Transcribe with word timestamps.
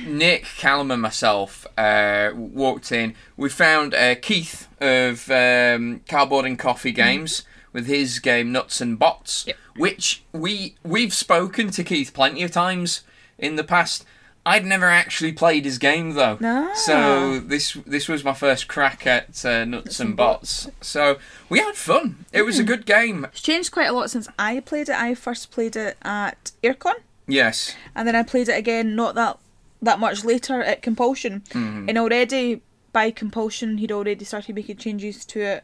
Nick, 0.05 0.45
Callum, 0.57 0.91
and 0.91 1.01
myself 1.01 1.65
uh, 1.77 2.31
walked 2.35 2.91
in. 2.91 3.15
We 3.37 3.49
found 3.49 3.93
uh, 3.93 4.15
Keith 4.15 4.67
of 4.81 5.29
um, 5.31 6.01
Cardboard 6.07 6.45
and 6.45 6.57
Coffee 6.59 6.91
Games 6.91 7.43
with 7.73 7.85
his 7.87 8.19
game 8.19 8.51
Nuts 8.51 8.81
and 8.81 8.97
Bots, 8.97 9.45
Yep. 9.47 9.57
which 9.75 10.23
we 10.31 10.75
we've 10.83 11.13
spoken 11.13 11.69
to 11.71 11.83
Keith 11.83 12.13
plenty 12.13 12.43
of 12.43 12.51
times 12.51 13.01
in 13.37 13.55
the 13.55 13.63
past. 13.63 14.05
I'd 14.45 14.65
never 14.65 14.85
actually 14.85 15.33
played 15.33 15.65
his 15.65 15.77
game 15.77 16.13
though, 16.13 16.39
Ah. 16.41 16.71
so 16.73 17.39
this 17.39 17.73
this 17.85 18.07
was 18.07 18.23
my 18.23 18.33
first 18.33 18.67
crack 18.67 19.05
at 19.05 19.45
uh, 19.45 19.65
Nuts 19.65 19.99
and 19.99 20.15
Bots. 20.15 20.69
So 20.81 21.19
we 21.49 21.59
had 21.59 21.75
fun. 21.75 22.25
It 22.31 22.43
was 22.43 22.57
a 22.57 22.63
good 22.63 22.85
game. 22.85 23.25
It's 23.25 23.41
changed 23.41 23.71
quite 23.71 23.87
a 23.87 23.91
lot 23.93 24.09
since 24.09 24.27
I 24.39 24.61
played 24.61 24.89
it. 24.89 24.95
I 24.95 25.13
first 25.13 25.51
played 25.51 25.75
it 25.75 25.97
at 26.01 26.51
Airecon, 26.63 26.95
Yes. 27.27 27.75
and 27.93 28.07
then 28.07 28.15
I 28.15 28.23
played 28.23 28.49
it 28.49 28.57
again 28.57 28.95
not 28.95 29.13
that 29.15 29.37
that 29.81 29.99
much 29.99 30.23
later 30.25 30.61
at 30.61 30.81
Conpulsion. 30.81 31.41
Mm-hmm. 31.51 31.89
And 31.89 31.97
already 31.97 32.61
by 32.91 33.11
Conpulsion, 33.11 33.77
he'd 33.77 33.91
already 33.91 34.25
started 34.25 34.55
making 34.55 34.77
changes 34.77 35.25
to 35.25 35.41
it 35.41 35.63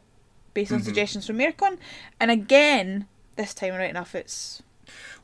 based 0.53 0.71
Mm-hmm. 0.71 0.79
on 0.79 0.83
suggestions 0.83 1.27
from 1.27 1.37
Airecon. 1.39 1.77
And 2.19 2.31
again, 2.31 3.07
this 3.35 3.53
time 3.53 3.73
right 3.75 3.89
enough, 3.89 4.15
it's 4.15 4.61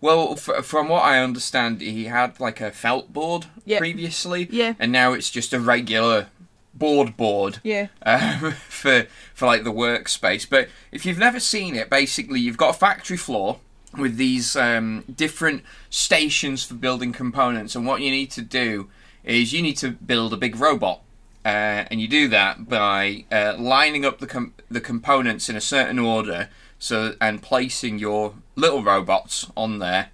Well, 0.01 0.33
f- 0.33 0.65
from 0.65 0.89
what 0.89 1.03
I 1.03 1.19
understand, 1.19 1.79
he 1.81 2.05
had 2.05 2.39
like 2.39 2.59
a 2.59 2.71
felt 2.71 3.13
board 3.13 3.45
Yep. 3.65 3.79
previously, 3.79 4.47
Yeah. 4.51 4.73
and 4.79 4.91
now 4.91 5.13
it's 5.13 5.29
just 5.29 5.53
a 5.53 5.59
regular 5.59 6.27
board 6.73 7.15
board 7.17 7.59
yeah, 7.63 7.87
um, 8.03 8.51
for 8.69 9.05
for 9.33 9.45
like 9.45 9.63
the 9.63 9.71
workspace. 9.73 10.49
But 10.49 10.69
if 10.91 11.05
you've 11.05 11.17
never 11.19 11.39
seen 11.39 11.75
it, 11.75 11.89
basically 11.89 12.39
you've 12.39 12.57
got 12.57 12.75
a 12.75 12.77
factory 12.79 13.17
floor 13.17 13.59
with 13.97 14.17
these 14.17 14.55
um, 14.55 15.03
different 15.13 15.63
stations 15.89 16.63
for 16.63 16.75
building 16.75 17.13
components, 17.13 17.75
and 17.75 17.85
what 17.85 18.01
you 18.01 18.11
need 18.11 18.31
to 18.31 18.41
do 18.41 18.89
is 19.23 19.53
you 19.53 19.61
need 19.61 19.77
to 19.77 19.91
build 19.91 20.33
a 20.33 20.37
big 20.37 20.55
robot. 20.55 21.01
Uh, 21.43 21.85
and 21.89 21.99
you 21.99 22.07
do 22.07 22.27
that 22.27 22.69
by 22.69 23.25
uh, 23.31 23.55
lining 23.57 24.05
up 24.05 24.19
the 24.19 24.27
com- 24.27 24.53
the 24.69 24.81
components 24.81 25.49
in 25.49 25.55
a 25.55 25.61
certain 25.61 25.97
order, 25.97 26.49
so 26.77 27.15
and 27.19 27.41
placing 27.41 27.97
your 27.97 28.35
little 28.55 28.83
robots 28.83 29.49
on 29.57 29.79
there. 29.79 30.09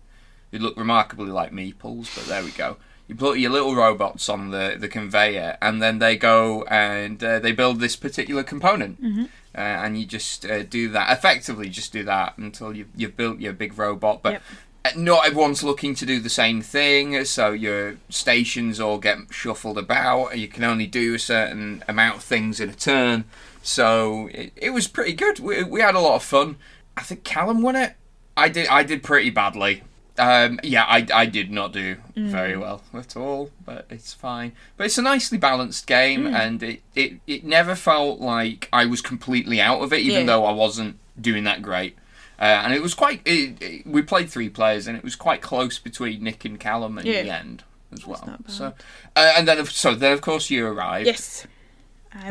They 0.51 0.57
look 0.57 0.77
remarkably 0.77 1.29
like 1.29 1.51
meeples, 1.51 2.15
but 2.15 2.27
there 2.27 2.43
we 2.43 2.51
go. 2.51 2.77
You 3.07 3.15
put 3.15 3.39
your 3.39 3.51
little 3.51 3.73
robots 3.75 4.27
on 4.27 4.51
the, 4.51 4.75
the 4.77 4.87
conveyor, 4.89 5.57
and 5.61 5.81
then 5.81 5.99
they 5.99 6.17
go 6.17 6.63
and 6.63 7.23
uh, 7.23 7.39
they 7.39 7.53
build 7.53 7.79
this 7.79 7.95
particular 7.95 8.43
component. 8.43 9.01
Mm-hmm. 9.01 9.23
Uh, 9.55 9.59
and 9.59 9.97
you 9.99 10.05
just 10.05 10.45
uh, 10.45 10.63
do 10.63 10.89
that 10.89 11.11
effectively. 11.17 11.69
Just 11.69 11.91
do 11.93 12.03
that 12.03 12.37
until 12.37 12.75
you've 12.75 12.89
you've 12.95 13.15
built 13.17 13.39
your 13.39 13.53
big 13.53 13.77
robot. 13.77 14.21
But 14.21 14.33
Yep. 14.33 14.43
uh, 14.85 14.89
not 14.97 15.25
everyone's 15.25 15.63
looking 15.63 15.95
to 15.95 16.05
do 16.05 16.19
the 16.19 16.29
same 16.29 16.61
thing, 16.61 17.23
so 17.25 17.51
your 17.51 17.95
stations 18.09 18.79
all 18.79 18.97
get 18.99 19.17
shuffled 19.31 19.77
about. 19.77 20.37
You 20.37 20.47
can 20.47 20.63
only 20.63 20.85
do 20.85 21.15
a 21.15 21.19
certain 21.19 21.83
amount 21.87 22.17
of 22.17 22.23
things 22.23 22.59
in 22.59 22.69
a 22.69 22.73
turn. 22.73 23.23
So 23.63 24.27
it, 24.33 24.51
it 24.55 24.69
was 24.71 24.87
pretty 24.87 25.13
good. 25.13 25.39
We, 25.39 25.63
we 25.63 25.81
had 25.81 25.95
a 25.95 25.99
lot 25.99 26.15
of 26.15 26.23
fun. 26.23 26.57
I 26.95 27.01
think 27.03 27.23
Callum 27.23 27.61
won 27.61 27.75
it. 27.75 27.95
I 28.35 28.49
did. 28.49 28.67
I 28.67 28.83
did 28.83 29.01
pretty 29.01 29.29
badly. 29.29 29.81
Um, 30.19 30.59
yeah, 30.63 30.83
I, 30.85 31.05
I 31.13 31.25
did 31.27 31.51
not 31.51 31.73
do 31.73 31.97
very 32.15 32.57
well 32.57 32.81
at 32.93 33.15
all, 33.15 33.51
but 33.65 33.85
it's 33.89 34.13
fine. 34.13 34.53
But 34.75 34.85
it's 34.87 34.97
a 34.97 35.01
nicely 35.03 35.37
balanced 35.37 35.85
game, 35.85 36.25
and 36.25 36.63
it, 36.63 36.81
it, 36.95 37.19
it 37.27 37.43
never 37.43 37.75
felt 37.75 38.19
like 38.19 38.67
I 38.73 38.85
was 38.85 39.01
completely 39.01 39.61
out 39.61 39.81
of 39.81 39.93
it, 39.93 39.99
even 39.99 40.21
Yeah. 40.21 40.25
though 40.25 40.45
I 40.45 40.51
wasn't 40.53 40.97
doing 41.21 41.43
that 41.43 41.61
great. 41.61 41.95
Uh, 42.39 42.43
and 42.63 42.73
it 42.73 42.81
was 42.81 42.93
quite. 42.93 43.21
It, 43.25 43.61
it- 43.61 43.87
we 43.87 44.01
played 44.01 44.29
three 44.29 44.49
players, 44.49 44.87
and 44.87 44.97
it 44.97 45.03
was 45.03 45.15
quite 45.15 45.41
close 45.41 45.77
between 45.79 46.23
Nick 46.23 46.45
and 46.45 46.59
Callum 46.59 46.97
in 46.97 47.05
Yeah. 47.05 47.21
the 47.23 47.29
end 47.31 47.63
as 47.93 48.05
well. 48.07 48.37
So, 48.47 48.73
uh, 49.15 49.33
and 49.37 49.47
then 49.47 49.59
of- 49.59 49.71
so 49.71 49.93
then 49.95 50.13
of 50.13 50.21
course 50.21 50.49
you 50.49 50.65
arrived. 50.67 51.07
yes. 51.07 51.45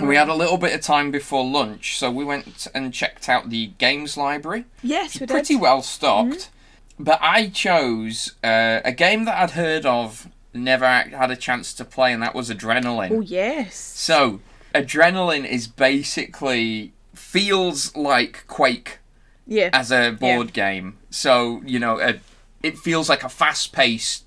We 0.03 0.17
had 0.17 0.29
a 0.29 0.35
little 0.35 0.57
bit 0.59 0.75
of 0.75 0.81
time 0.81 1.13
before 1.13 1.45
lunch, 1.45 1.97
so 1.99 2.11
we 2.11 2.25
went 2.25 2.67
and 2.75 2.93
checked 2.93 3.29
out 3.29 3.51
the 3.51 3.69
games 3.79 4.17
library 4.17 4.65
yes, 4.83 5.15
we 5.15 5.21
did. 5.21 5.29
pretty 5.29 5.55
did. 5.55 5.61
well 5.63 5.81
stocked. 5.83 6.51
But 6.99 7.19
I 7.21 7.49
chose 7.49 8.33
uh, 8.43 8.81
a 8.85 8.93
game 8.93 9.25
that 9.27 9.37
I'd 9.37 9.51
heard 9.51 9.85
of, 9.85 10.29
never 10.55 10.87
had 10.87 11.31
a 11.31 11.37
chance 11.37 11.75
to 11.75 11.85
play, 11.85 12.13
and 12.13 12.23
that 12.23 12.35
was 12.35 12.49
Adrenaline. 12.51 13.11
Oh 13.11 13.21
yes. 13.21 13.75
So, 13.77 14.41
Adrenaline 14.75 15.47
is 15.47 15.67
basically 15.69 16.93
feels 17.15 17.95
like 17.97 18.45
Quake 18.47 18.99
Yeah. 19.47 19.71
as 19.73 19.91
a 19.93 20.13
board 20.13 20.53
game. 20.53 20.97
So, 21.11 21.63
you 21.67 21.79
know, 21.79 22.01
a, 22.01 22.21
it 22.63 22.79
feels 22.79 23.09
like 23.09 23.23
a 23.25 23.29
fast 23.29 23.73
paced 23.73 24.25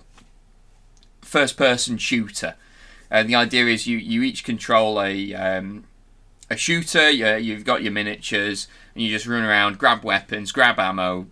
first 1.21 1.57
person 1.57 1.97
shooter. 1.97 2.55
And 3.11 3.27
the 3.29 3.35
idea 3.35 3.65
is 3.65 3.87
you, 3.87 3.97
you 3.97 4.21
each 4.21 4.43
control 4.43 5.01
a 5.01 5.33
um, 5.33 5.85
a 6.49 6.57
shooter, 6.57 7.09
you, 7.09 7.27
you've 7.35 7.65
got 7.65 7.81
your 7.83 7.91
miniatures, 7.91 8.67
and 8.93 9.03
you 9.03 9.09
just 9.09 9.25
run 9.27 9.43
around, 9.43 9.77
grab 9.77 10.03
weapons, 10.03 10.51
grab 10.51 10.79
ammo, 10.79 11.27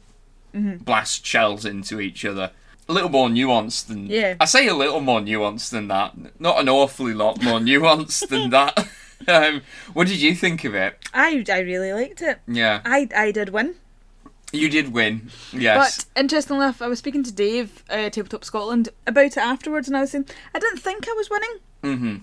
blast 0.83 1.25
shells 1.25 1.65
into 1.65 2.00
each 2.00 2.25
other. 2.25 2.51
A 2.89 2.94
little 2.94 3.09
more 3.09 3.27
nuanced 3.27 3.88
than. 3.88 4.07
Yeah. 4.07 4.36
I 4.39 4.45
say 4.45 4.68
a 4.68 4.74
little 4.74 5.01
more 5.01 5.19
nuanced 5.19 5.71
than 5.71 5.89
that. 5.89 6.15
Not 6.39 6.59
an 6.59 6.69
awfully 6.69 7.13
lot 7.13 7.44
more 7.44 7.59
nuanced 7.71 8.30
than 8.30 8.50
that. 8.51 8.88
um, 9.27 9.62
what 9.94 10.07
did 10.07 10.21
you 10.21 10.33
think 10.36 10.63
of 10.63 10.74
it? 10.74 10.98
I 11.13 11.44
I 11.50 11.59
really 11.59 11.92
liked 11.92 12.21
it. 12.21 12.39
Yeah. 12.48 12.81
I 12.86 13.09
I 13.15 13.31
did 13.31 13.50
win. 13.50 13.75
You 14.54 14.69
did 14.69 14.94
win. 14.94 15.30
Yes. 15.51 16.06
But 16.06 16.21
interestingly 16.21 16.63
enough, 16.63 16.81
I 16.81 16.88
was 16.88 17.00
speaking 17.00 17.24
to 17.24 17.33
Dave, 17.33 17.83
uh, 17.89 18.09
Tabletop 18.09 18.45
Scotland, 18.45 18.89
about 19.06 19.25
it 19.25 19.38
afterwards, 19.38 19.89
and 19.89 19.98
I 19.98 20.01
was 20.01 20.12
saying 20.12 20.27
I 20.54 20.59
didn't 20.59 20.80
think 20.80 21.07
I 21.07 21.13
was 21.13 21.30
winning. 21.30 21.57
Mm-hmm. 21.83 22.15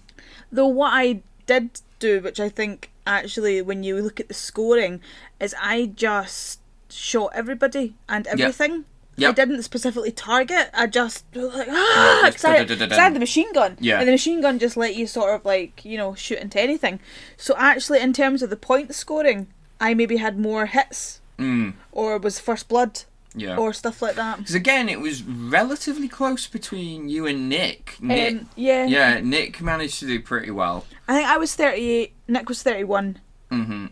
Though 0.50 0.68
what 0.68 0.92
I 0.94 1.22
did 1.46 1.80
do, 1.98 2.20
which 2.20 2.40
I 2.40 2.48
think 2.48 2.90
actually, 3.06 3.60
when 3.60 3.82
you 3.82 4.00
look 4.00 4.20
at 4.20 4.28
the 4.28 4.34
scoring, 4.34 5.00
is 5.38 5.54
I 5.60 5.86
just 5.86 6.60
shot 6.94 7.32
everybody 7.34 7.94
and 8.08 8.26
everything 8.26 8.84
I 9.16 9.20
Yep. 9.20 9.36
didn't 9.36 9.62
specifically 9.62 10.10
target. 10.10 10.70
I 10.74 10.88
just 10.88 11.24
was 11.34 11.54
like 11.54 11.68
ah, 11.70 12.20
just 12.24 12.38
'cause 12.42 12.44
I, 12.46 12.96
I 12.96 13.02
had 13.04 13.14
the 13.14 13.20
machine 13.20 13.52
gun. 13.52 13.76
Yeah. 13.80 13.98
And 14.00 14.08
the 14.08 14.12
machine 14.12 14.40
gun 14.40 14.58
just 14.58 14.76
let 14.76 14.96
you 14.96 15.06
sort 15.06 15.34
of 15.36 15.44
like 15.44 15.84
you 15.84 15.96
know 15.96 16.14
shoot 16.16 16.38
into 16.38 16.60
anything. 16.60 16.98
So 17.36 17.54
actually, 17.56 18.00
in 18.00 18.12
terms 18.12 18.42
of 18.42 18.50
the 18.50 18.56
point 18.56 18.92
scoring, 18.94 19.46
I 19.80 19.94
maybe 19.94 20.16
had 20.16 20.38
more 20.38 20.66
hits 20.66 21.20
Mm, 21.38 21.74
or 21.92 22.18
was 22.18 22.38
first 22.40 22.68
blood 22.68 23.02
yeah. 23.36 23.56
or 23.56 23.72
stuff 23.72 24.00
like 24.02 24.14
that. 24.16 24.38
Because 24.38 24.54
again, 24.54 24.88
it 24.88 25.00
was 25.00 25.22
relatively 25.24 26.08
close 26.08 26.46
between 26.48 27.08
you 27.08 27.26
and 27.26 27.48
Nick. 27.48 27.96
Nick 28.00 28.32
Um, 28.32 28.48
yeah. 28.56 28.84
yeah, 28.86 29.20
Nick 29.20 29.60
managed 29.60 29.98
to 30.00 30.06
do 30.06 30.20
pretty 30.20 30.50
well. 30.52 30.86
I 31.08 31.14
think 31.14 31.28
I 31.28 31.36
was 31.36 31.54
thirty 31.54 31.88
eight. 31.88 32.12
Nick 32.28 32.48
was 32.48 32.62
thirty 32.64 32.84
one. 32.84 33.18
hmm 33.50 33.83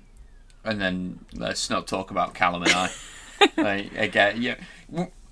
And 0.64 0.80
then 0.80 1.18
let's 1.34 1.68
not 1.70 1.86
talk 1.86 2.10
about 2.10 2.34
Callum 2.34 2.62
and 2.62 2.72
I. 2.72 2.90
like, 3.56 3.96
again, 3.96 4.40
yeah, 4.40 4.54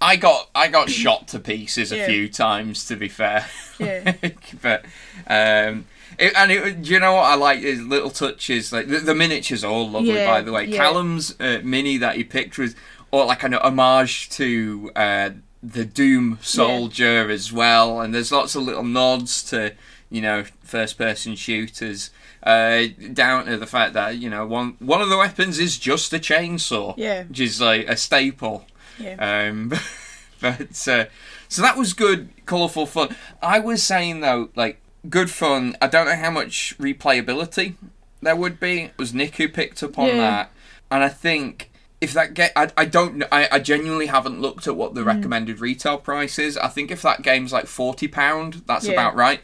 I 0.01 0.17
got 0.17 0.51
I 0.55 0.69
got 0.69 0.91
shot 1.03 1.29
to 1.29 1.39
pieces 1.39 1.93
a 1.93 1.99
Yeah. 1.99 2.07
few 2.07 2.29
times. 2.29 2.87
To 2.87 2.97
be 2.97 3.09
fair, 3.09 3.47
Yeah. 3.79 4.15
but 4.63 4.85
um, 5.29 5.87
it, 6.19 6.33
and 6.37 6.51
it, 6.51 6.83
do 6.83 6.91
you 6.91 6.99
know 6.99 7.15
what 7.15 7.25
I 7.27 7.35
like 7.37 7.61
is 7.61 7.81
little 7.83 8.11
touches 8.11 8.73
like 8.73 8.89
the, 8.89 8.99
the 8.99 9.15
miniatures 9.15 9.63
are 9.63 9.71
all 9.71 9.89
lovely. 9.89 10.15
Yeah, 10.15 10.27
by 10.27 10.41
the 10.43 10.53
way. 10.53 10.71
Callum's 10.73 11.37
uh, 11.41 11.61
mini 11.63 11.97
that 11.99 12.17
he 12.17 12.25
picked 12.25 12.59
was 12.59 12.75
or 13.13 13.25
like 13.27 13.43
an 13.45 13.55
homage 13.55 14.31
to 14.31 14.91
uh, 14.97 15.31
the 15.63 15.85
Doom 15.85 16.39
Soldier 16.43 17.31
as 17.31 17.53
well, 17.53 18.01
and 18.01 18.13
there's 18.15 18.33
lots 18.33 18.55
of 18.55 18.63
little 18.63 18.83
nods 18.85 19.43
to 19.51 19.75
you 20.11 20.23
know 20.23 20.45
first 20.63 20.99
person 20.99 21.37
shooters. 21.37 22.11
Uh, 22.43 22.87
down 23.13 23.45
to 23.45 23.59
the 23.59 23.67
fact 23.67 23.93
that 23.93 24.17
you 24.17 24.31
know 24.31 24.47
one 24.47 24.75
one 24.79 25.03
of 25.03 25.11
the 25.11 25.17
weapons 25.19 25.59
is 25.59 25.77
just 25.79 26.13
a 26.15 26.19
chainsaw, 26.19 26.95
Yeah. 26.97 27.25
which 27.25 27.41
is 27.41 27.61
like 27.61 27.87
a 27.89 27.97
staple. 27.99 28.65
Yeah. 28.99 29.49
Um, 29.49 29.69
but 30.41 30.89
uh, 30.89 31.05
so 31.49 31.63
that 31.63 31.77
was 31.77 31.93
good, 31.93 32.31
colourful 32.47 32.87
fun. 32.87 33.15
I 33.43 33.59
was 33.59 33.83
saying 33.83 34.21
though, 34.21 34.49
like 34.57 34.81
good 35.09 35.31
fun. 35.31 35.77
I 35.83 35.87
don't 35.87 36.07
know 36.07 36.17
how 36.17 36.31
much 36.31 36.77
replayability 36.79 37.75
there 38.23 38.37
would 38.37 38.59
be. 38.59 38.85
It 38.85 38.93
was 38.99 39.13
Nick 39.13 39.37
who 39.37 39.49
picked 39.49 39.83
up 39.83 39.99
on 39.99 40.07
Yeah. 40.09 40.17
that, 40.17 40.51
and 40.91 41.03
I 41.05 41.09
think 41.11 41.71
if 42.01 42.15
that 42.15 42.33
get, 42.33 42.53
I, 42.57 42.71
I 42.79 42.87
don't, 42.87 43.23
I, 43.31 43.47
I 43.53 43.59
genuinely 43.59 44.07
haven't 44.07 44.41
looked 44.41 44.67
at 44.67 44.75
what 44.77 44.95
the 44.95 45.03
Mm. 45.03 45.07
recommended 45.07 45.61
retail 45.61 45.99
price 45.99 46.39
is. 46.39 46.57
I 46.57 46.69
think 46.69 46.91
if 46.91 47.03
that 47.03 47.21
game's 47.21 47.53
like 47.53 47.67
forty 47.67 48.09
pound, 48.09 48.63
that's 48.67 48.87
Yeah. 48.87 48.93
about 48.95 49.15
right. 49.15 49.41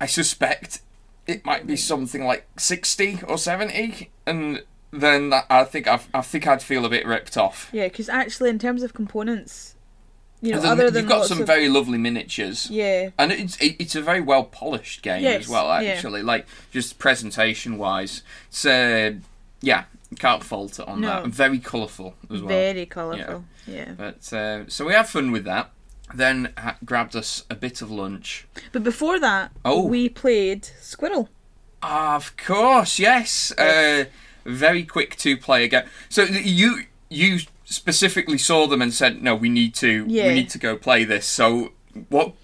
I 0.00 0.06
suspect 0.06 0.80
it 1.28 1.44
might 1.44 1.66
be 1.66 1.76
something 1.76 2.24
like 2.24 2.46
sixty 2.56 3.20
or 3.28 3.38
seventy, 3.38 4.10
and 4.26 4.64
then 4.90 5.30
that, 5.30 5.44
I 5.50 5.64
think 5.64 5.86
I've, 5.86 6.08
I 6.14 6.22
think 6.22 6.46
I'd 6.48 6.62
feel 6.62 6.84
a 6.84 6.88
bit 6.88 7.06
ripped 7.06 7.36
off. 7.36 7.68
Yeah, 7.72 7.86
because 7.88 8.08
actually, 8.08 8.50
in 8.50 8.58
terms 8.58 8.82
of 8.82 8.94
components, 8.94 9.74
you 10.40 10.52
know, 10.52 10.62
other 10.62 10.90
than 10.90 11.02
you've 11.04 11.10
got 11.10 11.26
some 11.26 11.40
of, 11.42 11.46
very 11.46 11.68
lovely 11.68 11.98
miniatures. 11.98 12.70
yeah, 12.70 13.10
And 13.18 13.30
it's 13.30 13.56
it, 13.60 13.76
it's 13.78 13.94
a 13.94 14.00
very 14.02 14.20
well 14.22 14.44
polished 14.44 15.02
game 15.02 15.22
Yes, 15.22 15.42
as 15.44 15.48
well, 15.48 15.66
yeah. 15.82 15.90
actually. 15.90 16.22
Like 16.22 16.46
just 16.72 16.98
presentation 16.98 17.76
wise, 17.76 18.22
it's 18.48 18.64
uh, 18.64 19.12
yeah, 19.60 19.84
can't 20.18 20.42
fault 20.42 20.78
it 20.78 20.88
on 20.88 21.02
No. 21.02 21.08
that. 21.08 21.24
And 21.24 21.34
very 21.34 21.58
colourful 21.58 22.14
as 22.30 22.40
well. 22.40 22.48
very 22.48 22.86
colourful. 22.86 23.44
Yeah. 23.66 23.92
But 23.96 24.32
uh, 24.32 24.68
so 24.68 24.86
we 24.86 24.94
have 24.94 25.10
fun 25.10 25.30
with 25.32 25.44
that. 25.44 25.70
Then 26.14 26.52
ha- 26.56 26.76
grabbed 26.84 27.14
us 27.16 27.44
a 27.50 27.54
bit 27.54 27.82
of 27.82 27.90
lunch. 27.90 28.46
But 28.72 28.82
before 28.82 29.18
that, 29.20 29.50
Oh. 29.64 29.82
we 29.84 30.08
played 30.08 30.64
Squirrel. 30.80 31.28
Of 31.82 32.36
course, 32.36 32.98
yes. 32.98 33.52
Uh, 33.52 34.04
very 34.44 34.82
quick 34.84 35.16
two 35.16 35.36
player 35.36 35.68
game. 35.68 35.84
So 36.08 36.22
you 36.24 36.84
you 37.10 37.40
specifically 37.64 38.38
saw 38.38 38.66
them 38.66 38.80
and 38.82 38.92
said, 38.92 39.22
no, 39.22 39.34
we 39.34 39.48
need 39.48 39.74
to 39.76 40.04
Yeah. 40.08 40.28
we 40.28 40.34
need 40.34 40.50
to 40.50 40.58
go 40.58 40.76
play 40.76 41.04
this. 41.04 41.26
So 41.26 41.72
what? 42.08 42.34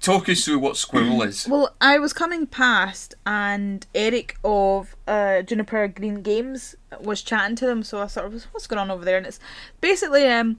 Talk 0.00 0.28
us 0.28 0.44
through 0.44 0.58
what 0.58 0.76
Squirrel 0.76 1.22
is. 1.22 1.46
Well, 1.48 1.72
I 1.80 1.98
was 2.00 2.12
coming 2.12 2.48
past, 2.48 3.14
and 3.24 3.86
Eric 3.94 4.36
of 4.42 4.96
uh, 5.06 5.42
Juniper 5.42 5.86
Green 5.86 6.20
Games 6.20 6.74
was 7.00 7.22
chatting 7.22 7.54
to 7.56 7.66
them. 7.66 7.84
So 7.84 8.00
I 8.02 8.08
sort 8.08 8.26
of 8.26 8.32
was, 8.32 8.44
what's 8.50 8.66
going 8.66 8.80
on 8.80 8.90
over 8.90 9.04
there? 9.04 9.16
And 9.16 9.24
it's 9.26 9.38
basically 9.80 10.26
um, 10.26 10.58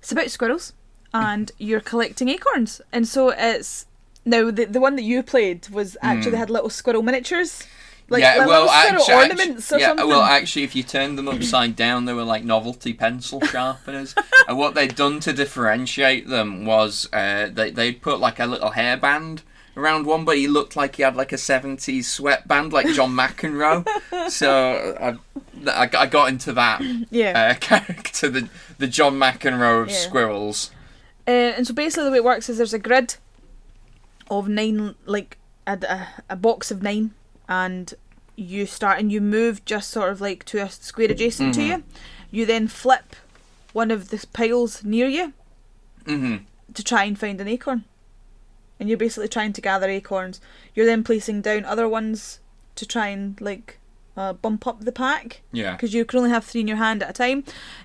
it's 0.00 0.12
about 0.12 0.30
squirrels, 0.30 0.72
and 1.14 1.50
you're 1.58 1.80
collecting 1.80 2.28
acorns. 2.28 2.82
And 2.92 3.08
so 3.08 3.30
it's 3.30 3.86
now 4.26 4.50
the 4.50 4.64
the 4.66 4.80
one 4.80 4.96
that 4.96 5.02
you 5.02 5.22
played 5.22 5.68
was 5.70 5.96
actually 6.02 6.36
had 6.36 6.50
little 6.50 6.68
squirrel 6.70 7.02
miniatures, 7.02 7.64
like, 8.10 8.20
yeah, 8.22 8.36
like 8.36 8.48
well, 8.48 8.68
actually, 8.68 9.14
ornaments 9.14 9.72
or 9.72 9.78
yeah, 9.78 9.86
something. 9.88 10.08
well, 10.08 10.22
actually, 10.22 10.64
if 10.64 10.74
you 10.76 10.82
turned 10.82 11.16
them 11.16 11.28
upside 11.28 11.74
down, 11.76 12.04
they 12.04 12.12
were 12.12 12.24
like 12.24 12.44
novelty 12.44 12.92
pencil 12.92 13.40
sharpeners. 13.46 14.14
and 14.48 14.58
what 14.58 14.74
they'd 14.74 14.94
done 14.94 15.20
to 15.20 15.32
differentiate 15.32 16.28
them 16.28 16.66
was 16.66 17.08
uh, 17.12 17.48
they 17.50 17.70
they'd 17.70 18.02
put 18.02 18.20
like 18.20 18.38
a 18.40 18.46
little 18.46 18.72
hairband 18.72 19.40
around 19.76 20.06
one, 20.06 20.24
but 20.24 20.36
he 20.36 20.46
looked 20.46 20.76
like 20.76 20.96
he 20.96 21.02
had 21.02 21.16
like 21.16 21.32
a 21.32 21.38
seventies 21.38 22.08
sweatband, 22.08 22.72
like 22.72 22.86
John 22.88 23.12
McEnroe. 23.16 23.86
so 24.30 24.96
I, 25.00 25.70
I, 25.70 25.90
I 25.98 26.06
got 26.06 26.28
into 26.28 26.52
that 26.52 26.82
yeah. 27.10 27.52
uh, 27.52 27.54
character, 27.60 28.28
the 28.28 28.48
the 28.78 28.86
John 28.86 29.14
McEnroe 29.18 29.82
of 29.82 29.88
Yeah. 29.90 29.96
squirrels. 29.96 30.70
Uh, 31.26 31.30
and 31.56 31.66
so 31.66 31.72
basically, 31.74 32.04
the 32.04 32.10
way 32.10 32.16
it 32.18 32.24
works 32.24 32.48
is 32.48 32.58
there's 32.58 32.74
a 32.74 32.78
grid 32.78 33.16
of 34.30 34.48
nine, 34.48 34.94
like 35.06 35.38
a, 35.66 35.78
a, 35.88 36.08
a 36.30 36.36
box 36.36 36.70
of 36.70 36.82
nine, 36.82 37.12
and 37.48 37.94
you 38.36 38.66
start 38.66 38.98
and 38.98 39.12
you 39.12 39.20
move 39.20 39.64
just 39.64 39.90
sort 39.90 40.10
of 40.10 40.20
like 40.20 40.44
to 40.44 40.58
a 40.58 40.68
square 40.68 41.10
adjacent 41.10 41.54
to 41.54 41.60
Mhm. 41.60 41.66
you. 41.68 41.82
You 42.30 42.46
then 42.46 42.66
flip 42.68 43.14
one 43.72 43.90
of 43.90 44.08
the 44.10 44.24
piles 44.32 44.82
near 44.84 45.06
you 45.06 45.32
hmm 46.04 46.36
to 46.74 46.82
try 46.82 47.04
and 47.04 47.18
find 47.18 47.40
an 47.40 47.46
acorn. 47.48 47.84
And 48.80 48.88
you're 48.88 48.98
basically 48.98 49.28
trying 49.28 49.52
to 49.52 49.60
gather 49.60 49.88
acorns. 49.88 50.40
You're 50.74 50.86
then 50.86 51.04
placing 51.04 51.42
down 51.42 51.64
other 51.64 51.88
ones 51.88 52.40
to 52.74 52.84
try 52.84 53.08
and 53.08 53.40
like 53.40 53.78
uh, 54.16 54.32
bump 54.32 54.66
up 54.66 54.84
the 54.84 54.92
pack 54.92 55.42
Yeah. 55.52 55.72
because 55.72 55.92
you 55.92 56.04
can 56.04 56.18
only 56.18 56.30
have 56.30 56.44
three 56.44 56.60
in 56.60 56.68
your 56.68 56.76
hand 56.76 57.02
at 57.02 57.10
a 57.10 57.12
time. 57.12 57.42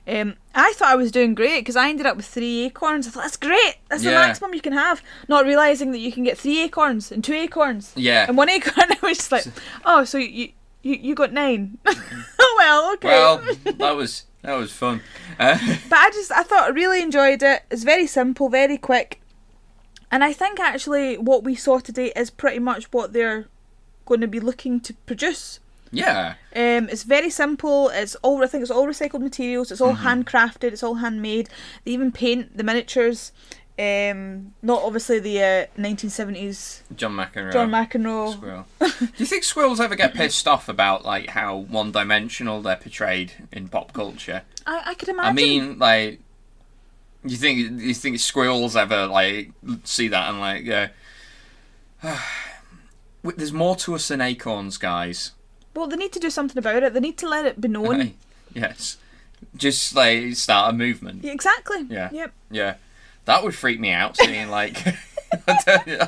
Um, 0.07 0.35
I 0.53 0.73
thought 0.75 0.89
I 0.89 0.95
was 0.95 1.11
doing 1.11 1.33
great 1.33 1.61
because 1.61 1.75
I 1.75 1.89
ended 1.89 2.05
up 2.05 2.17
with 2.17 2.25
three 2.27 2.65
acorns. 2.65 3.07
I 3.07 3.09
thought 3.11 3.23
that's 3.23 3.37
great. 3.37 3.75
That's 3.89 4.03
the 4.03 4.11
maximum 4.11 4.53
you 4.53 4.61
can 4.61 4.73
have. 4.73 5.01
Not 5.27 5.45
realizing 5.45 5.91
that 5.91 5.99
you 5.99 6.11
can 6.11 6.23
get 6.23 6.37
three 6.37 6.61
acorns 6.63 7.11
and 7.11 7.23
two 7.23 7.33
acorns 7.33 7.93
Yeah. 7.95 8.25
and 8.27 8.37
one 8.37 8.49
acorn. 8.49 8.91
I 8.91 8.97
was 9.01 9.17
just 9.17 9.31
like, 9.31 9.45
oh, 9.85 10.03
so 10.03 10.17
you 10.17 10.51
you, 10.81 10.95
you 10.95 11.15
got 11.15 11.33
nine. 11.33 11.77
oh 11.85 12.55
well, 12.57 12.93
okay. 12.93 13.07
Well, 13.07 13.41
that 13.77 13.95
was 13.95 14.25
that 14.43 14.53
was 14.53 14.71
fun. 14.71 15.01
Uh, 15.39 15.57
but 15.89 15.97
I 15.99 16.09
just 16.11 16.31
I 16.31 16.43
thought 16.43 16.63
I 16.65 16.69
really 16.69 17.01
enjoyed 17.01 17.41
it. 17.43 17.63
It's 17.71 17.83
very 17.83 18.07
simple, 18.07 18.49
very 18.49 18.77
quick, 18.77 19.19
and 20.11 20.23
I 20.23 20.31
think 20.31 20.59
actually 20.59 21.17
what 21.17 21.43
we 21.43 21.55
saw 21.55 21.79
today 21.79 22.13
is 22.15 22.29
pretty 22.29 22.59
much 22.59 22.85
what 22.93 23.13
they're 23.13 23.47
going 24.05 24.21
to 24.21 24.27
be 24.27 24.39
looking 24.39 24.79
to 24.81 24.93
produce. 25.05 25.59
Yeah. 25.91 26.35
Um, 26.55 26.89
it's 26.89 27.03
very 27.03 27.29
simple. 27.29 27.89
It's 27.89 28.15
all 28.15 28.43
I 28.43 28.47
think 28.47 28.61
it's 28.61 28.71
all 28.71 28.85
recycled 28.87 29.21
materials. 29.21 29.71
It's 29.71 29.81
all 29.81 29.93
Mm-hmm. 29.95 30.07
handcrafted. 30.07 30.71
It's 30.73 30.83
all 30.83 30.95
handmade. 30.95 31.49
They 31.83 31.91
even 31.91 32.11
paint 32.11 32.55
the 32.57 32.63
miniatures. 32.63 33.31
Um, 33.77 34.53
not 34.61 34.83
obviously 34.83 35.19
the 35.19 35.39
uh, 35.41 35.65
1970s 35.81 36.81
John 36.97 37.15
McEnroe. 37.15 37.53
John 37.53 37.69
McEnroe. 37.71 38.33
Squirrel. 38.33 38.65
Do 38.81 39.07
you 39.17 39.25
think 39.25 39.45
squirrels 39.45 39.79
ever 39.79 39.95
get 39.95 40.13
pissed 40.13 40.49
off 40.49 40.67
about 40.67 41.05
like 41.05 41.29
how 41.29 41.55
one-dimensional 41.55 42.61
they're 42.61 42.75
portrayed 42.75 43.31
in 43.53 43.69
pop 43.69 43.93
culture? 43.93 44.41
I, 44.67 44.81
I 44.87 44.93
could 44.95 45.07
imagine. 45.07 45.29
I 45.29 45.31
mean, 45.33 45.79
like, 45.79 46.19
you 47.23 47.37
think 47.37 47.79
you 47.81 47.93
think 47.93 48.19
squirrels 48.19 48.75
ever 48.75 49.07
like 49.07 49.51
see 49.85 50.09
that 50.09 50.29
and 50.29 50.39
like, 50.41 50.67
uh, 52.03 52.17
there's 53.23 53.53
more 53.53 53.75
to 53.77 53.95
us 53.95 54.07
than 54.09 54.21
acorns, 54.21 54.77
guys. 54.77 55.31
Well, 55.75 55.87
they 55.87 55.95
need 55.95 56.11
to 56.13 56.19
do 56.19 56.29
something 56.29 56.57
about 56.57 56.83
it. 56.83 56.93
They 56.93 56.99
need 56.99 57.17
to 57.19 57.27
let 57.29 57.45
it 57.45 57.59
be 57.61 57.67
known. 57.67 57.99
Hey, 58.01 58.13
yes, 58.53 58.97
just 59.55 59.95
like 59.95 60.35
start 60.35 60.73
a 60.73 60.77
movement. 60.77 61.23
Yeah, 61.23 61.31
exactly. 61.33 61.85
Yeah. 61.89 62.09
Yep. 62.11 62.33
Yeah, 62.51 62.75
that 63.25 63.43
would 63.43 63.55
freak 63.55 63.79
me 63.79 63.91
out. 63.91 64.17
Seeing 64.17 64.49
like. 64.49 64.77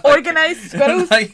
Organised 0.05 0.71
squirrels. 0.71 1.11
Like, 1.11 1.33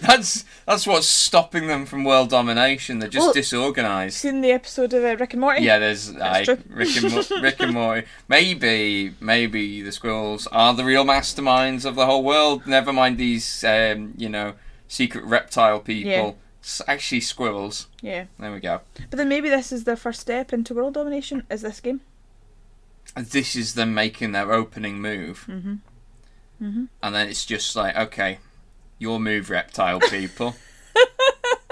that's 0.00 0.44
that's 0.66 0.86
what's 0.86 1.06
stopping 1.08 1.66
them 1.66 1.84
from 1.86 2.04
world 2.04 2.30
domination. 2.30 3.00
They're 3.00 3.08
just 3.08 3.24
Well, 3.26 3.32
disorganized. 3.34 4.14
Seen 4.16 4.40
the 4.40 4.52
episode 4.52 4.92
of 4.94 5.02
uh, 5.04 5.16
Rick 5.16 5.32
and 5.32 5.40
Morty? 5.40 5.62
Yeah, 5.62 5.78
there's. 5.78 6.12
Rick 6.68 6.96
and 7.02 7.12
Mo- 7.12 7.22
Rick 7.42 7.60
and 7.60 7.72
Morty. 7.74 8.06
Maybe 8.28 9.14
maybe 9.20 9.82
the 9.82 9.90
squirrels 9.92 10.46
are 10.48 10.74
the 10.74 10.84
real 10.84 11.04
masterminds 11.04 11.84
of 11.84 11.94
the 11.96 12.06
whole 12.06 12.22
world. 12.22 12.66
Never 12.66 12.92
mind 12.92 13.18
these 13.18 13.64
um, 13.64 14.14
you 14.16 14.28
know 14.28 14.54
secret 14.88 15.24
reptile 15.24 15.80
people. 15.80 16.10
Yeah. 16.10 16.32
Actually 16.86 17.20
squirrels. 17.20 17.88
Yeah. 18.00 18.26
There 18.38 18.52
we 18.52 18.60
go. 18.60 18.80
But 19.10 19.16
then 19.16 19.28
maybe 19.28 19.48
this 19.48 19.72
is 19.72 19.84
their 19.84 19.96
first 19.96 20.20
step 20.20 20.52
into 20.52 20.74
world 20.74 20.94
domination. 20.94 21.44
Is 21.50 21.62
this 21.62 21.80
game? 21.80 22.00
This 23.16 23.56
is 23.56 23.74
them 23.74 23.94
making 23.94 24.32
their 24.32 24.52
opening 24.52 25.00
move, 25.00 25.44
Mm-hmm. 25.48 25.74
Mm-hmm. 26.64 26.84
and 27.02 27.14
then 27.14 27.28
it's 27.28 27.44
just 27.44 27.74
like, 27.74 27.96
okay, 27.96 28.38
your 28.98 29.18
move, 29.18 29.50
reptile 29.50 29.98
people. 30.10 30.54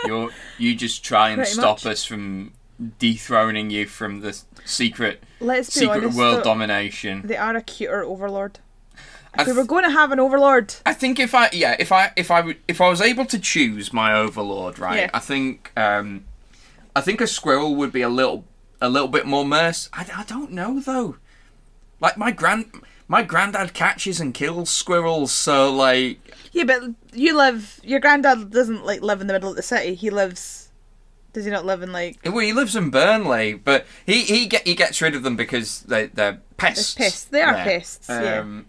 you 0.05 0.31
you 0.59 0.75
just 0.75 1.05
try 1.05 1.29
and 1.31 1.39
Pretty 1.39 1.53
stop 1.53 1.85
much. 1.85 1.87
us 1.93 2.05
from 2.05 2.53
dethroning 2.99 3.71
you 3.71 3.87
from 3.87 4.21
the 4.21 4.39
secret 4.65 5.23
secret 5.63 6.03
honest. 6.05 6.17
world 6.19 6.43
domination. 6.43 7.23
they 7.25 7.37
are 7.37 7.55
a 7.55 7.63
cuter 7.63 8.03
overlord. 8.03 8.59
I 9.35 9.43
If 9.43 9.47
we 9.47 9.53
th- 9.53 9.57
were 9.57 9.67
going 9.67 9.85
to 9.85 9.91
have 9.91 10.13
an 10.13 10.21
overlord, 10.21 10.75
I 10.85 10.93
think 10.93 11.21
if 11.21 11.35
I 11.35 11.49
yeah 11.53 11.77
if 11.79 11.93
I 11.93 12.13
if 12.17 12.31
I 12.31 12.57
if 12.67 12.81
I 12.81 12.89
was 12.89 13.01
able 13.01 13.27
to 13.27 13.39
choose 13.39 13.93
my 13.93 14.13
overlord 14.13 14.79
right 14.79 15.01
Yeah. 15.01 15.11
I 15.15 15.21
think 15.21 15.71
um 15.77 16.25
I 16.97 17.01
think 17.01 17.21
a 17.21 17.27
squirrel 17.27 17.77
would 17.77 17.93
be 17.93 18.03
a 18.03 18.09
little 18.09 18.45
a 18.81 18.89
little 18.89 19.09
bit 19.09 19.27
more 19.27 19.45
merc. 19.45 19.77
I, 19.93 20.07
I 20.17 20.25
don't 20.25 20.51
know 20.53 20.81
though. 20.81 21.17
Like 22.01 22.17
my 22.17 22.31
grand 22.33 22.67
my 23.09 23.23
granddad 23.23 23.75
catches 23.75 24.21
and 24.21 24.33
kills 24.33 24.71
squirrels, 24.71 25.33
so 25.33 25.73
like 25.73 26.19
yeah, 26.53 26.65
but 26.65 26.83
you 27.13 27.37
live. 27.37 27.81
Your 27.85 28.01
granddad 28.01 28.51
doesn't 28.51 28.85
like 28.85 29.03
live 29.03 29.21
in 29.21 29.27
the 29.27 29.33
middle 29.33 29.51
of 29.51 29.57
the 29.57 29.63
city. 29.63 29.95
He 29.95 30.11
lives. 30.11 30.69
Does 31.33 31.45
he 31.45 31.51
not 31.51 31.65
live 31.65 31.83
in 31.83 31.93
like? 31.93 32.19
well 32.25 32.39
he 32.39 32.53
lives 32.53 32.75
in 32.75 32.91
Burnley, 32.91 33.55
but 33.55 33.87
he 34.07 34.23
he 34.23 34.47
get 34.47 34.67
he 34.67 34.75
gets 34.75 35.01
rid 35.01 35.15
of 35.15 35.23
them 35.23 35.37
because 35.37 35.83
they 35.83 36.07
they're 36.07 36.41
pests. 36.57 36.95
They're 36.95 37.05
pests. 37.05 37.25
They 37.25 37.43
are 37.43 37.55
there. 37.55 37.65
pests, 37.65 38.09
yeah. 38.09 38.61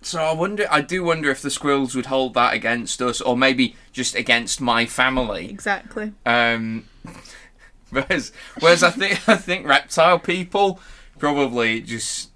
So 0.00 0.22
I 0.22 0.32
wonder, 0.32 0.66
I 0.70 0.80
do 0.80 1.02
wonder 1.02 1.30
if 1.30 1.42
the 1.42 1.50
squirrels 1.50 1.94
would 1.94 2.06
hold 2.06 2.34
that 2.34 2.54
against 2.54 3.02
us, 3.02 3.20
or 3.20 3.36
maybe 3.36 3.74
just 3.92 4.14
against 4.14 4.60
my 4.60 4.86
family. 4.86 5.50
Exactly. 5.50 6.12
Um, 6.24 6.84
whereas, 7.90 8.32
whereas 8.60 8.82
I 8.82 8.90
think 8.90 9.28
I 9.28 9.36
think 9.36 9.66
reptile 9.66 10.18
people 10.18 10.80
probably 11.18 11.80
just 11.80 12.30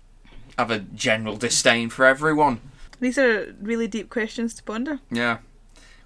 have 0.59 0.71
a 0.71 0.81
general 0.81 1.37
disdain 1.37 1.89
for 1.89 2.05
everyone. 2.05 2.61
These 3.01 3.19
are 3.19 3.55
really 3.61 3.89
deep 3.89 4.11
questions 4.11 4.55
to 4.55 4.63
ponder. 4.63 5.01
Yeah, 5.11 5.39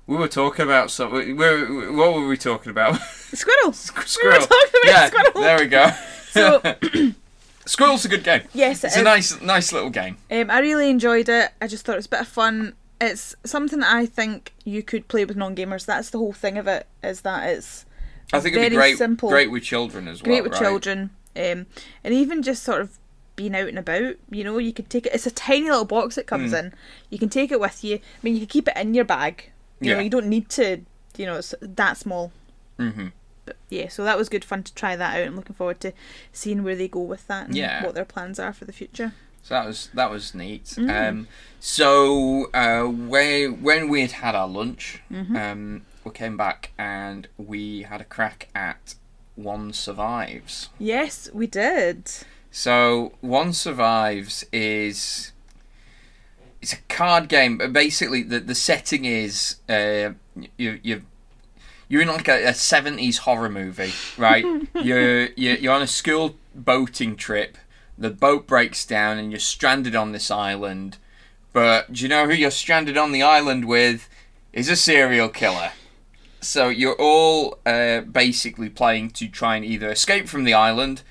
we 0.06 0.16
were 0.16 0.28
talking 0.28 0.64
about 0.64 0.90
some. 0.90 1.12
We, 1.12 1.32
we, 1.32 1.90
what 1.90 2.14
were 2.14 2.28
we 2.28 2.36
talking 2.36 2.70
about? 2.70 3.00
Squirrels. 3.32 3.78
Squirrel. 4.06 4.40
talking 4.40 4.80
about 4.84 4.86
yeah, 4.86 5.06
squirrel. 5.08 5.40
there 5.42 5.58
we 5.58 5.66
go. 5.66 5.90
So 6.30 6.60
Squirrel's 7.66 8.04
a 8.04 8.08
good 8.08 8.24
game. 8.24 8.42
yes, 8.54 8.84
it 8.84 8.88
It's 8.88 8.96
a 8.96 9.02
nice, 9.02 9.40
nice 9.42 9.72
little 9.72 9.90
game. 9.90 10.16
Um, 10.30 10.50
I 10.50 10.60
really 10.60 10.88
enjoyed 10.88 11.28
it. 11.28 11.50
I 11.60 11.66
just 11.66 11.84
thought 11.84 11.94
it 11.94 11.96
was 11.96 12.06
a 12.06 12.10
bit 12.10 12.20
of 12.20 12.28
fun. 12.28 12.74
It's 13.00 13.34
something 13.44 13.80
that 13.80 13.92
I 13.94 14.06
think 14.06 14.54
you 14.64 14.82
could 14.82 15.08
play 15.08 15.24
with 15.24 15.36
non-gamers. 15.36 15.84
That's 15.84 16.10
the 16.10 16.18
whole 16.18 16.32
thing 16.32 16.56
of 16.58 16.66
it. 16.66 16.86
Is 17.02 17.22
that 17.22 17.48
it's 17.50 17.84
I 18.32 18.40
think 18.40 18.56
it'd 18.56 18.70
be 18.70 18.76
Very 18.76 18.90
great, 18.92 18.98
simple. 18.98 19.28
great 19.28 19.50
with 19.50 19.62
children 19.62 20.08
as 20.08 20.22
well. 20.22 20.30
great 20.32 20.42
with 20.42 20.52
right? 20.52 20.62
children, 20.62 21.10
um, 21.36 21.66
and 22.02 22.14
even 22.14 22.42
just 22.42 22.62
sort 22.62 22.80
of 22.80 22.98
being 23.36 23.54
out 23.54 23.68
and 23.68 23.78
about. 23.78 24.14
You 24.30 24.44
know, 24.44 24.56
you 24.58 24.72
could 24.72 24.88
take 24.88 25.04
it. 25.06 25.14
It's 25.14 25.26
a 25.26 25.30
tiny 25.30 25.68
little 25.68 25.84
box 25.84 26.16
it 26.16 26.26
comes 26.26 26.50
Hmm. 26.52 26.56
in. 26.56 26.74
You 27.10 27.18
can 27.18 27.28
take 27.28 27.52
it 27.52 27.60
with 27.60 27.84
you. 27.84 27.96
I 27.96 28.00
mean, 28.22 28.34
you 28.34 28.40
can 28.40 28.48
keep 28.48 28.68
it 28.68 28.76
in 28.76 28.94
your 28.94 29.04
bag. 29.04 29.50
You 29.80 29.94
know, 29.94 30.00
you 30.00 30.08
don't 30.10 30.26
need 30.26 30.48
to. 30.50 30.80
You 31.18 31.26
know, 31.26 31.36
it's 31.36 31.54
that 31.60 31.96
small. 31.98 32.32
hmm 32.78 33.08
But 33.46 33.56
yeah, 33.70 33.88
so 33.88 34.04
that 34.04 34.18
was 34.18 34.28
good 34.28 34.44
fun 34.44 34.62
to 34.64 34.74
try 34.74 34.96
that 34.96 35.16
out. 35.18 35.26
I'm 35.26 35.36
looking 35.36 35.54
forward 35.56 35.80
to 35.80 35.92
seeing 36.32 36.62
where 36.64 36.76
they 36.76 36.88
go 36.88 37.00
with 37.00 37.26
that 37.28 37.46
and 37.46 37.56
Yeah. 37.56 37.82
what 37.84 37.94
their 37.94 38.04
plans 38.04 38.38
are 38.38 38.52
for 38.52 38.64
the 38.66 38.72
future. 38.72 39.14
So 39.42 39.54
that 39.54 39.64
was 39.66 39.88
that 39.94 40.10
was 40.10 40.34
neat. 40.34 40.64
Mm. 40.76 41.08
Um, 41.08 41.28
so 41.60 42.50
uh, 42.52 42.82
when 42.84 43.62
when 43.62 43.88
we 43.88 44.00
had 44.02 44.12
had 44.12 44.34
our 44.34 44.48
lunch, 44.48 45.00
Mm-hmm. 45.10 45.36
um, 45.36 45.82
we 46.04 46.10
came 46.12 46.36
back 46.36 46.72
and 46.76 47.28
we 47.38 47.82
had 47.82 48.00
a 48.00 48.04
crack 48.04 48.48
at 48.54 48.94
One 49.36 49.72
Survives. 49.72 50.68
Yes, 50.78 51.28
we 51.32 51.46
did. 51.46 52.10
So 52.50 53.12
One 53.20 53.52
Survives 53.52 54.44
is 54.52 55.32
it's 56.62 56.72
a 56.72 56.78
card 56.88 57.28
game, 57.28 57.58
but 57.58 57.72
basically 57.72 58.22
the 58.22 58.40
the 58.40 58.54
setting 58.54 59.04
is 59.04 59.56
uh, 59.68 60.10
you 60.56 60.80
you. 60.82 61.02
You're 61.88 62.02
in 62.02 62.08
like 62.08 62.28
a, 62.28 62.44
a 62.46 62.52
70s 62.52 63.18
horror 63.18 63.48
movie, 63.48 63.92
right? 64.18 64.44
you're, 64.82 65.26
you're 65.34 65.56
you're 65.56 65.72
on 65.72 65.82
a 65.82 65.86
school 65.86 66.36
boating 66.54 67.16
trip. 67.16 67.56
The 67.98 68.10
boat 68.10 68.46
breaks 68.46 68.84
down 68.84 69.18
and 69.18 69.30
you're 69.30 69.40
stranded 69.40 69.94
on 69.94 70.12
this 70.12 70.30
island. 70.30 70.98
But 71.52 71.92
do 71.92 72.02
you 72.02 72.08
know 72.08 72.26
who 72.26 72.34
you're 72.34 72.50
stranded 72.50 72.98
on 72.98 73.12
the 73.12 73.22
island 73.22 73.66
with? 73.66 74.08
Is 74.52 74.68
a 74.68 74.76
serial 74.76 75.28
killer. 75.28 75.72
So 76.40 76.68
you're 76.68 76.96
all 76.98 77.58
uh, 77.66 78.02
basically 78.02 78.68
playing 78.68 79.10
to 79.10 79.28
try 79.28 79.56
and 79.56 79.64
either 79.64 79.90
escape 79.90 80.28
from 80.28 80.44
the 80.44 80.54
island, 80.54 81.02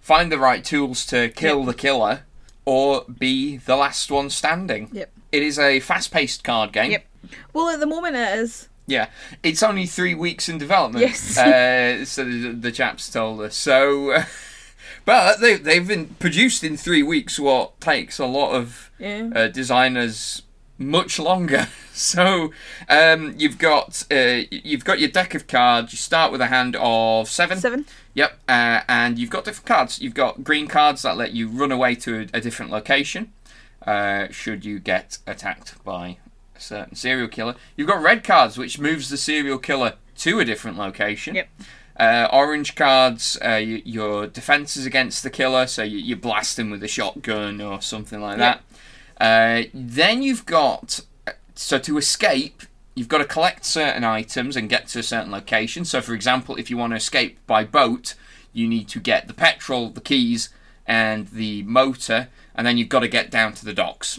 find 0.00 0.30
the 0.30 0.38
right 0.38 0.64
tools 0.64 1.04
to 1.06 1.30
kill 1.30 1.64
the 1.64 1.74
killer, 1.74 2.22
or 2.64 3.04
be 3.04 3.56
the 3.56 3.76
last 3.76 4.10
one 4.10 4.30
standing. 4.30 4.90
Yep. 4.92 5.10
It 5.32 5.42
is 5.42 5.58
a 5.58 5.80
fast-paced 5.80 6.44
card 6.44 6.72
game. 6.72 6.92
Yep. 6.92 7.04
Well, 7.52 7.70
at 7.70 7.80
the 7.80 7.86
moment 7.86 8.16
it 8.16 8.38
is. 8.38 8.68
Yeah, 8.86 9.08
it's 9.42 9.62
only 9.62 9.86
three 9.86 10.14
weeks 10.14 10.48
in 10.48 10.58
development. 10.58 11.06
Yes. 11.06 11.38
uh, 11.38 12.04
so 12.04 12.24
the, 12.24 12.50
the 12.52 12.70
chaps 12.72 13.10
told 13.10 13.40
us. 13.40 13.56
So, 13.56 14.18
but 15.04 15.40
they 15.40 15.56
they've 15.56 15.86
been 15.86 16.08
produced 16.18 16.62
in 16.62 16.76
three 16.76 17.02
weeks. 17.02 17.38
What 17.38 17.80
takes 17.80 18.18
a 18.18 18.26
lot 18.26 18.52
of 18.52 18.90
Yeah. 18.98 19.30
uh, 19.34 19.48
designers 19.48 20.42
much 20.78 21.18
longer. 21.18 21.68
So 21.96 22.50
um, 22.88 23.34
you've 23.38 23.56
got 23.56 24.02
uh, 24.10 24.40
you've 24.50 24.84
got 24.84 24.98
your 24.98 25.10
deck 25.10 25.36
of 25.36 25.46
cards. 25.46 25.92
You 25.92 25.96
start 25.96 26.32
with 26.32 26.40
a 26.40 26.48
hand 26.48 26.74
of 26.80 27.28
seven. 27.28 27.56
Seven. 27.58 27.86
Yep, 28.14 28.36
uh, 28.48 28.80
and 28.88 29.16
you've 29.16 29.30
got 29.30 29.44
different 29.44 29.66
cards. 29.66 30.00
You've 30.00 30.12
got 30.12 30.42
green 30.42 30.66
cards 30.66 31.02
that 31.02 31.16
let 31.16 31.34
you 31.34 31.46
run 31.46 31.70
away 31.70 31.94
to 31.94 32.22
a, 32.22 32.38
a 32.38 32.40
different 32.40 32.72
location. 32.72 33.32
Uh, 33.86 34.26
should 34.32 34.64
you 34.64 34.80
get 34.80 35.18
attacked 35.24 35.76
by 35.84 36.16
certain 36.64 36.96
serial 36.96 37.28
killer, 37.28 37.54
you've 37.76 37.88
got 37.88 38.02
red 38.02 38.24
cards, 38.24 38.56
which 38.58 38.78
moves 38.78 39.08
the 39.08 39.16
serial 39.16 39.58
killer 39.58 39.94
to 40.18 40.40
a 40.40 40.44
different 40.44 40.76
location. 40.78 41.34
Yep. 41.34 41.48
Uh, 41.98 42.28
orange 42.32 42.74
cards, 42.74 43.36
uh, 43.42 43.62
y- 43.62 43.82
your 43.84 44.26
defenses 44.26 44.84
against 44.84 45.22
the 45.22 45.30
killer, 45.30 45.66
so 45.66 45.82
you, 45.82 45.98
you 45.98 46.16
blast 46.16 46.58
him 46.58 46.70
with 46.70 46.82
a 46.82 46.88
shotgun 46.88 47.60
or 47.60 47.80
something 47.80 48.20
like 48.20 48.38
Yep. 48.38 48.62
that. 49.18 49.24
Uh, 49.24 49.68
then 49.72 50.22
you've 50.22 50.44
got 50.46 51.00
so 51.54 51.78
to 51.78 51.96
escape, 51.98 52.62
you've 52.96 53.06
got 53.08 53.18
to 53.18 53.24
collect 53.24 53.64
certain 53.64 54.02
items 54.02 54.56
and 54.56 54.68
get 54.68 54.88
to 54.88 54.98
a 54.98 55.02
certain 55.04 55.30
location. 55.30 55.84
So, 55.84 56.00
for 56.00 56.14
example, 56.14 56.56
if 56.56 56.68
you 56.68 56.76
want 56.76 56.90
to 56.92 56.96
escape 56.96 57.38
by 57.46 57.62
boat, 57.64 58.14
you 58.52 58.66
need 58.66 58.88
to 58.88 58.98
get 58.98 59.28
the 59.28 59.34
petrol, 59.34 59.90
the 59.90 60.00
keys, 60.00 60.48
and 60.86 61.28
the 61.28 61.62
motor, 61.62 62.28
and 62.56 62.66
then 62.66 62.76
you've 62.76 62.88
got 62.88 63.00
to 63.00 63.08
get 63.08 63.30
down 63.30 63.52
to 63.54 63.64
the 63.64 63.72
docks. 63.72 64.18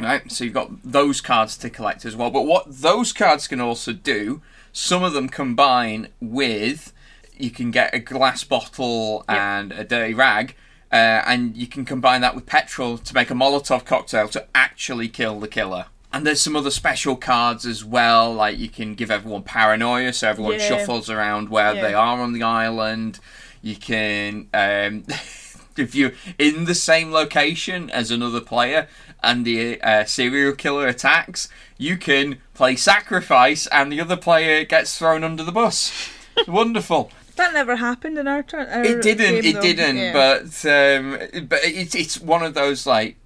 Right, 0.00 0.30
so 0.32 0.44
you've 0.44 0.54
got 0.54 0.70
those 0.82 1.20
cards 1.20 1.56
to 1.58 1.70
collect 1.70 2.04
as 2.04 2.16
well. 2.16 2.30
But 2.30 2.42
what 2.42 2.64
those 2.68 3.12
cards 3.12 3.46
can 3.46 3.60
also 3.60 3.92
do, 3.92 4.42
some 4.72 5.04
of 5.04 5.12
them 5.12 5.28
combine 5.28 6.08
with 6.20 6.92
you 7.36 7.50
can 7.50 7.70
get 7.70 7.94
a 7.94 7.98
glass 7.98 8.44
bottle 8.44 9.24
Yep. 9.28 9.38
and 9.38 9.72
a 9.72 9.84
dirty 9.84 10.14
rag, 10.14 10.54
uh, 10.92 10.96
and 11.26 11.56
you 11.56 11.66
can 11.66 11.84
combine 11.84 12.20
that 12.20 12.34
with 12.34 12.46
petrol 12.46 12.98
to 12.98 13.14
make 13.14 13.30
a 13.30 13.34
Molotov 13.34 13.84
cocktail 13.84 14.28
to 14.28 14.46
actually 14.54 15.08
kill 15.08 15.40
the 15.40 15.48
killer. 15.48 15.86
And 16.12 16.26
there's 16.26 16.40
some 16.42 16.54
other 16.56 16.70
special 16.70 17.16
cards 17.16 17.64
as 17.64 17.84
well, 17.84 18.32
like 18.34 18.58
you 18.58 18.68
can 18.68 18.94
give 18.94 19.10
everyone 19.10 19.42
paranoia, 19.42 20.12
so 20.12 20.28
everyone 20.28 20.54
Yeah. 20.58 20.68
shuffles 20.68 21.08
around 21.08 21.48
where 21.48 21.74
Yeah. 21.74 21.82
they 21.82 21.94
are 21.94 22.20
on 22.20 22.32
the 22.32 22.42
island. 22.42 23.18
You 23.62 23.76
can, 23.76 24.48
um, 24.52 25.04
if 25.76 25.94
you're 25.94 26.12
in 26.38 26.64
the 26.64 26.74
same 26.74 27.10
location 27.12 27.90
as 27.90 28.10
another 28.10 28.40
player 28.40 28.88
and 29.22 29.44
the 29.44 29.80
uh, 29.82 30.04
serial 30.04 30.52
killer 30.54 30.86
attacks, 30.86 31.48
you 31.78 31.96
can 31.96 32.38
play 32.54 32.76
sacrifice 32.76 33.66
and 33.68 33.92
the 33.92 34.00
other 34.00 34.16
player 34.16 34.64
gets 34.64 34.98
thrown 34.98 35.22
under 35.24 35.42
the 35.44 35.52
bus. 35.52 36.10
Wonderful. 36.48 37.10
That 37.36 37.54
never 37.54 37.76
happened 37.76 38.18
in 38.18 38.28
our 38.28 38.42
turn. 38.42 38.66
our 38.68 38.82
It 38.84 39.02
didn't. 39.02 39.42
game, 39.42 39.44
It 39.44 39.54
though. 39.54 39.60
didn't. 39.62 39.96
Yeah. 39.96 40.12
But 40.12 40.66
um, 40.66 41.46
but 41.48 41.60
it's 41.64 41.94
it's 41.94 42.20
one 42.20 42.42
of 42.42 42.54
those 42.54 42.86
like 42.86 43.16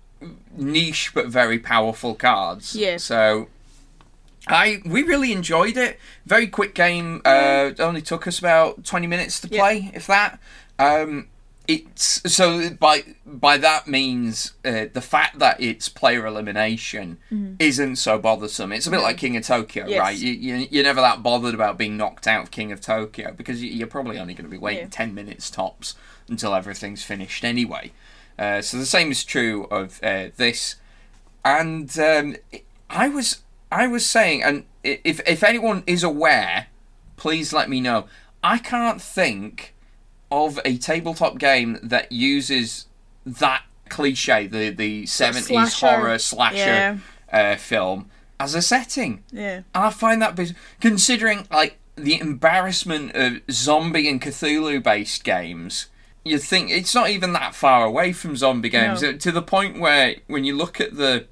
niche 0.57 1.13
but 1.15 1.27
very 1.27 1.59
powerful 1.59 2.15
cards. 2.15 2.75
Yeah. 2.77 2.99
So. 2.99 3.49
I 4.49 4.81
we 4.85 5.03
really 5.03 5.33
enjoyed 5.33 5.77
it. 5.77 5.99
Very 6.25 6.47
quick 6.47 6.73
game. 6.73 7.21
Uh, 7.25 7.73
only 7.81 8.01
took 8.01 8.29
us 8.29 8.39
about 8.39 8.85
twenty 8.85 9.09
minutes 9.09 9.41
to 9.41 9.49
Yeah. 9.49 9.61
play, 9.61 9.91
if 9.93 10.07
that. 10.07 10.39
Um, 10.79 11.27
it's 11.69 12.21
so 12.33 12.71
by 12.71 13.03
by 13.27 13.57
that 13.59 13.87
means 13.89 14.53
uh, 14.65 14.87
the 14.93 15.01
fact 15.01 15.39
that 15.41 15.61
it's 15.61 15.89
player 15.89 16.27
elimination 16.27 17.19
isn't 17.59 17.97
so 17.97 18.19
bothersome. 18.19 18.73
It's 18.73 18.87
a 18.87 18.91
bit 18.91 19.01
like 19.01 19.17
King 19.19 19.37
of 19.37 19.45
Tokyo. 19.45 19.87
Yes. 19.87 20.01
right? 20.01 20.17
You, 20.19 20.33
you 20.33 20.69
you're 20.71 20.85
never 20.85 21.01
that 21.01 21.23
bothered 21.23 21.55
about 21.55 21.77
being 21.79 21.97
knocked 21.97 22.27
out 22.27 22.43
of 22.45 22.51
King 22.51 22.73
of 22.73 22.81
Tokyo 22.81 23.33
because 23.37 23.63
you- 23.63 23.71
you're 23.71 23.87
probably 23.87 24.19
only 24.19 24.35
going 24.35 24.45
to 24.45 24.51
be 24.51 24.59
waiting 24.59 24.85
Yeah. 24.85 24.89
ten 24.91 25.15
minutes 25.15 25.51
tops 25.51 25.95
until 26.29 26.55
everything's 26.55 27.03
finished 27.03 27.45
anyway. 27.45 27.93
Uh, 28.39 28.61
so 28.63 28.77
the 28.77 28.87
same 28.87 29.11
is 29.11 29.25
true 29.25 29.65
of 29.65 29.99
uh, 30.03 30.27
this, 30.37 30.77
and 31.45 31.99
um, 31.99 32.37
I 32.91 33.09
was 33.09 33.43
I 33.73 33.87
was 33.87 34.05
saying, 34.07 34.43
and 34.43 34.65
if 34.85 35.21
if 35.27 35.43
anyone 35.43 35.83
is 35.87 36.03
aware, 36.03 36.67
please 37.17 37.53
let 37.53 37.69
me 37.71 37.81
know. 37.81 38.07
I 38.43 38.59
can't 38.59 39.01
think 39.01 39.73
of 40.31 40.59
a 40.65 40.77
tabletop 40.79 41.39
game 41.39 41.79
that 41.83 42.11
uses 42.13 42.87
that 43.25 43.63
cliche, 43.89 44.47
the 44.47 44.71
the 44.71 45.07
seventies 45.07 45.81
horror 45.81 46.19
slasher 46.19 46.57
Yeah. 46.57 46.99
uh, 47.33 47.57
film 47.57 48.11
as 48.41 48.55
a 48.55 48.63
setting. 48.63 49.23
Yeah. 49.33 49.57
And 49.75 49.85
I 49.85 49.91
find 49.91 50.21
that 50.23 50.35
biz- 50.35 50.55
considering 50.81 51.47
like 51.51 51.79
the 51.97 52.21
embarrassment 52.21 53.13
of 53.15 53.41
zombie 53.51 54.09
and 54.09 54.21
Cthulhu 54.21 54.83
based 54.83 55.25
games. 55.25 55.87
You 56.25 56.39
think 56.39 56.71
it's 56.71 56.95
not 56.95 57.09
even 57.09 57.33
that 57.35 57.55
far 57.55 57.85
away 57.87 58.13
from 58.13 58.37
zombie 58.37 58.69
games 58.69 59.01
No. 59.01 59.11
uh, 59.11 59.13
to 59.19 59.31
the 59.33 59.43
point 59.43 59.79
where 59.79 60.17
when 60.27 60.43
you 60.45 60.57
look 60.57 60.81
at 60.81 60.97
the 60.97 61.27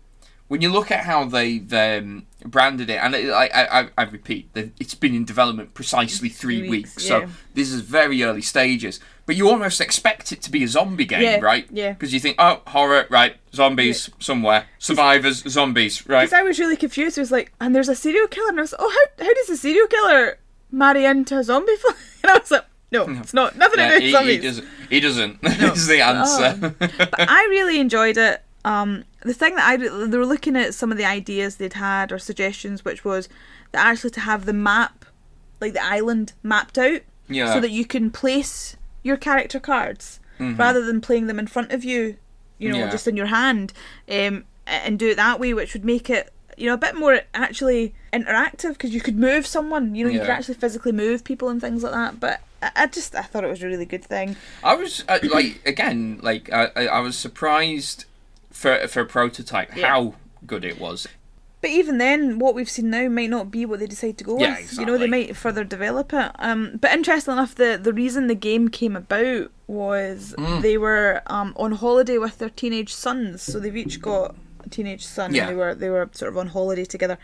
when 0.47 0.61
you 0.61 0.71
look 0.71 0.91
at 0.93 1.01
how 1.05 1.25
they 1.25 1.59
um, 1.73 2.27
branded 2.45 2.91
it, 2.91 2.97
and 3.03 3.15
it, 3.15 3.31
I, 3.31 3.47
I, 3.83 3.89
I- 3.99 4.05
repeat, 4.05 4.53
that 4.55 4.73
it's 4.79 4.95
been 4.95 5.15
in 5.15 5.25
development 5.25 5.75
precisely 5.75 6.29
three 6.29 6.61
Three 6.61 6.69
weeks, 6.69 6.95
weeks, 6.97 7.07
so 7.07 7.21
yeah. 7.21 7.29
this 7.55 7.71
is 7.73 7.81
very 7.81 8.23
early 8.23 8.43
stages. 8.43 9.01
But 9.27 9.37
you 9.37 9.49
almost 9.49 9.81
expect 9.81 10.33
it 10.33 10.43
to 10.43 10.51
be 10.51 10.63
a 10.65 10.69
zombie 10.69 11.07
game, 11.07 11.23
Yeah, 11.23 11.41
right? 11.41 11.67
yeah. 11.71 11.93
Because 11.93 12.13
you 12.13 12.21
think, 12.21 12.37
oh, 12.39 12.61
horror, 12.67 13.07
right? 13.09 13.37
Zombies 13.55 14.11
somewhere, 14.19 14.67
survivors, 14.79 15.43
zombies, 15.49 16.07
right? 16.07 16.25
Because 16.25 16.39
I 16.39 16.43
was 16.43 16.59
really 16.59 16.77
confused. 16.77 17.17
It 17.17 17.23
was 17.23 17.33
like, 17.33 17.53
and 17.61 17.75
there's 17.75 17.89
a 17.89 17.95
serial 17.95 18.29
killer, 18.29 18.51
and 18.51 18.59
I 18.59 18.63
was 18.63 18.73
like, 18.73 18.83
oh, 18.83 18.91
how, 19.19 19.25
how 19.25 19.33
does 19.35 19.49
a 19.49 19.57
serial 19.57 19.87
killer 19.87 20.39
marry 20.71 21.07
into 21.07 21.39
a 21.39 21.45
zombie 21.45 21.77
film? 21.77 21.95
And 22.25 22.31
I 22.33 22.39
was 22.39 22.51
like, 22.51 22.65
no, 22.91 23.07
it's 23.21 23.35
not. 23.35 23.57
Nothing 23.57 23.81
Yeah, 23.81 23.99
to 23.99 24.01
do 24.01 24.13
with 24.13 24.25
he, 24.27 24.35
he 24.37 24.41
doesn't. 24.41 24.69
He 24.89 25.01
doesn't. 25.01 25.39
is 25.45 25.87
the 25.87 26.01
oh. 26.01 26.05
answer. 26.05 26.75
but 26.79 27.15
I 27.19 27.47
really 27.51 27.81
enjoyed 27.81 28.17
it. 28.17 28.43
Um, 28.65 29.05
the 29.23 29.35
thing 29.35 29.55
that 29.57 29.69
I 29.69 29.77
they 29.77 30.17
were 30.19 30.27
looking 30.27 30.57
at 30.57 30.75
some 30.75 30.91
of 30.91 30.99
the 30.99 31.05
ideas 31.05 31.57
they'd 31.57 31.75
had 31.75 32.11
or 32.13 32.19
suggestions, 32.19 32.85
which 32.85 33.05
was 33.05 33.29
that 33.73 33.87
actually 33.87 34.11
to 34.11 34.21
have 34.21 34.47
the 34.47 34.53
map, 34.53 35.05
like 35.61 35.73
the 35.75 35.85
island 35.85 36.33
mapped 36.43 36.79
out, 36.79 37.01
yeah. 37.29 37.53
so 37.53 37.61
that 37.61 37.71
you 37.71 37.85
can 37.85 38.11
place 38.11 38.77
your 39.03 39.17
character 39.19 39.61
cards 39.61 40.19
Mhm. 40.41 40.59
rather 40.59 40.85
than 40.85 41.01
playing 41.01 41.27
them 41.27 41.39
in 41.39 41.47
front 41.47 41.73
of 41.73 41.85
you, 41.85 42.17
you 42.59 42.71
know, 42.73 42.79
Yeah. 42.79 42.91
just 42.91 43.07
in 43.07 43.17
your 43.17 43.27
hand, 43.27 43.73
um, 44.11 44.45
and 44.67 44.99
do 44.99 45.11
it 45.11 45.17
that 45.17 45.39
way, 45.39 45.53
which 45.53 45.75
would 45.75 45.85
make 45.85 46.09
it 46.09 46.31
you 46.57 46.67
know 46.69 46.75
a 46.75 46.79
bit 46.79 46.95
more 46.95 47.21
actually 47.35 47.93
interactive 48.13 48.75
because 48.75 48.95
you 48.95 49.01
could 49.01 49.19
move 49.19 49.45
someone, 49.45 49.95
you 49.97 50.05
know, 50.05 50.11
you 50.11 50.21
could 50.21 50.31
actually 50.31 50.55
physically 50.55 50.93
move 50.93 51.25
people 51.25 51.49
and 51.49 51.61
things 51.61 51.83
like 51.83 51.93
that. 51.93 52.21
But 52.21 52.41
I, 52.63 52.71
I 52.77 52.87
just 52.87 53.15
I 53.17 53.23
thought 53.23 53.43
it 53.45 53.49
was 53.51 53.63
a 53.63 53.67
really 53.67 53.85
good 53.85 54.05
thing. 54.05 54.37
I 54.63 54.75
was 54.77 55.05
uh, 55.09 55.19
like 55.33 55.61
again, 55.67 56.21
like 56.23 56.51
I 56.53 56.67
I 56.77 57.01
was 57.01 57.19
surprised 57.19 58.05
for 58.55 58.87
for 58.89 59.01
a 59.01 59.07
prototype 59.07 59.77
Yeah. 59.77 59.89
how 59.89 60.15
good 60.47 60.65
it 60.65 60.81
was. 60.81 61.07
But 61.61 61.71
even 61.71 61.97
then, 61.97 62.39
what 62.39 62.55
we've 62.55 62.69
seen 62.69 62.91
now 62.91 63.09
might 63.09 63.31
not 63.31 63.51
be 63.51 63.65
what 63.65 63.79
they 63.81 63.87
decide 63.87 64.19
to 64.19 64.25
go 64.25 64.39
Yeah, 64.39 64.59
with. 64.59 64.79
You 64.79 64.85
know, 64.85 64.99
they 64.99 65.07
might 65.07 65.35
further 65.35 65.65
develop 65.65 66.13
it. 66.13 66.31
Um, 66.39 66.77
but 66.79 66.93
interesting 66.93 67.33
enough, 67.33 67.55
the 67.55 67.79
the 67.83 67.93
reason 67.93 68.27
the 68.27 68.35
game 68.35 68.69
came 68.69 68.95
about 68.95 69.51
was 69.67 70.35
Mm. 70.39 70.61
they 70.61 70.77
were 70.77 71.23
um, 71.27 71.55
on 71.57 71.73
holiday 71.73 72.19
with 72.19 72.37
their 72.39 72.51
teenage 72.51 72.93
sons. 72.93 73.41
So 73.43 73.59
they've 73.59 73.77
each 73.77 74.03
got 74.03 74.35
a 74.65 74.69
teenage 74.69 75.07
son. 75.07 75.35
Yeah. 75.35 75.43
And 75.49 75.51
they 75.51 75.55
were 75.57 75.75
they 75.75 75.89
were 75.91 76.09
sort 76.13 76.31
of 76.31 76.37
on 76.39 76.49
holiday 76.49 76.85
together, 76.85 77.17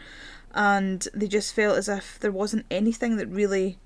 and 0.54 1.06
they 1.14 1.28
just 1.28 1.54
felt 1.54 1.76
as 1.76 1.88
if 1.88 2.18
there 2.20 2.32
wasn't 2.32 2.64
anything 2.70 3.16
that 3.16 3.28
really 3.28 3.78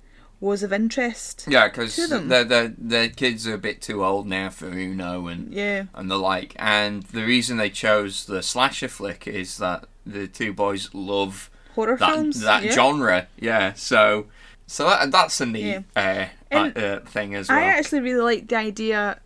was 0.44 0.62
of 0.62 0.72
interest. 0.72 1.46
Yeah, 1.48 1.68
because 1.68 1.96
the 1.96 2.18
the 2.18 2.74
the 2.78 3.08
kids 3.08 3.48
are 3.48 3.54
a 3.54 3.58
bit 3.58 3.80
too 3.80 4.04
old 4.04 4.26
now 4.26 4.50
for 4.50 4.66
Uno 4.66 5.26
and 5.26 5.52
Yeah, 5.52 5.84
and 5.94 6.10
the 6.10 6.18
like. 6.18 6.54
And 6.58 7.02
the 7.04 7.24
reason 7.24 7.56
they 7.56 7.70
chose 7.70 8.26
the 8.26 8.42
slasher 8.42 8.88
flick 8.88 9.26
is 9.26 9.56
that 9.58 9.86
the 10.04 10.28
two 10.28 10.52
boys 10.52 10.92
love 10.92 11.50
horror 11.74 11.96
that 11.96 12.14
films. 12.14 12.40
that 12.42 12.62
yeah. 12.62 12.72
genre. 12.72 13.26
Yeah, 13.40 13.72
so 13.72 14.26
so 14.66 14.88
that 14.88 15.10
that's 15.10 15.40
a 15.40 15.46
neat 15.46 15.82
uh, 15.96 16.26
uh, 16.52 17.00
thing 17.00 17.34
as 17.34 17.48
well. 17.48 17.58
I 17.58 17.62
actually 17.62 18.00
really 18.00 18.20
like 18.20 18.48
the 18.48 18.56
idea 18.56 19.20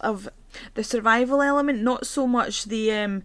of 0.00 0.28
the 0.74 0.84
survival 0.84 1.40
element, 1.40 1.82
not 1.82 2.06
so 2.06 2.26
much 2.26 2.64
the 2.64 2.92
um, 2.92 3.22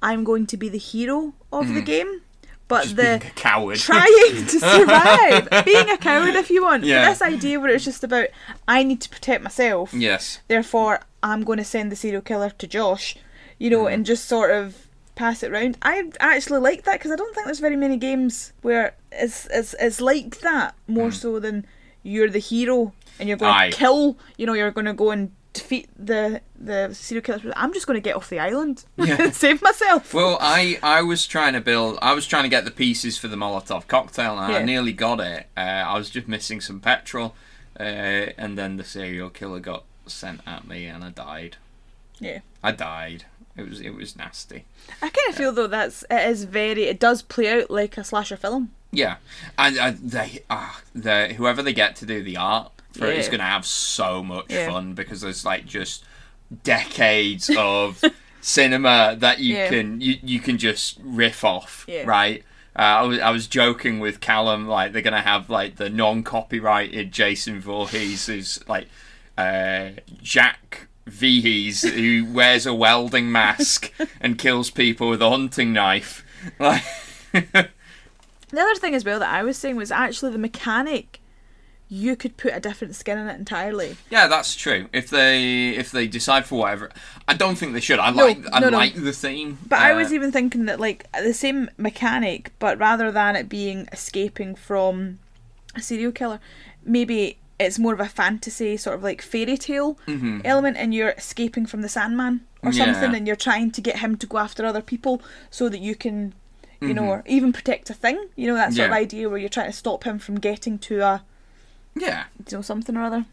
I'm 0.00 0.22
going 0.22 0.46
to 0.46 0.56
be 0.56 0.68
the 0.68 0.78
hero 0.78 1.34
of 1.52 1.72
the 1.74 1.82
game, 1.82 2.20
but 2.68 2.84
Mm. 2.84 2.84
Just 2.84 2.96
the 2.96 3.30
coward. 3.34 3.78
trying 3.90 4.46
to 4.46 4.58
survive, 4.60 5.48
being 5.64 5.90
a 5.90 5.98
coward 5.98 6.34
if 6.34 6.50
you 6.50 6.62
want. 6.62 6.82
But 6.82 6.88
Yeah. 6.88 7.08
this 7.08 7.22
idea 7.22 7.60
where 7.60 7.70
it's 7.70 7.84
just 7.84 8.04
about 8.04 8.28
I 8.68 8.82
need 8.82 9.00
to 9.02 9.08
protect 9.08 9.42
myself, 9.44 9.92
yes. 9.94 10.40
therefore 10.48 11.00
I'm 11.22 11.42
going 11.44 11.58
to 11.58 11.64
send 11.64 11.90
the 11.92 11.96
serial 11.96 12.22
killer 12.22 12.50
to 12.50 12.66
Josh, 12.66 13.16
you 13.58 13.70
know, 13.70 13.84
Mm. 13.84 13.92
and 13.94 14.06
just 14.06 14.26
sort 14.26 14.50
of 14.50 14.86
pass 15.14 15.42
it 15.42 15.50
round. 15.52 15.78
I 15.82 16.10
actually 16.20 16.58
like 16.60 16.84
that 16.84 16.94
because 16.98 17.12
I 17.12 17.16
don't 17.16 17.34
think 17.34 17.46
there's 17.46 17.60
very 17.60 17.76
many 17.76 17.96
games 17.96 18.52
where 18.62 18.94
it's 19.12 19.46
it's, 19.52 19.74
it's 19.78 20.00
like 20.00 20.40
that 20.40 20.74
more 20.88 21.12
so 21.12 21.38
than 21.38 21.66
you're 22.02 22.28
the 22.28 22.40
hero 22.40 22.92
and 23.18 23.28
you're 23.28 23.38
going 23.38 23.52
Mm. 23.52 23.56
Aye. 23.58 23.70
to 23.70 23.76
kill. 23.76 24.18
You 24.36 24.46
know, 24.46 24.54
you're 24.54 24.70
going 24.72 24.86
to 24.86 24.92
go 24.92 25.10
and 25.10 25.30
defeat 25.54 25.88
the 25.96 26.42
the 26.58 26.92
serial 26.92 27.22
killer. 27.22 27.52
I'm 27.56 27.72
just 27.72 27.86
going 27.86 27.96
to 27.96 28.02
get 28.02 28.16
off 28.16 28.28
the 28.28 28.38
island 28.38 28.84
Yeah. 28.96 29.16
and 29.22 29.34
save 29.34 29.62
myself. 29.62 30.12
Well, 30.12 30.36
I, 30.40 30.78
I 30.82 31.00
was 31.02 31.26
trying 31.26 31.54
to 31.54 31.60
build. 31.60 31.98
I 32.02 32.12
was 32.12 32.26
trying 32.26 32.42
to 32.42 32.48
get 32.50 32.66
the 32.66 32.70
pieces 32.70 33.16
for 33.16 33.28
the 33.28 33.36
Molotov 33.36 33.86
cocktail, 33.86 34.38
and 34.38 34.52
I 34.52 34.62
nearly 34.62 34.92
got 34.92 35.20
it. 35.20 35.46
Uh, 35.56 35.60
I 35.60 35.96
was 35.96 36.10
just 36.10 36.28
missing 36.28 36.60
some 36.60 36.80
petrol, 36.80 37.34
uh, 37.80 37.82
and 38.36 38.58
then 38.58 38.76
the 38.76 38.84
serial 38.84 39.30
killer 39.30 39.60
got 39.60 39.84
sent 40.06 40.40
at 40.46 40.66
me, 40.66 40.84
and 40.86 41.02
I 41.02 41.10
died. 41.10 41.56
Yeah. 42.18 42.40
I 42.62 42.72
died. 42.72 43.24
It 43.56 43.68
was 43.68 43.80
it 43.80 43.94
was 43.94 44.16
nasty. 44.16 44.64
I 45.00 45.08
kind 45.08 45.28
of 45.28 45.36
feel 45.36 45.52
though 45.52 45.68
that's 45.68 46.04
it 46.10 46.28
is 46.28 46.44
very 46.44 46.84
it 46.84 46.98
does 46.98 47.22
play 47.22 47.60
out 47.60 47.70
like 47.70 47.96
a 47.96 48.02
slasher 48.04 48.36
film. 48.36 48.72
Yeah, 48.90 49.16
and 49.58 49.78
uh, 49.78 49.92
they, 50.00 50.42
uh, 50.50 50.72
the 50.94 51.34
whoever 51.36 51.62
they 51.62 51.72
get 51.72 51.96
to 51.96 52.06
do 52.06 52.22
the 52.22 52.36
art 52.36 52.70
for 52.94 53.06
it 53.06 53.18
is 53.18 53.26
going 53.28 53.40
to 53.40 53.44
have 53.44 53.66
so 53.66 54.22
much 54.22 54.46
Yeah. 54.48 54.70
fun 54.70 54.94
because 54.94 55.20
there's 55.20 55.44
like 55.44 55.66
just 55.66 56.04
decades 56.62 57.50
of 57.56 58.02
cinema 58.40 59.16
that 59.18 59.40
you 59.40 59.56
Yeah. 59.56 59.68
can 59.68 60.00
you, 60.00 60.16
you 60.22 60.40
can 60.40 60.58
just 60.58 60.98
riff 61.02 61.44
off, 61.44 61.84
Yeah. 61.88 62.04
right? 62.06 62.44
Uh, 62.76 62.82
I 62.82 63.02
was 63.02 63.18
I 63.20 63.30
was 63.30 63.46
joking 63.46 64.00
with 64.00 64.20
Callum 64.20 64.66
like 64.66 64.92
they're 64.92 65.02
gonna 65.02 65.20
have 65.20 65.48
like 65.50 65.76
the 65.76 65.88
non-copyrighted 65.88 67.12
Jason 67.12 67.60
Voorhees 67.60 68.26
who's 68.26 68.66
like 68.68 68.88
uh, 69.38 69.90
Jack 70.22 70.88
Voorhees 71.06 71.82
who 71.82 72.24
wears 72.32 72.66
a 72.66 72.74
welding 72.74 73.30
mask 73.30 73.92
and 74.20 74.38
kills 74.38 74.70
people 74.70 75.08
with 75.08 75.22
a 75.22 75.30
hunting 75.30 75.72
knife. 75.72 76.24
Like, 76.58 76.82
The 77.32 78.60
other 78.60 78.74
thing 78.76 78.94
as 78.94 79.04
well 79.04 79.18
that 79.18 79.32
I 79.32 79.42
was 79.42 79.56
saying 79.56 79.74
was 79.76 79.90
actually 79.90 80.30
the 80.32 80.38
mechanic. 80.38 81.20
You 81.96 82.16
could 82.16 82.36
put 82.36 82.52
a 82.52 82.58
different 82.58 82.96
skin 82.96 83.18
in 83.18 83.28
it 83.28 83.38
entirely. 83.38 83.96
Yeah, 84.10 84.26
that's 84.26 84.56
true. 84.56 84.88
If 84.92 85.10
they 85.10 85.68
if 85.70 85.92
they 85.92 86.08
decide 86.08 86.44
for 86.44 86.58
whatever, 86.58 86.90
I 87.28 87.34
don't 87.34 87.54
think 87.56 87.72
they 87.72 87.80
should. 87.80 88.00
I 88.00 88.10
No, 88.10 88.24
like 88.26 88.38
I 88.52 88.58
no, 88.58 88.68
like 88.70 88.94
the 88.96 89.12
theme. 89.12 89.58
But 89.68 89.78
I 89.78 89.92
uh, 89.92 89.96
was 89.96 90.12
even 90.12 90.32
thinking 90.32 90.64
that 90.66 90.80
like 90.80 91.06
the 91.12 91.32
same 91.32 91.70
mechanic, 91.78 92.50
but 92.58 92.78
rather 92.78 93.12
than 93.12 93.36
it 93.36 93.48
being 93.48 93.88
escaping 93.92 94.56
from 94.56 95.20
a 95.76 95.80
serial 95.80 96.10
killer, 96.10 96.40
maybe 96.84 97.38
it's 97.60 97.78
more 97.78 97.94
of 97.94 98.00
a 98.00 98.08
fantasy 98.08 98.76
sort 98.76 98.96
of 98.96 99.04
like 99.04 99.22
fairy 99.22 99.56
tale 99.56 99.96
mhm. 100.08 100.40
element, 100.44 100.76
and 100.76 100.92
you're 100.92 101.10
escaping 101.10 101.64
from 101.64 101.82
the 101.82 101.88
Sandman 101.88 102.40
or 102.64 102.72
Yeah. 102.72 102.86
something, 102.92 103.14
and 103.14 103.24
you're 103.28 103.36
trying 103.36 103.70
to 103.70 103.80
get 103.80 104.00
him 104.00 104.16
to 104.16 104.26
go 104.26 104.38
after 104.38 104.66
other 104.66 104.82
people 104.82 105.22
so 105.48 105.68
that 105.68 105.78
you 105.78 105.94
can, 105.94 106.34
you 106.80 106.92
know, 106.92 107.02
Mhm. 107.02 107.08
or 107.14 107.22
even 107.26 107.52
protect 107.52 107.88
a 107.88 107.94
thing. 107.94 108.18
You 108.34 108.48
know 108.48 108.54
that 108.56 108.72
sort 108.74 108.88
of 108.90 108.96
idea 108.96 109.28
where 109.28 109.38
you're 109.38 109.48
trying 109.58 109.70
to 109.70 109.76
stop 109.84 110.02
him 110.02 110.18
from 110.18 110.40
getting 110.40 110.78
to 110.90 110.98
a 111.00 111.22
yeah, 111.96 112.24
you 112.50 112.56
know 112.58 112.62
something 112.62 112.96
or 112.96 113.02
other. 113.02 113.26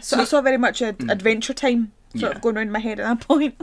So, 0.00 0.16
So- 0.16 0.22
I 0.22 0.24
saw 0.24 0.40
very 0.40 0.58
much 0.58 0.80
a 0.82 0.88
Adventure 1.08 1.54
Time 1.54 1.92
sort 2.14 2.32
Yeah. 2.32 2.36
of 2.36 2.42
going 2.42 2.56
around 2.56 2.72
my 2.72 2.78
head 2.80 3.00
at 3.00 3.04
that 3.20 3.26
point. 3.28 3.54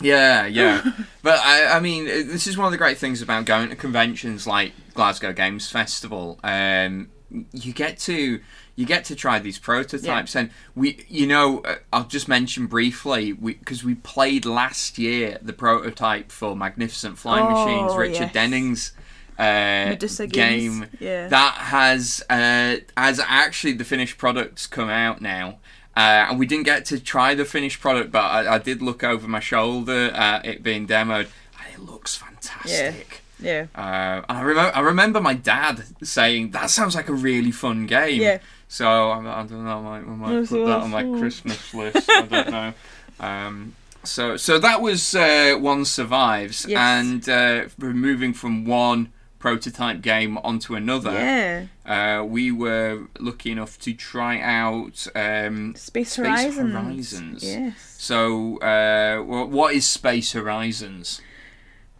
yeah, 0.00 0.46
yeah. 0.46 0.82
but 1.22 1.38
I 1.44 1.76
I 1.76 1.80
mean, 1.80 2.06
uh, 2.06 2.12
this 2.26 2.46
is 2.46 2.56
one 2.56 2.66
of 2.66 2.72
the 2.72 2.78
great 2.78 2.98
things 2.98 3.22
about 3.22 3.44
going 3.44 3.68
to 3.70 3.76
conventions 3.76 4.46
like 4.46 4.72
Glasgow 4.94 5.32
Games 5.32 5.70
Festival. 5.70 6.38
Um, 6.44 7.08
you 7.52 7.72
get 7.72 7.98
to 8.00 8.40
you 8.76 8.86
get 8.86 9.04
to 9.06 9.16
try 9.16 9.40
these 9.40 9.58
prototypes, 9.58 10.36
and 10.36 10.50
we, 10.76 11.04
you 11.08 11.26
know, 11.26 11.58
uh, 11.62 11.74
I'll 11.92 12.04
just 12.04 12.28
mention 12.28 12.66
briefly 12.66 13.32
because 13.32 13.82
we, 13.82 13.96
played 13.96 14.44
last 14.46 14.98
year 14.98 15.36
the 15.42 15.52
prototype 15.52 16.30
for 16.30 16.54
Magnificent 16.54 17.18
Flying 17.18 17.44
Oh, 17.44 17.64
Machines, 17.66 17.96
Richard 17.98 18.22
yes. 18.26 18.32
Denning's 18.32 18.92
uh, 19.38 19.94
game. 20.26 20.86
Yeah. 21.00 21.28
That 21.28 21.54
has 21.54 22.22
uh, 22.28 22.76
has 22.96 23.20
actually 23.26 23.72
the 23.74 23.84
finished 23.84 24.18
products 24.18 24.66
come 24.66 24.88
out 24.88 25.20
now. 25.20 25.58
Uh, 25.96 26.26
and 26.30 26.38
we 26.38 26.46
didn't 26.46 26.64
get 26.64 26.84
to 26.86 27.00
try 27.00 27.34
the 27.34 27.44
finished 27.44 27.80
product, 27.80 28.12
but 28.12 28.20
I, 28.22 28.54
I 28.54 28.58
did 28.58 28.80
look 28.82 29.02
over 29.02 29.26
my 29.26 29.40
shoulder 29.40 30.10
at 30.14 30.46
it 30.46 30.62
being 30.62 30.86
demoed, 30.86 31.26
and 31.58 31.74
it 31.74 31.80
looks 31.80 32.14
fantastic. 32.14 33.20
yeah. 33.40 33.66
Uh, 33.74 34.22
and 34.28 34.38
I 34.38 34.42
remember, 34.42 34.76
I 34.76 34.80
remember 34.80 35.20
my 35.20 35.34
dad 35.34 35.82
saying 36.04 36.50
that 36.52 36.70
sounds 36.70 36.94
like 36.94 37.08
a 37.08 37.12
really 37.14 37.50
fun 37.50 37.86
game. 37.86 38.22
Yeah. 38.22 38.38
So 38.68 38.86
I, 39.10 39.18
I 39.18 39.46
don't 39.46 39.64
know, 39.64 39.78
I 39.78 39.80
might, 39.80 39.98
I 39.98 40.14
might 40.40 40.48
put 40.48 40.66
that 40.66 40.82
on 40.82 40.90
my. 40.90 41.02
Christmas 41.18 41.74
list. 41.74 42.08
I 42.08 42.22
don't 42.22 42.50
know. 42.58 42.72
Um, 43.18 43.74
so 44.04 44.36
so 44.36 44.60
that 44.60 44.80
was 44.80 45.16
uh, 45.16 45.56
one 45.58 45.84
survives, 45.84 46.64
Yes. 46.68 46.78
and 46.78 47.28
uh, 47.28 47.68
we're 47.76 47.92
moving 47.92 48.32
from 48.34 48.64
one 48.64 49.10
prototype 49.38 50.00
game 50.00 50.38
onto 50.38 50.74
another. 50.74 51.12
Yeah. 51.12 51.66
Uh, 51.86 52.24
we 52.24 52.50
were 52.50 53.06
lucky 53.18 53.52
enough 53.52 53.78
to 53.80 53.94
try 53.94 54.40
out 54.40 55.06
um, 55.14 55.74
Space, 55.74 56.12
Space 56.12 56.16
Horizons. 56.16 56.72
Horizons. 56.72 57.44
Yes. 57.44 57.96
So, 57.98 58.58
uh, 58.58 59.18
wh- 59.18 59.50
what 59.50 59.74
is 59.74 59.88
Space 59.88 60.32
Horizons? 60.32 61.20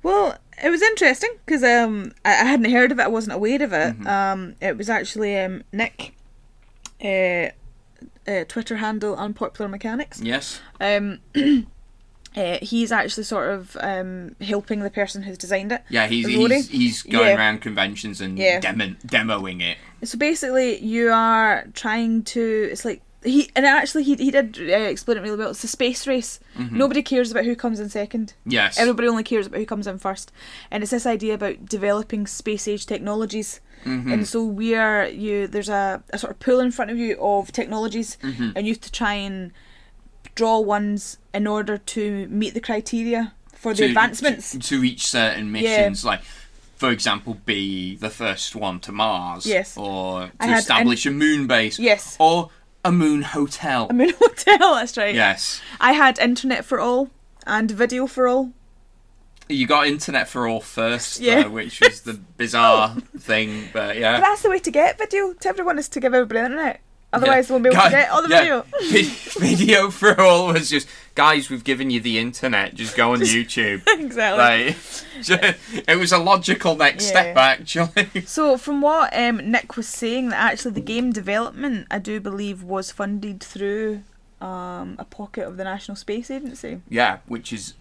Well, 0.02 0.38
it 0.62 0.70
was 0.70 0.82
interesting 0.82 1.30
because 1.44 1.62
um, 1.62 2.12
I, 2.24 2.30
I 2.30 2.44
hadn't 2.44 2.70
heard 2.70 2.92
of 2.92 2.98
it. 2.98 3.02
I 3.02 3.08
wasn't 3.08 3.34
aware 3.34 3.62
of 3.62 3.72
it. 3.72 3.98
Mm-hmm. 3.98 4.06
Um, 4.06 4.54
it 4.60 4.76
was 4.76 4.88
actually 4.90 5.38
um, 5.38 5.64
Nick, 5.72 6.14
uh, 7.02 7.50
uh, 8.26 8.44
Twitter 8.46 8.76
handle 8.76 9.16
Unpopular 9.16 9.68
Mechanics. 9.68 10.20
Yes. 10.20 10.60
Um, 10.80 11.20
uh, 12.38 12.58
he's 12.62 12.92
actually 12.92 13.24
sort 13.24 13.50
of 13.50 13.76
um, 13.80 14.36
helping 14.40 14.80
the 14.80 14.90
person 14.90 15.22
who's 15.22 15.38
designed 15.38 15.72
it. 15.72 15.82
Yeah, 15.88 16.06
he's 16.06 16.26
Rory? 16.26 16.56
he's, 16.56 16.68
he's 16.68 17.02
going 17.02 17.28
Yeah. 17.28 17.36
around 17.36 17.60
conventions 17.60 18.20
and 18.20 18.38
Yeah. 18.38 18.60
demo, 18.60 18.86
demoing 19.06 19.60
it. 19.62 19.76
So 20.08 20.16
basically, 20.18 20.78
you 20.78 21.10
are 21.12 21.64
trying 21.74 22.22
to. 22.24 22.68
It's 22.72 22.84
like 22.84 23.02
he 23.24 23.50
and 23.56 23.66
actually 23.66 24.04
he 24.04 24.14
he 24.14 24.30
did 24.30 24.56
uh, 24.60 24.74
explain 24.88 25.18
it 25.18 25.22
really 25.22 25.36
well. 25.36 25.50
It's 25.50 25.64
a 25.64 25.68
space 25.68 26.06
race. 26.06 26.38
Nobody 26.56 27.02
cares 27.02 27.30
about 27.32 27.44
who 27.44 27.56
comes 27.56 27.80
in 27.80 27.88
second. 27.88 28.34
Yes. 28.46 28.78
Everybody 28.78 29.08
only 29.08 29.24
cares 29.24 29.46
about 29.48 29.58
who 29.58 29.66
comes 29.66 29.86
in 29.88 29.98
first, 29.98 30.30
and 30.70 30.82
it's 30.82 30.92
this 30.92 31.04
idea 31.06 31.34
about 31.34 31.66
developing 31.66 32.26
space 32.28 32.68
age 32.68 32.86
technologies. 32.86 33.60
And 33.84 34.26
so 34.26 34.44
we 34.44 34.74
are 34.74 35.06
you. 35.08 35.46
There's 35.46 35.68
a, 35.68 36.02
a 36.12 36.18
sort 36.18 36.32
of 36.32 36.38
pool 36.40 36.60
in 36.60 36.70
front 36.72 36.90
of 36.90 36.98
you 36.98 37.16
of 37.20 37.50
technologies, 37.52 38.18
and 38.22 38.66
you 38.66 38.72
have 38.74 38.80
to 38.82 38.92
try 38.92 39.14
and 39.14 39.52
draw 40.38 40.58
ones 40.60 41.18
in 41.34 41.46
order 41.46 41.76
to 41.94 42.02
meet 42.28 42.52
the 42.54 42.60
criteria 42.60 43.32
for 43.54 43.72
the 43.74 43.78
to, 43.82 43.84
advancements. 43.86 44.52
to, 44.52 44.58
to 44.60 44.80
reach 44.80 45.02
certain 45.06 45.50
missions, 45.50 46.04
like 46.04 46.22
for 46.76 46.90
example, 46.90 47.32
be 47.44 47.96
the 47.96 48.10
first 48.10 48.54
one 48.54 48.78
to 48.80 48.92
Mars, 48.92 49.44
Yes. 49.46 49.76
or 49.76 50.30
to 50.40 50.52
establish 50.52 51.06
a 51.06 51.10
moon 51.10 51.46
base, 51.48 51.76
Yes. 51.78 52.16
or 52.20 52.50
a 52.84 52.92
moon 52.92 53.22
hotel. 53.22 53.88
a 53.90 53.92
moon 53.92 54.12
hotel. 54.24 54.74
That's 54.76 54.96
right. 54.96 55.14
yes, 55.14 55.60
I 55.80 55.92
had 55.92 56.18
internet 56.20 56.64
for 56.64 56.78
all 56.78 57.10
and 57.46 57.68
video 57.70 58.06
for 58.06 58.28
all. 58.28 58.52
you 59.48 59.66
got 59.66 59.86
internet 59.88 60.28
for 60.28 60.46
all 60.46 60.60
first, 60.60 61.18
Yeah. 61.20 61.42
though, 61.42 61.50
which 61.50 61.80
was 61.80 62.02
the 62.02 62.14
bizarre 62.36 62.94
thing, 63.18 63.70
but 63.72 63.88
But 63.88 63.96
yeah. 63.98 64.20
that's 64.20 64.42
the 64.42 64.50
way 64.50 64.60
to 64.60 64.70
get 64.70 64.98
video. 64.98 65.32
To 65.32 65.48
everyone 65.48 65.78
is 65.78 65.88
to 65.94 66.00
give 66.00 66.14
everybody 66.14 66.40
internet. 66.40 66.80
Otherwise, 67.12 67.48
they 67.48 67.52
won't 67.54 67.64
be 67.64 67.70
able 67.70 67.82
to 67.82 67.90
get 67.90 68.10
all 68.10 68.22
the 68.22 68.28
yeah, 68.28 68.40
video. 68.40 68.64
video 69.38 69.90
for 69.90 70.20
all 70.20 70.52
was 70.52 70.68
just, 70.68 70.86
guys, 71.14 71.48
we've 71.48 71.64
given 71.64 71.88
you 71.88 72.00
the 72.00 72.18
internet, 72.18 72.74
just 72.74 72.96
go 72.96 73.12
on 73.12 73.20
YouTube. 73.20 73.82
exactly. 73.98 74.74
Like, 75.34 75.58
it 75.88 75.98
was 75.98 76.12
a 76.12 76.18
logical 76.18 76.76
next 76.76 77.06
step, 77.06 77.34
actually. 77.36 78.22
So, 78.26 78.58
from 78.58 78.82
what 78.82 79.16
um, 79.16 79.50
Nick 79.50 79.76
was 79.76 79.88
saying, 79.88 80.28
that 80.28 80.52
actually 80.52 80.72
the 80.72 80.82
game 80.82 81.10
development, 81.10 81.86
I 81.90 81.98
do 81.98 82.20
believe, 82.20 82.62
was 82.62 82.90
funded 82.90 83.42
through 83.42 84.02
um, 84.42 84.96
a 84.98 85.04
pocket 85.04 85.46
of 85.46 85.56
the 85.56 85.64
National 85.64 85.96
Space 85.96 86.30
Agency. 86.30 86.82
Yeah, 86.90 87.18
which 87.26 87.54
is 87.54 87.74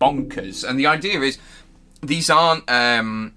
bonkers. 0.00 0.68
And 0.68 0.78
the 0.78 0.86
idea 0.86 1.20
is 1.20 1.38
these 2.02 2.30
aren't 2.30 2.68
um, 2.70 3.34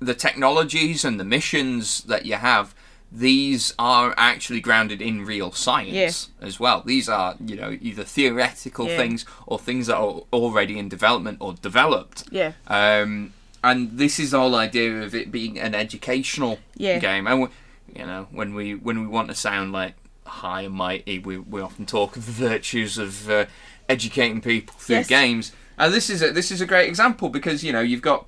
the 0.00 0.14
technologies 0.14 1.04
and 1.04 1.18
the 1.18 1.24
missions 1.24 2.02
that 2.04 2.26
you 2.26 2.34
have. 2.34 2.74
These 3.14 3.74
are 3.78 4.14
actually 4.16 4.60
grounded 4.60 5.02
in 5.02 5.26
real 5.26 5.52
science 5.52 6.30
as 6.40 6.58
well. 6.58 6.82
These 6.84 7.10
are, 7.10 7.36
you 7.44 7.56
know, 7.56 7.76
either 7.80 8.04
theoretical 8.04 8.88
Yeah. 8.88 8.96
things 8.96 9.26
or 9.46 9.58
things 9.58 9.86
that 9.88 9.96
are 9.96 10.22
already 10.32 10.78
in 10.78 10.88
development 10.88 11.36
or 11.40 11.52
developed. 11.52 12.24
Yeah. 12.30 12.52
Um, 12.68 13.34
and 13.62 13.98
this 13.98 14.18
is 14.18 14.30
the 14.30 14.38
whole 14.40 14.54
idea 14.54 15.02
of 15.02 15.14
it 15.14 15.30
being 15.30 15.58
an 15.60 15.74
educational 15.74 16.58
Yeah. 16.76 16.98
game. 17.00 17.26
And 17.26 17.42
we, 17.42 17.48
you 17.94 18.06
know, 18.06 18.28
when 18.30 18.54
we 18.54 18.74
when 18.74 19.00
we 19.00 19.06
want 19.06 19.28
to 19.28 19.34
sound 19.34 19.72
like 19.72 19.94
high 20.24 20.62
and 20.62 20.74
mighty, 20.74 21.18
we 21.18 21.36
we 21.36 21.60
often 21.60 21.84
talk 21.84 22.16
of 22.16 22.24
the 22.24 22.32
virtues 22.32 22.96
of 22.96 23.28
uh, 23.28 23.44
educating 23.90 24.40
people 24.40 24.74
through 24.78 24.96
Yes. 24.96 25.06
games. 25.08 25.52
And 25.78 25.92
this 25.92 26.08
is 26.08 26.22
a, 26.22 26.30
this 26.32 26.50
is 26.50 26.60
a 26.62 26.66
great 26.66 26.88
example 26.88 27.28
because 27.28 27.62
you 27.62 27.72
know 27.72 27.80
you've 27.80 28.02
got 28.02 28.26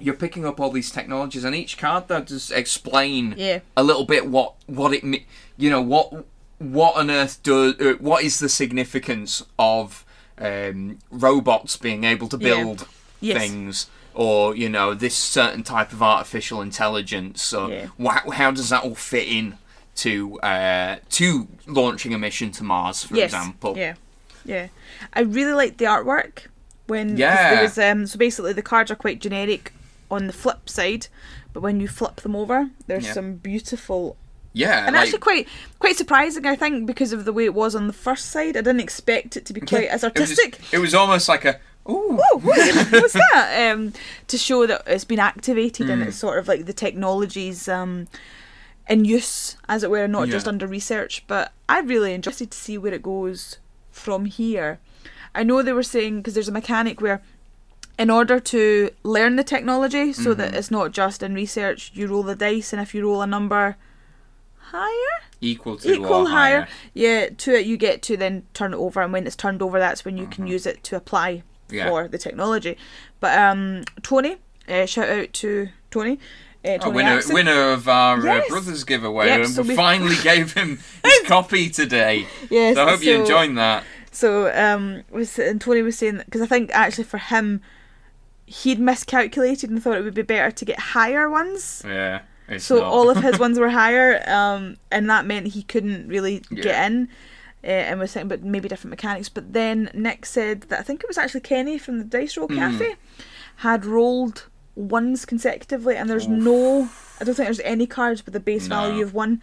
you're 0.00 0.14
picking 0.14 0.44
up 0.44 0.58
all 0.60 0.70
these 0.70 0.90
technologies, 0.90 1.44
and 1.44 1.54
each 1.54 1.78
card 1.78 2.08
that 2.08 2.26
does 2.26 2.50
explain 2.50 3.34
Yeah. 3.36 3.60
a 3.76 3.82
little 3.82 4.04
bit 4.04 4.26
what 4.26 4.54
what 4.66 4.92
it 4.92 5.04
you 5.56 5.70
know 5.70 5.80
what 5.82 6.24
what 6.58 6.96
on 6.96 7.10
earth 7.10 7.42
does 7.42 7.74
uh, 7.80 7.94
what 8.00 8.24
is 8.24 8.38
the 8.38 8.48
significance 8.48 9.42
of 9.58 10.04
um, 10.38 10.98
robots 11.10 11.76
being 11.76 12.04
able 12.04 12.28
to 12.28 12.36
Yeah. 12.38 12.54
build 12.54 12.88
Yes. 13.20 13.38
things 13.40 13.86
or 14.14 14.54
you 14.56 14.68
know 14.68 14.94
this 14.94 15.14
certain 15.14 15.62
type 15.62 15.92
of 15.92 16.02
artificial 16.02 16.60
intelligence 16.60 17.52
or 17.52 17.70
Yeah. 17.70 17.86
wha- 17.98 18.30
how 18.32 18.50
does 18.50 18.68
that 18.70 18.82
all 18.82 18.94
fit 18.94 19.28
in 19.28 19.58
to 19.96 20.38
uh, 20.40 20.96
to 21.10 21.46
launching 21.66 22.12
a 22.12 22.18
mission 22.18 22.50
to 22.52 22.64
Mars 22.64 23.04
for 23.04 23.14
yes. 23.16 23.32
example 23.32 23.74
Yeah. 23.76 23.94
Yeah. 24.44 24.66
I 25.12 25.20
really 25.20 25.52
liked 25.52 25.78
the 25.78 25.84
artwork 25.86 26.46
when 26.88 27.16
Yeah. 27.16 27.54
there 27.54 27.62
was 27.62 27.78
um 27.78 28.06
so 28.06 28.18
basically 28.18 28.52
the 28.52 28.62
cards 28.62 28.90
are 28.90 28.96
quite 28.96 29.20
generic 29.20 29.72
on 30.10 30.26
the 30.26 30.32
flip 30.32 30.68
side, 30.68 31.06
but 31.52 31.60
when 31.60 31.80
you 31.80 31.88
flip 31.88 32.16
them 32.16 32.34
over, 32.36 32.70
there's 32.86 33.06
Yeah. 33.06 33.12
some 33.12 33.34
beautiful 33.36 34.16
yeah 34.56 34.86
and 34.86 34.94
like, 34.94 35.06
actually 35.06 35.18
quite 35.18 35.48
quite 35.80 35.96
surprising 35.96 36.46
I 36.46 36.54
think 36.54 36.86
because 36.86 37.12
of 37.12 37.24
the 37.24 37.32
way 37.32 37.44
it 37.44 37.54
was 37.54 37.74
on 37.74 37.86
the 37.88 37.92
first 37.92 38.26
side. 38.26 38.56
I 38.56 38.60
didn't 38.60 38.80
expect 38.80 39.36
it 39.36 39.44
to 39.46 39.52
be 39.52 39.60
quite 39.60 39.88
as 39.88 40.04
it 40.04 40.16
was, 40.16 40.30
artistic. 40.30 40.60
it 40.72 40.78
was 40.78 40.94
almost 40.94 41.28
like 41.28 41.44
a 41.44 41.58
ooh 41.88 42.18
oh, 42.22 42.38
what, 42.40 42.92
what's 42.92 43.12
that? 43.32 43.72
Um, 43.72 43.92
to 44.28 44.38
show 44.38 44.66
that 44.66 44.82
it's 44.86 45.04
been 45.04 45.18
activated 45.18 45.86
Hmm. 45.86 45.92
and 45.92 46.02
it's 46.04 46.16
sort 46.16 46.38
of 46.38 46.46
like 46.48 46.66
the 46.66 46.72
technologies 46.72 47.68
um, 47.68 48.06
in 48.88 49.04
use, 49.04 49.56
as 49.68 49.82
it 49.82 49.90
were, 49.90 50.06
not 50.06 50.28
just 50.28 50.46
under 50.46 50.66
research. 50.66 51.24
But 51.26 51.52
I'm 51.68 51.86
really 51.88 52.14
interested 52.14 52.50
to 52.50 52.56
see 52.58 52.78
where 52.78 52.92
it 52.94 53.02
goes 53.02 53.58
from 53.90 54.26
here. 54.26 54.78
I 55.34 55.42
know 55.42 55.62
they 55.62 55.72
were 55.72 55.82
saying 55.82 56.18
because 56.18 56.34
there's 56.34 56.48
a 56.48 56.52
mechanic 56.52 57.00
where, 57.00 57.22
in 57.98 58.10
order 58.10 58.40
to 58.40 58.90
learn 59.02 59.36
the 59.36 59.44
technology, 59.44 60.12
so 60.12 60.30
Mm-hmm. 60.30 60.40
that 60.40 60.54
it's 60.54 60.70
not 60.70 60.92
just 60.92 61.22
in 61.22 61.34
research, 61.34 61.90
you 61.94 62.06
roll 62.08 62.22
the 62.22 62.34
dice, 62.34 62.72
and 62.72 62.82
if 62.82 62.94
you 62.94 63.02
roll 63.06 63.22
a 63.22 63.26
number 63.26 63.76
higher, 64.58 65.22
equal 65.40 65.76
to 65.76 65.92
equal 65.92 66.26
or 66.26 66.28
higher, 66.28 66.66
yeah, 66.94 67.28
to 67.28 67.52
it 67.54 67.66
you 67.66 67.76
get 67.76 68.02
to 68.02 68.16
then 68.16 68.44
turn 68.54 68.72
it 68.72 68.76
over, 68.78 69.00
and 69.02 69.12
when 69.12 69.26
it's 69.26 69.36
turned 69.36 69.62
over, 69.62 69.78
that's 69.78 70.04
when 70.04 70.16
you 70.16 70.26
can 70.26 70.46
use 70.46 70.66
it 70.66 70.82
to 70.84 70.96
apply 70.96 71.42
Mm-hmm. 71.68 71.76
Yeah. 71.76 71.88
for 71.88 72.08
the 72.08 72.18
technology. 72.18 72.76
But 73.20 73.38
um, 73.38 73.84
Tony, 74.02 74.36
uh, 74.68 74.84
shout 74.84 75.08
out 75.08 75.32
to 75.34 75.70
Tony. 75.90 76.18
Uh, 76.62 76.76
Oh, 76.82 76.90
winner, 76.90 77.16
Axon. 77.16 77.34
winner 77.34 77.70
of 77.72 77.88
our 77.88 78.22
Yes. 78.22 78.44
uh, 78.44 78.48
brothers 78.50 78.84
giveaway, 78.84 79.26
Yep, 79.28 79.40
and 79.40 79.48
so 79.48 79.62
we 79.62 79.74
finally 79.74 80.16
gave 80.22 80.52
him 80.52 80.78
his 81.04 81.20
copy 81.26 81.70
today. 81.70 82.26
Yes, 82.50 82.76
so 82.76 82.84
I 82.86 82.90
hope 82.90 83.02
you 83.02 83.14
so- 83.14 83.20
enjoyed 83.22 83.56
that. 83.56 83.84
So 84.12 84.52
um, 84.54 85.02
was 85.10 85.38
and 85.38 85.58
Tony 85.58 85.80
was 85.82 85.96
saying 85.98 86.20
because 86.26 86.42
I 86.42 86.46
think 86.46 86.70
actually 86.74 87.04
for 87.04 87.18
him, 87.18 87.62
he'd 88.46 88.78
miscalculated 88.78 89.70
and 89.70 89.82
thought 89.82 89.96
it 89.96 90.04
would 90.04 90.14
be 90.14 90.22
better 90.22 90.50
to 90.50 90.64
get 90.64 90.78
higher 90.78 91.28
ones. 91.30 91.82
Yeah. 91.84 92.22
So 92.58 92.76
not. 92.76 92.84
all 92.84 93.08
of 93.10 93.16
his 93.22 93.38
ones 93.46 93.58
were 93.58 93.70
higher, 93.70 94.22
um, 94.28 94.76
and 94.90 95.08
that 95.08 95.24
meant 95.26 95.48
he 95.48 95.62
couldn't 95.62 96.08
really 96.08 96.42
Yeah. 96.50 96.62
get 96.62 96.90
in. 96.92 97.08
Uh, 97.62 97.68
and 97.68 97.98
was 97.98 98.10
saying, 98.10 98.28
but 98.28 98.42
maybe 98.42 98.68
different 98.68 98.90
mechanics. 98.90 99.30
But 99.30 99.54
then 99.54 99.90
Nick 99.94 100.26
said 100.26 100.62
that 100.68 100.80
I 100.80 100.82
think 100.82 101.02
it 101.02 101.08
was 101.08 101.16
actually 101.16 101.40
Kenny 101.40 101.78
from 101.78 101.96
the 101.96 102.04
Dice 102.04 102.36
Roll 102.36 102.46
Hmm. 102.48 102.56
Cafe 102.56 102.96
had 103.56 103.86
rolled 103.86 104.48
ones 104.74 105.24
consecutively, 105.24 105.96
and 105.96 106.10
there's 106.10 106.28
no, 106.28 106.90
I 107.20 107.24
don't 107.24 107.34
think 107.34 107.46
there's 107.46 107.60
any 107.60 107.86
cards 107.86 108.26
with 108.26 108.36
a 108.36 108.40
base 108.40 108.68
No. 108.68 108.76
value 108.82 109.02
of 109.02 109.14
one. 109.14 109.40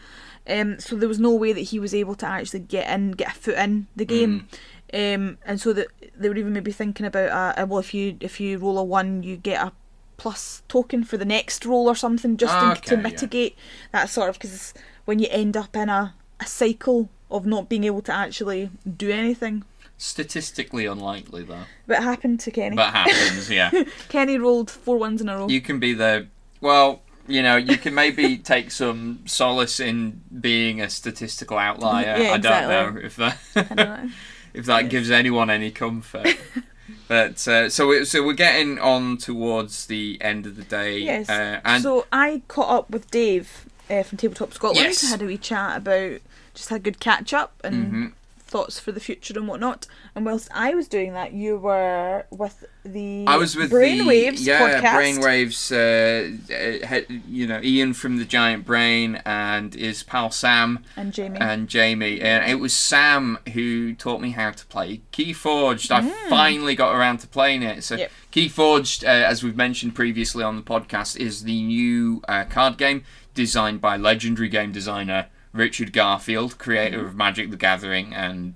Um, 0.48 0.80
so 0.80 0.96
there 0.96 1.10
was 1.10 1.20
no 1.20 1.34
way 1.34 1.52
that 1.54 1.62
he 1.62 1.80
was 1.80 1.96
able 1.96 2.14
to 2.16 2.28
actually 2.28 2.60
get 2.60 2.88
in, 2.94 3.12
get 3.12 3.30
a 3.30 3.34
foot 3.34 3.56
in 3.58 3.88
the 3.96 4.06
game. 4.06 4.42
Hmm. 4.42 4.46
Um, 4.94 5.38
and 5.46 5.60
so 5.62 5.72
that 5.74 5.88
they 6.18 6.28
were 6.30 6.36
even 6.38 6.54
maybe 6.54 6.72
thinking 6.72 7.06
about, 7.06 7.30
uh, 7.30 7.62
uh, 7.62 7.66
well, 7.66 7.80
if 7.80 7.94
you 7.94 8.18
if 8.20 8.40
you 8.40 8.58
roll 8.58 8.78
a 8.78 8.84
one, 8.84 9.24
you 9.24 9.38
get 9.38 9.66
a 9.66 9.72
plus 10.18 10.64
token 10.68 11.04
for 11.04 11.18
the 11.18 11.26
next 11.26 11.66
roll 11.66 11.88
or 11.88 11.96
something, 11.96 12.38
just 12.38 12.54
in, 12.62 12.70
Okay, 12.72 12.82
to 12.82 12.96
yeah. 12.96 13.02
mitigate 13.02 13.56
that 13.92 14.10
sort 14.10 14.30
of 14.30 14.36
because 14.38 14.74
when 15.06 15.20
you 15.20 15.28
end 15.32 15.56
up 15.58 15.76
in 15.76 15.90
a, 15.90 16.14
a 16.40 16.46
cycle 16.46 17.10
of 17.30 17.46
not 17.46 17.70
being 17.70 17.86
able 17.86 18.02
to 18.02 18.12
actually 18.12 18.70
do 18.98 19.10
anything. 19.10 19.64
Statistically 19.98 20.86
unlikely, 20.86 21.44
though. 21.44 21.64
But 21.88 22.00
it 22.00 22.04
happened 22.04 22.40
to 22.42 22.52
Kenny. 22.52 22.76
But 22.76 22.92
happens, 22.94 23.50
yeah. 23.50 23.72
Kenny 24.10 24.38
rolled 24.38 24.70
four 24.70 24.98
ones 24.98 25.22
in 25.22 25.30
a 25.30 25.38
row. 25.38 25.48
you 25.48 25.62
can 25.62 25.80
be 25.80 25.94
the 25.94 26.28
well 26.60 27.02
you 27.28 27.42
know 27.42 27.56
you 27.56 27.78
can 27.78 27.94
maybe 27.94 28.38
take 28.54 28.72
some 28.72 29.20
solace 29.26 29.80
in 29.80 30.22
being 30.42 30.82
a 30.82 30.90
statistical 30.90 31.58
outlier 31.58 32.18
Yeah, 32.18 32.36
exactly. 32.36 32.76
i 32.76 32.84
don't 32.84 32.96
know 32.96 33.02
if 33.02 33.16
that 33.16 33.38
I 33.56 33.74
know. 33.76 34.10
if 34.54 34.66
that 34.66 34.90
gives 34.90 35.10
anyone 35.12 35.50
any 35.50 35.72
comfort 35.72 36.28
but 37.08 37.48
uh, 37.48 37.70
so 37.70 37.92
it, 37.92 38.06
so 38.06 38.24
we're 38.24 38.34
getting 38.34 38.80
on 38.80 39.18
towards 39.18 39.86
the 39.88 40.18
end 40.22 40.46
of 40.46 40.56
the 40.56 40.64
day 40.64 41.00
Yes. 41.00 41.30
uh, 41.30 41.60
and 41.66 41.84
so 41.84 42.06
I 42.12 42.42
caught 42.48 42.70
up 42.70 42.90
with 42.90 43.10
Dave 43.12 43.66
uh, 43.90 44.04
from 44.04 44.18
Tabletop 44.18 44.54
Scotland. 44.54 44.86
Yes. 44.86 45.10
Had 45.10 45.22
a 45.22 45.26
wee 45.26 45.38
chat 45.38 45.78
about 45.78 46.20
just 46.54 46.70
had 46.70 46.78
a 46.78 46.84
good 46.84 47.00
catch 47.00 47.34
up 47.34 47.54
and 47.64 47.94
Mhm. 47.94 48.12
Thoughts 48.52 48.80
for 48.82 48.92
the 48.92 49.00
future 49.00 49.34
and 49.38 49.48
whatnot. 49.48 49.88
And 50.14 50.26
whilst 50.26 50.50
I 50.54 50.74
was 50.74 50.90
doing 50.90 51.14
that, 51.14 51.32
you 51.32 51.58
were 51.58 52.26
with 52.32 52.66
the 52.84 53.24
I 53.26 53.38
was 53.38 53.56
with 53.56 53.72
Brainwaves 53.72 54.40
the 54.40 54.44
yeah 54.44 54.82
podcast. 54.82 55.20
Brainwaves. 55.22 55.72
Uh, 55.72 56.96
uh, 57.14 57.18
you 57.30 57.48
know, 57.48 57.62
Ian 57.64 57.94
from 57.94 58.18
the 58.18 58.26
Giant 58.26 58.66
Brain 58.66 59.22
and 59.26 59.74
his 59.74 60.04
pal 60.04 60.32
Sam 60.32 60.84
and 60.98 61.14
Jamie. 61.14 61.38
and 61.40 61.70
Jamie, 61.70 62.20
and 62.20 62.50
it 62.52 62.56
was 62.56 62.74
Sam 62.74 63.40
who 63.54 63.94
taught 63.94 64.20
me 64.20 64.32
how 64.32 64.52
to 64.52 64.66
play 64.66 65.00
KeyForge. 65.14 65.90
I 65.90 66.02
finally 66.30 66.76
got 66.76 66.94
around 66.94 67.20
to 67.20 67.28
playing 67.28 67.64
it. 67.64 67.84
So 67.86 67.96
Mm. 67.96 68.00
Yep. 68.00 68.12
KeyForge, 68.34 69.04
uh, 69.04 69.08
as 69.08 69.44
we've 69.44 69.56
mentioned 69.56 69.96
previously 69.96 70.44
on 70.44 70.56
the 70.58 70.62
podcast, 70.62 71.16
is 71.18 71.44
the 71.46 71.64
new 71.64 72.22
uh, 72.28 72.44
card 72.46 72.78
game 72.78 73.04
designed 73.34 73.80
by 73.80 73.96
legendary 73.96 74.50
game 74.50 74.72
designer 74.74 75.28
Richard 75.54 75.94
Garfield, 75.94 76.58
creator 76.58 77.06
of 77.06 77.16
Magic 77.16 77.52
the 77.52 77.58
Gathering 77.58 78.14
and 78.14 78.56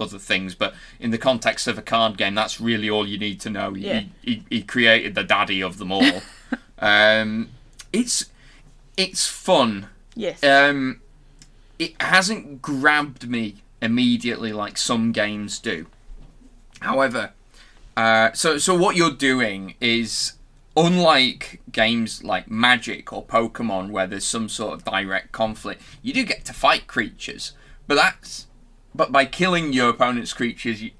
other 0.00 0.18
things. 0.18 0.54
But 0.54 0.74
in 0.98 1.10
the 1.10 1.18
context 1.18 1.66
of 1.68 1.78
a 1.78 1.82
card 1.82 2.16
game, 2.18 2.34
that's 2.34 2.60
really 2.60 2.88
all 2.90 3.06
you 3.06 3.18
need 3.18 3.40
to 3.40 3.50
know. 3.50 3.74
He, 3.74 3.86
Yeah. 3.86 4.02
he, 4.22 4.42
he 4.50 4.62
created 4.62 5.14
the 5.14 5.22
daddy 5.24 5.62
of 5.62 5.78
them 5.78 5.92
all. 5.92 6.22
um, 6.78 7.50
it's 7.92 8.26
it's 8.96 9.26
fun. 9.26 9.88
yes. 10.14 10.42
Um, 10.44 11.00
it 11.78 12.00
hasn't 12.00 12.62
grabbed 12.62 13.28
me 13.28 13.56
immediately 13.82 14.52
like 14.52 14.78
some 14.78 15.10
games 15.12 15.58
do. 15.58 15.86
However, 16.80 17.32
uh, 17.96 18.32
so 18.32 18.58
so 18.58 18.74
what 18.74 18.96
you're 18.96 19.10
doing 19.10 19.74
is 19.80 20.34
unlike 20.76 21.60
games 21.70 22.24
like 22.24 22.50
Magic 22.50 23.12
or 23.12 23.24
Pokemon 23.24 23.90
where 23.90 24.06
there's 24.06 24.24
some 24.24 24.48
sort 24.48 24.74
of 24.74 24.84
direct 24.84 25.32
conflict, 25.32 25.82
you 26.02 26.12
do 26.12 26.24
get 26.24 26.44
to 26.46 26.52
fight 26.52 26.86
creatures, 26.86 27.52
but 27.86 27.94
that's 27.96 28.46
but 28.94 29.10
by 29.10 29.24
killing 29.24 29.72
your 29.72 29.88
opponent's 29.88 30.32
creatures, 30.32 30.80
you, 30.82 30.92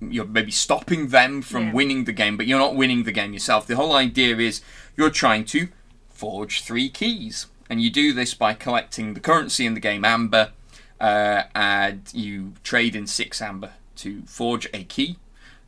you're 0.00 0.24
maybe 0.26 0.50
stopping 0.50 1.08
them 1.08 1.42
from 1.42 1.66
Yeah. 1.66 1.72
winning 1.74 2.04
the 2.04 2.12
game, 2.12 2.36
but 2.38 2.46
you're 2.46 2.58
not 2.58 2.74
winning 2.74 3.02
the 3.04 3.12
game 3.12 3.34
yourself. 3.34 3.66
The 3.66 3.76
whole 3.76 3.92
idea 3.94 4.36
is 4.38 4.62
you're 4.96 5.10
trying 5.10 5.44
to 5.46 5.68
forge 6.08 6.62
three 6.62 6.88
keys, 6.88 7.46
and 7.68 7.82
you 7.82 7.90
do 7.90 8.14
this 8.14 8.32
by 8.32 8.54
collecting 8.54 9.12
the 9.14 9.20
currency 9.20 9.66
in 9.66 9.74
the 9.74 9.80
game 9.80 10.02
amber, 10.04 10.52
uh, 10.98 11.42
and 11.54 12.08
you 12.14 12.54
trade 12.62 12.96
in 12.96 13.06
six 13.06 13.42
amber 13.42 13.72
to 13.96 14.22
forge 14.22 14.66
a 14.72 14.84
key. 14.84 15.18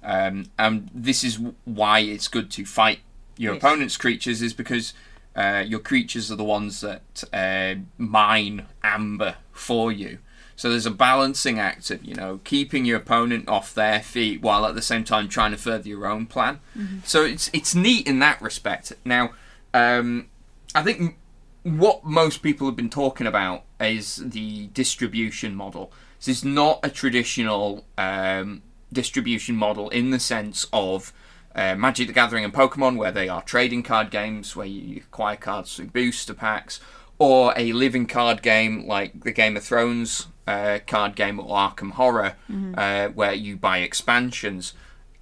Um, 0.02 0.46
and 0.58 0.90
this 0.94 1.22
is 1.22 1.38
why 1.64 2.00
it's 2.00 2.28
good 2.28 2.50
to 2.52 2.64
fight 2.64 3.00
your 3.36 3.54
Yes. 3.54 3.62
opponent's 3.62 3.96
creatures, 3.96 4.42
is 4.42 4.52
because 4.54 4.92
uh, 5.36 5.64
your 5.66 5.80
creatures 5.80 6.30
are 6.30 6.36
the 6.36 6.44
ones 6.44 6.80
that 6.82 7.24
uh, 7.32 7.74
mine 7.98 8.66
amber 8.84 9.36
for 9.52 9.90
you. 9.92 10.18
So 10.56 10.68
there's 10.70 10.86
a 10.86 10.90
balancing 10.92 11.58
act 11.58 11.90
of 11.90 12.04
you 12.04 12.14
know 12.14 12.40
keeping 12.44 12.84
your 12.84 12.98
opponent 12.98 13.48
off 13.48 13.74
their 13.74 14.00
feet 14.00 14.42
while 14.42 14.64
at 14.66 14.74
the 14.74 14.82
same 14.82 15.02
time 15.02 15.28
trying 15.28 15.50
to 15.52 15.56
further 15.56 15.88
your 15.88 16.06
own 16.06 16.26
plan. 16.26 16.60
So 17.04 17.24
it's 17.24 17.50
it's 17.52 17.74
neat 17.74 18.06
in 18.06 18.18
that 18.20 18.40
respect. 18.40 18.92
Now, 19.04 19.30
um, 19.74 20.28
I 20.74 20.82
think 20.82 21.16
what 21.64 22.04
most 22.04 22.42
people 22.42 22.66
have 22.66 22.76
been 22.76 22.90
talking 22.90 23.26
about 23.26 23.64
is 23.80 24.16
the 24.16 24.66
distribution 24.68 25.54
model. 25.56 25.90
This 26.18 26.28
is 26.38 26.44
not 26.44 26.78
a 26.84 26.90
traditional 26.90 27.84
um, 27.98 28.62
distribution 28.92 29.56
model 29.56 29.88
in 29.88 30.10
the 30.10 30.20
sense 30.20 30.66
of 30.72 31.12
uh, 31.54 31.74
Magic 31.74 32.06
the 32.06 32.12
Gathering 32.12 32.44
and 32.44 32.52
Pokemon, 32.52 32.96
where 32.96 33.12
they 33.12 33.28
are 33.28 33.42
trading 33.42 33.82
card 33.82 34.10
games 34.10 34.56
where 34.56 34.66
you 34.66 34.98
acquire 34.98 35.36
cards 35.36 35.76
through 35.76 35.88
booster 35.88 36.34
packs, 36.34 36.80
or 37.18 37.52
a 37.56 37.72
living 37.72 38.06
card 38.06 38.42
game 38.42 38.86
like 38.86 39.22
the 39.22 39.32
Game 39.32 39.56
of 39.56 39.64
Thrones 39.64 40.26
uh, 40.46 40.78
card 40.86 41.14
game 41.14 41.38
or 41.38 41.46
Arkham 41.46 41.92
Horror, 41.92 42.34
uh, 42.76 43.08
where 43.08 43.32
you 43.32 43.56
buy 43.56 43.78
expansions. 43.78 44.72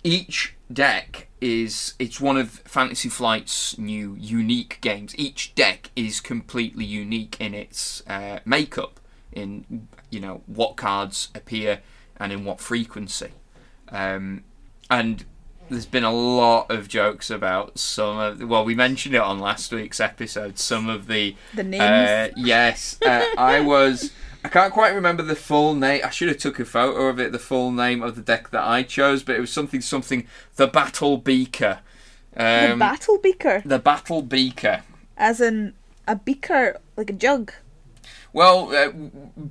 Each 0.03 0.55
deck 0.73 1.29
is 1.41 1.95
it's 1.99 2.21
one 2.21 2.37
of 2.37 2.51
Fantasy 2.65 3.09
Flight's 3.09 3.77
new 3.77 4.17
unique 4.19 4.79
games. 4.81 5.15
Each 5.19 5.55
deck 5.55 5.91
is 5.97 6.21
completely 6.21 6.85
unique 6.85 7.37
in 7.41 7.55
its 7.55 8.03
uh, 8.07 8.41
makeup, 8.45 9.01
in 9.33 9.89
you 10.11 10.21
know 10.21 10.43
what 10.47 10.77
cards 10.77 11.29
appear 11.35 11.81
and 12.17 12.33
in 12.33 12.45
what 12.45 12.61
frequency. 12.61 13.33
Um, 13.91 14.45
and 14.89 15.25
there's 15.71 15.87
been 15.87 16.05
a 16.05 16.13
lot 16.13 16.71
of 16.71 16.89
jokes 16.89 17.31
about 17.31 17.79
some 17.79 18.19
of 18.19 18.43
well 18.43 18.65
we 18.65 18.75
mentioned 18.75 19.15
it 19.15 19.21
on 19.21 19.39
last 19.39 19.73
week's 19.73 20.01
episode 20.01 20.59
some 20.59 20.89
of 20.89 21.07
the 21.07 21.35
The 21.55 21.63
names. 21.65 21.83
uh, 21.83 22.31
yes 22.37 22.99
uh, 23.07 23.25
i 23.39 23.61
was 23.61 24.13
i 24.45 24.49
can't 24.49 24.73
quite 24.73 24.95
remember 24.95 25.23
the 25.23 25.37
full 25.37 25.75
name 25.75 26.03
i 26.05 26.11
should 26.11 26.29
have 26.29 26.39
took 26.39 26.59
a 26.61 26.65
photo 26.65 27.09
of 27.09 27.19
it 27.19 27.33
the 27.33 27.39
full 27.39 27.71
name 27.71 28.03
of 28.03 28.17
the 28.17 28.23
deck 28.23 28.51
that 28.51 28.65
i 28.65 28.83
chose 28.83 29.23
but 29.23 29.37
it 29.37 29.41
was 29.41 29.53
something 29.53 29.81
something 29.81 30.27
the 30.57 30.67
battle 30.67 31.17
beaker 31.17 31.81
the 32.37 32.73
um, 32.73 32.79
battle 32.79 33.19
beaker, 33.19 33.63
the 33.65 33.79
battle 33.79 34.23
beaker 34.23 34.83
as 35.17 35.41
in 35.41 35.75
a 36.07 36.17
beaker, 36.17 36.79
like 36.97 37.11
a 37.11 37.13
jug. 37.13 37.53
Well, 38.33 38.73
uh, 38.75 38.93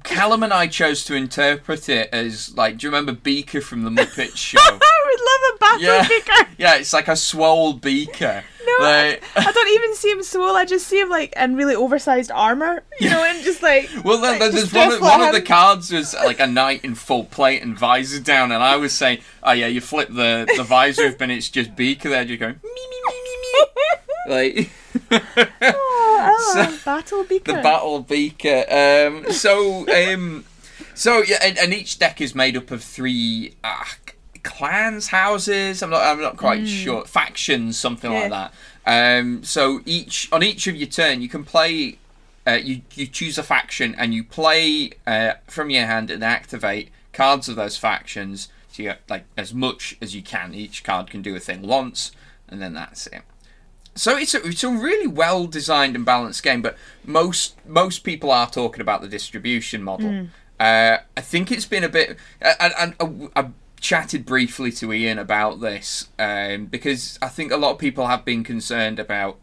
Callum 0.04 0.44
and 0.44 0.54
I 0.54 0.68
chose 0.68 1.04
to 1.06 1.16
interpret 1.16 1.90
it 1.90 2.10
as 2.14 2.56
like, 2.56 2.78
do 2.78 2.88
you 2.88 2.92
remember 2.92 3.12
Beaker 3.12 3.62
from 3.62 3.84
the 3.84 3.90
Muppet 3.90 4.36
Show? 4.38 4.58
I 4.60 4.72
would 4.72 4.80
love 4.80 5.56
a 5.56 5.58
battle 5.60 5.82
yeah, 5.82 6.08
beaker. 6.08 6.50
yeah, 6.58 6.76
it's 6.78 6.94
like 6.94 7.08
a 7.08 7.16
swole 7.16 7.74
beaker. 7.74 8.44
No, 8.66 8.86
Like- 8.86 9.24
I 9.36 9.52
don't 9.52 9.70
even 9.70 9.96
see 9.96 10.12
him 10.12 10.24
swole. 10.24 10.56
I 10.56 10.64
just 10.66 10.88
see 10.88 11.00
him 11.00 11.10
like 11.10 11.34
in 11.36 11.56
really 11.56 11.76
oversized 11.76 12.32
armor, 12.32 12.84
you 13.00 13.10
know, 13.10 13.24
and 13.24 13.44
just 13.44 13.62
like. 13.62 13.90
Well, 14.04 14.22
then, 14.22 14.40
like, 14.40 14.52
there's 14.52 14.72
just 14.72 14.74
one, 14.74 14.94
of, 14.94 15.02
one 15.02 15.22
of 15.22 15.34
the 15.34 15.42
cards 15.42 15.92
was 15.92 16.14
like 16.14 16.40
a 16.40 16.48
knight 16.48 16.86
in 16.86 16.96
full 16.96 17.26
plate 17.26 17.62
and 17.62 17.78
visor 17.78 18.22
down, 18.22 18.52
and 18.52 18.64
I 18.64 18.78
was 18.78 18.94
saying, 18.94 19.20
oh 19.44 19.52
yeah, 19.52 19.68
you 19.68 19.82
flip 19.82 20.08
the, 20.10 20.48
the 20.56 20.64
visor 20.64 21.08
up 21.08 21.20
and 21.22 21.32
it's 21.32 21.50
just 21.50 21.76
Beaker 21.76 22.10
there, 22.10 22.24
just 22.24 22.40
going 22.40 22.56
me 22.64 22.70
me 22.90 23.02
me 23.08 23.14
me 23.24 23.36
me, 23.54 24.56
like 24.58 24.72
Oh, 25.12 26.52
So- 26.54 26.62
oh, 26.62 26.80
battle 26.86 27.24
beaker. 27.24 27.54
the 27.54 27.62
battle 27.62 28.02
Beaker. 28.02 28.66
Um, 28.70 29.32
so 29.32 29.86
um, 30.14 30.46
so 30.94 31.22
yeah, 31.24 31.38
and, 31.42 31.58
and 31.58 31.74
each 31.74 32.00
deck 32.00 32.22
is 32.22 32.36
made 32.36 32.58
up 32.58 32.72
of 32.72 32.84
three 32.84 33.54
uh, 33.64 33.84
clans, 34.44 35.08
houses. 35.08 35.82
I'm 35.82 35.90
not 35.90 36.02
I'm 36.04 36.22
not 36.22 36.38
quite 36.38 36.68
sure 36.68 37.06
factions, 37.06 37.78
something 37.80 38.12
like 38.12 38.30
that. 38.32 38.54
Um, 38.86 39.44
so 39.44 39.82
each 39.86 40.30
on 40.32 40.44
each 40.44 40.68
of 40.68 40.76
your 40.76 40.88
turn, 40.88 41.22
you 41.22 41.30
can 41.30 41.44
play. 41.44 41.98
Uh, 42.48 42.54
you 42.54 42.82
you 42.96 43.06
choose 43.06 43.38
a 43.38 43.44
faction 43.44 43.94
and 43.96 44.14
you 44.14 44.24
play 44.24 44.92
uh, 45.06 45.34
from 45.48 45.70
your 45.70 45.86
hand 45.86 46.10
and 46.10 46.24
activate 46.24 46.90
cards 47.14 47.48
of 47.48 47.56
those 47.56 47.78
factions. 47.78 48.48
So 48.72 48.84
you 48.84 48.90
get 48.90 49.02
like 49.10 49.26
as 49.38 49.54
much 49.54 49.98
as 50.02 50.16
you 50.16 50.22
can. 50.24 50.54
Each 50.54 50.84
card 50.84 51.10
can 51.10 51.22
do 51.22 51.36
a 51.36 51.40
thing 51.40 51.62
once, 51.62 52.12
and 52.48 52.62
then 52.62 52.74
that's 52.74 53.08
it. 53.08 53.22
So 53.96 54.16
it's 54.18 54.34
a, 54.34 54.46
it's 54.48 54.64
a 54.64 54.70
really 54.70 55.08
well 55.08 55.46
designed 55.48 55.96
and 55.96 56.06
balanced 56.06 56.42
game, 56.44 56.62
but 56.62 56.78
most 57.04 57.56
most 57.68 58.00
people 58.00 58.32
are 58.32 58.50
talking 58.50 58.82
about 58.82 59.02
the 59.02 59.08
distribution 59.08 59.84
model. 59.84 60.28
Uh, 60.60 60.98
I 61.18 61.22
think 61.22 61.52
it's 61.52 61.66
been 61.66 61.84
a 61.84 61.90
bit, 61.90 62.18
and, 62.42 62.74
and, 62.80 62.96
and 63.00 63.30
I 63.36 63.50
chatted 63.80 64.26
briefly 64.26 64.72
to 64.74 64.92
Ian 64.92 65.18
about 65.18 65.62
this 65.62 66.10
um, 66.20 66.66
because 66.66 67.18
I 67.22 67.30
think 67.30 67.52
a 67.52 67.58
lot 67.58 67.72
of 67.72 67.78
people 67.78 68.08
have 68.08 68.26
been 68.26 68.44
concerned 68.44 69.00
about, 69.00 69.38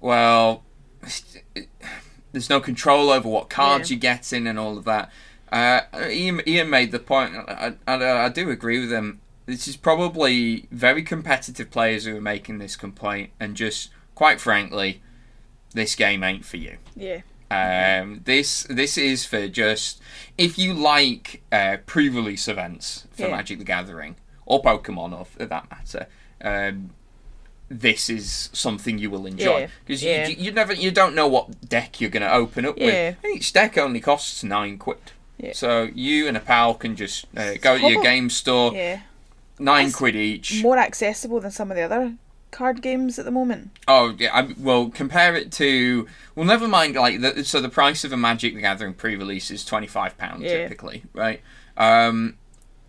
well, 0.00 0.62
there's 2.32 2.50
no 2.50 2.60
control 2.60 3.10
over 3.10 3.28
what 3.28 3.48
cards 3.48 3.90
Yeah. 3.90 3.94
you're 3.94 4.00
getting 4.00 4.46
and 4.46 4.58
all 4.58 4.78
of 4.78 4.84
that. 4.84 5.10
Uh, 5.50 5.80
Ian, 6.08 6.40
Ian 6.46 6.70
made 6.70 6.92
the 6.92 6.98
point, 7.00 7.34
and 7.34 7.76
I, 7.88 7.92
I, 7.92 8.24
I 8.26 8.28
do 8.28 8.50
agree 8.50 8.80
with 8.80 8.92
him. 8.92 9.20
This 9.50 9.66
is 9.68 9.76
probably 9.76 10.66
very 10.70 11.02
competitive 11.02 11.70
players 11.70 12.04
who 12.04 12.16
are 12.16 12.20
making 12.20 12.58
this 12.58 12.76
complaint, 12.76 13.30
and 13.40 13.56
just 13.56 13.90
quite 14.14 14.40
frankly, 14.40 15.02
this 15.74 15.94
game 15.94 16.22
ain't 16.22 16.44
for 16.44 16.56
you. 16.56 16.78
yeah. 16.94 17.20
Um, 17.52 18.20
this 18.26 18.62
this 18.70 18.96
is 18.96 19.26
for 19.26 19.48
just 19.48 20.00
if 20.38 20.56
you 20.56 20.72
like 20.72 21.42
uh, 21.50 21.78
pre-release 21.84 22.46
events 22.46 23.08
for 23.10 23.22
Yeah. 23.22 23.30
Magic 23.36 23.58
the 23.58 23.64
Gathering 23.64 24.14
or 24.46 24.62
Pokemon, 24.62 25.18
or 25.18 25.24
for 25.24 25.46
that 25.46 25.68
matter. 25.68 26.06
Um, 26.40 26.90
this 27.68 28.08
is 28.08 28.50
something 28.52 28.98
you 28.98 29.10
will 29.10 29.26
enjoy 29.26 29.60
Yeah, 29.60 29.66
because 29.84 30.02
yeah. 30.02 30.28
you, 30.28 30.36
you 30.38 30.52
never 30.52 30.72
you 30.74 30.92
don't 30.92 31.14
know 31.16 31.26
what 31.26 31.68
deck 31.68 32.00
you're 32.00 32.10
going 32.10 32.22
to 32.22 32.32
open 32.32 32.64
up 32.66 32.76
with. 32.78 33.16
And 33.24 33.34
each 33.36 33.52
deck 33.52 33.76
only 33.76 34.00
costs 34.00 34.44
nine 34.44 34.78
quid. 34.78 34.98
Yeah. 35.36 35.52
So 35.52 35.88
you 35.94 36.28
and 36.28 36.36
a 36.36 36.40
pal 36.40 36.74
can 36.74 36.94
just 36.94 37.26
uh, 37.36 37.54
go 37.60 37.78
to 37.78 37.88
your 37.88 38.02
game 38.02 38.28
store, 38.30 38.72
Yeah. 38.74 39.00
Nine 39.60 39.86
That's 39.86 39.96
quid 39.96 40.16
each. 40.16 40.62
More 40.62 40.78
accessible 40.78 41.40
than 41.40 41.50
some 41.50 41.70
of 41.70 41.76
the 41.76 41.82
other 41.82 42.14
card 42.50 42.82
games 42.82 43.18
at 43.18 43.24
the 43.24 43.30
moment. 43.30 43.70
Oh 43.86 44.14
yeah, 44.18 44.34
I, 44.34 44.54
well 44.58 44.88
compare 44.88 45.36
it 45.36 45.52
to 45.52 46.08
well 46.34 46.46
never 46.46 46.66
mind 46.66 46.96
like 46.96 47.20
the, 47.20 47.44
so 47.44 47.60
the 47.60 47.68
price 47.68 48.04
of 48.04 48.12
a 48.12 48.16
Magic 48.16 48.54
the 48.54 48.60
Gathering 48.60 48.94
pre-release 48.94 49.50
is 49.50 49.64
twenty 49.64 49.86
five 49.86 50.18
pounds 50.18 50.42
Yeah. 50.42 50.62
typically, 50.62 51.04
right? 51.14 51.40
Um, 51.76 52.36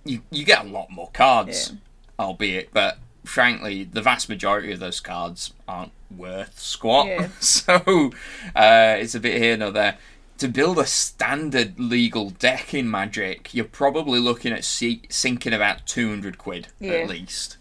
you 0.04 0.22
you 0.32 0.44
get 0.46 0.66
a 0.66 0.68
lot 0.68 0.90
more 0.90 1.10
cards, 1.14 1.74
albeit, 2.20 2.74
but 2.74 2.98
frankly, 3.24 3.84
the 3.84 4.02
vast 4.02 4.30
majority 4.30 4.72
of 4.72 4.80
those 4.80 5.00
cards 5.00 5.54
aren't 5.68 5.92
worth 6.16 6.60
squat. 6.60 7.08
Yeah. 7.08 7.28
so 7.40 8.12
uh, 8.56 8.96
it's 9.00 9.16
a 9.16 9.20
bit 9.20 9.42
here 9.42 9.58
nor 9.58 9.72
there. 9.72 9.98
To 10.42 10.48
build 10.48 10.78
a 10.80 10.86
standard 10.86 11.80
legal 11.80 12.32
deck 12.32 12.74
in 12.74 12.90
Magic, 12.90 13.54
you're 13.54 13.64
probably 13.66 14.20
looking 14.20 14.52
at 14.52 14.64
si- 14.64 15.04
sinking 15.10 15.54
about 15.54 15.86
200 15.86 16.38
quid 16.38 16.68
Yeah. 16.80 16.94
at 16.94 17.10
least. 17.10 17.58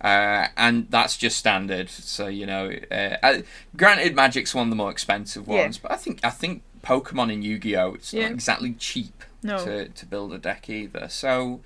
Uh, 0.00 0.48
and 0.56 0.88
that's 0.90 1.16
just 1.16 1.36
standard. 1.38 1.88
So 1.88 2.26
you 2.26 2.44
know, 2.46 2.72
uh, 2.90 3.16
uh, 3.22 3.42
granted, 3.76 4.14
Magic's 4.16 4.54
one 4.54 4.66
of 4.66 4.70
the 4.70 4.76
more 4.76 4.90
expensive 4.90 5.46
Yeah. 5.46 5.62
ones, 5.62 5.78
but 5.78 5.92
I 5.92 5.96
think 5.96 6.20
I 6.24 6.30
think 6.30 6.62
Pokemon 6.82 7.32
and 7.32 7.44
Yu-Gi-Oh, 7.44 7.94
it's 7.94 8.12
Yeah. 8.12 8.22
not 8.24 8.32
exactly 8.32 8.72
cheap 8.78 9.22
No. 9.42 9.64
to 9.64 9.88
to 9.88 10.06
build 10.06 10.32
a 10.34 10.38
deck 10.38 10.68
either. 10.68 11.06
So 11.08 11.60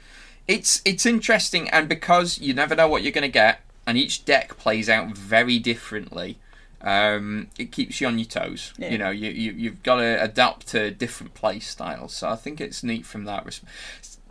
it's 0.47 0.83
it's 0.85 1.07
interesting, 1.07 1.69
and 1.71 1.89
because 1.89 2.39
you 2.39 2.53
never 2.55 2.75
know 2.77 2.89
what 2.89 3.03
you're 3.03 3.13
going 3.13 3.23
to 3.23 3.29
get, 3.29 3.63
and 3.87 3.97
each 3.97 4.25
deck 4.27 4.59
plays 4.59 4.89
out 4.89 5.17
very 5.17 5.59
differently. 5.59 6.39
Um, 6.83 7.49
it 7.59 7.73
keeps 7.73 8.01
you 8.01 8.07
on 8.07 8.19
your 8.19 8.27
toes. 8.27 8.73
Yeah. 8.79 8.91
You 8.91 8.99
know, 8.99 9.11
you, 9.11 9.31
you 9.31 9.53
you've 9.53 9.83
got 9.83 9.97
to 9.97 10.23
adapt 10.23 10.69
to 10.69 10.91
different 10.91 11.35
play 11.35 11.59
styles. 11.61 12.15
So 12.15 12.29
I 12.29 12.37
think 12.37 12.61
it's 12.61 12.83
neat 12.83 13.07
from 13.07 13.25
that 13.25 13.45
respect. 13.47 13.73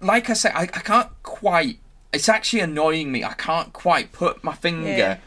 Like 0.01 0.29
I 0.29 0.33
say, 0.33 0.51
I, 0.53 0.61
I 0.63 0.65
can't 0.65 1.09
quite. 1.23 1.79
It's 2.13 2.29
actually 2.29 2.61
annoying 2.61 3.11
me. 3.11 3.23
I 3.23 3.33
can't 3.33 3.73
quite 3.73 4.11
put 4.11 4.43
my 4.43 4.53
finger 4.53 4.87
Yeah. 4.89 5.17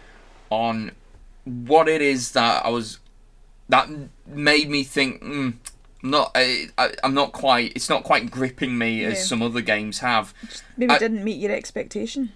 on 0.51 0.93
what 1.45 1.89
it 1.89 2.01
is 2.01 2.33
that 2.33 2.65
I 2.65 2.69
was 2.69 2.99
that 3.69 3.89
made 4.27 4.71
me 4.71 4.85
think. 4.85 5.23
Mm, 5.23 5.55
I'm 6.03 6.11
not. 6.11 6.31
I, 6.35 6.67
I, 6.79 6.95
I'm 7.03 7.15
not 7.15 7.33
quite. 7.33 7.73
It's 7.75 7.89
not 7.91 8.05
quite 8.05 8.31
gripping 8.31 8.79
me 8.79 9.03
Yeah. 9.03 9.09
as 9.09 9.29
some 9.29 9.43
other 9.43 9.61
games 9.61 9.99
have. 9.99 10.33
Maybe 10.77 10.93
I- 10.93 10.97
it 10.97 11.01
didn't 11.01 11.25
meet 11.25 11.41
your 11.41 11.53
expectation. 11.53 12.33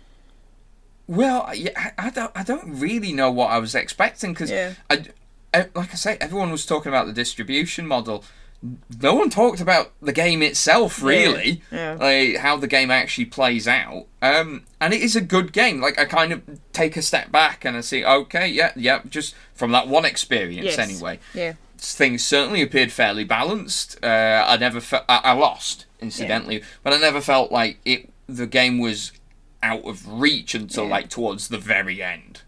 Well, 1.06 1.50
yeah, 1.54 1.70
I, 1.76 2.06
I 2.06 2.10
don't. 2.10 2.30
I 2.34 2.42
don't 2.42 2.78
really 2.80 3.12
know 3.12 3.30
what 3.30 3.50
I 3.50 3.58
was 3.58 3.74
expecting 3.74 4.32
because, 4.32 4.50
Yeah. 4.50 4.74
I, 4.90 5.04
I- 5.52 5.68
like 5.74 5.92
I 5.92 5.96
say, 5.96 6.16
everyone 6.20 6.50
was 6.50 6.64
talking 6.64 6.88
about 6.90 7.06
the 7.06 7.12
distribution 7.12 7.86
model. 7.86 8.24
No 9.02 9.14
one 9.16 9.28
talked 9.28 9.60
about 9.60 9.92
the 10.00 10.12
game 10.12 10.40
itself, 10.40 11.02
really. 11.02 11.62
Yeah. 11.72 11.94
Like 11.98 12.36
how 12.36 12.56
the 12.56 12.68
game 12.68 12.92
actually 12.92 13.24
plays 13.24 13.66
out. 13.66 14.06
Um, 14.22 14.62
and 14.80 14.94
it 14.94 15.02
is 15.02 15.16
a 15.16 15.20
good 15.20 15.52
game. 15.52 15.80
Like 15.80 15.98
I 15.98 16.04
kind 16.04 16.32
of 16.32 16.42
take 16.72 16.96
a 16.96 17.02
step 17.02 17.32
back 17.32 17.64
and 17.64 17.76
I 17.76 17.80
see, 17.80 18.04
okay, 18.04 18.46
yeah, 18.46 18.70
yeah, 18.76 19.00
just 19.10 19.34
from 19.52 19.72
that 19.72 19.88
one 19.88 20.04
experience 20.04 20.76
Yes. 20.76 20.78
anyway. 20.78 21.18
Yeah. 21.34 21.54
Things 21.76 22.24
certainly 22.24 22.62
appeared 22.62 22.92
fairly 22.92 23.24
balanced. 23.24 23.98
Uh, 24.00 24.44
I 24.46 24.56
never, 24.58 24.80
fe- 24.80 25.02
I, 25.08 25.20
I 25.24 25.32
lost 25.32 25.86
incidentally, 26.00 26.62
but 26.84 26.92
I 26.92 26.98
never 26.98 27.20
felt 27.20 27.50
like 27.50 27.78
it. 27.84 28.10
The 28.28 28.46
game 28.46 28.78
was 28.78 29.10
out 29.62 29.84
of 29.84 30.06
reach 30.08 30.54
until 30.54 30.84
Yeah. 30.84 30.90
like 30.90 31.08
towards 31.08 31.48
the 31.48 31.58
very 31.58 32.02
end. 32.02 32.42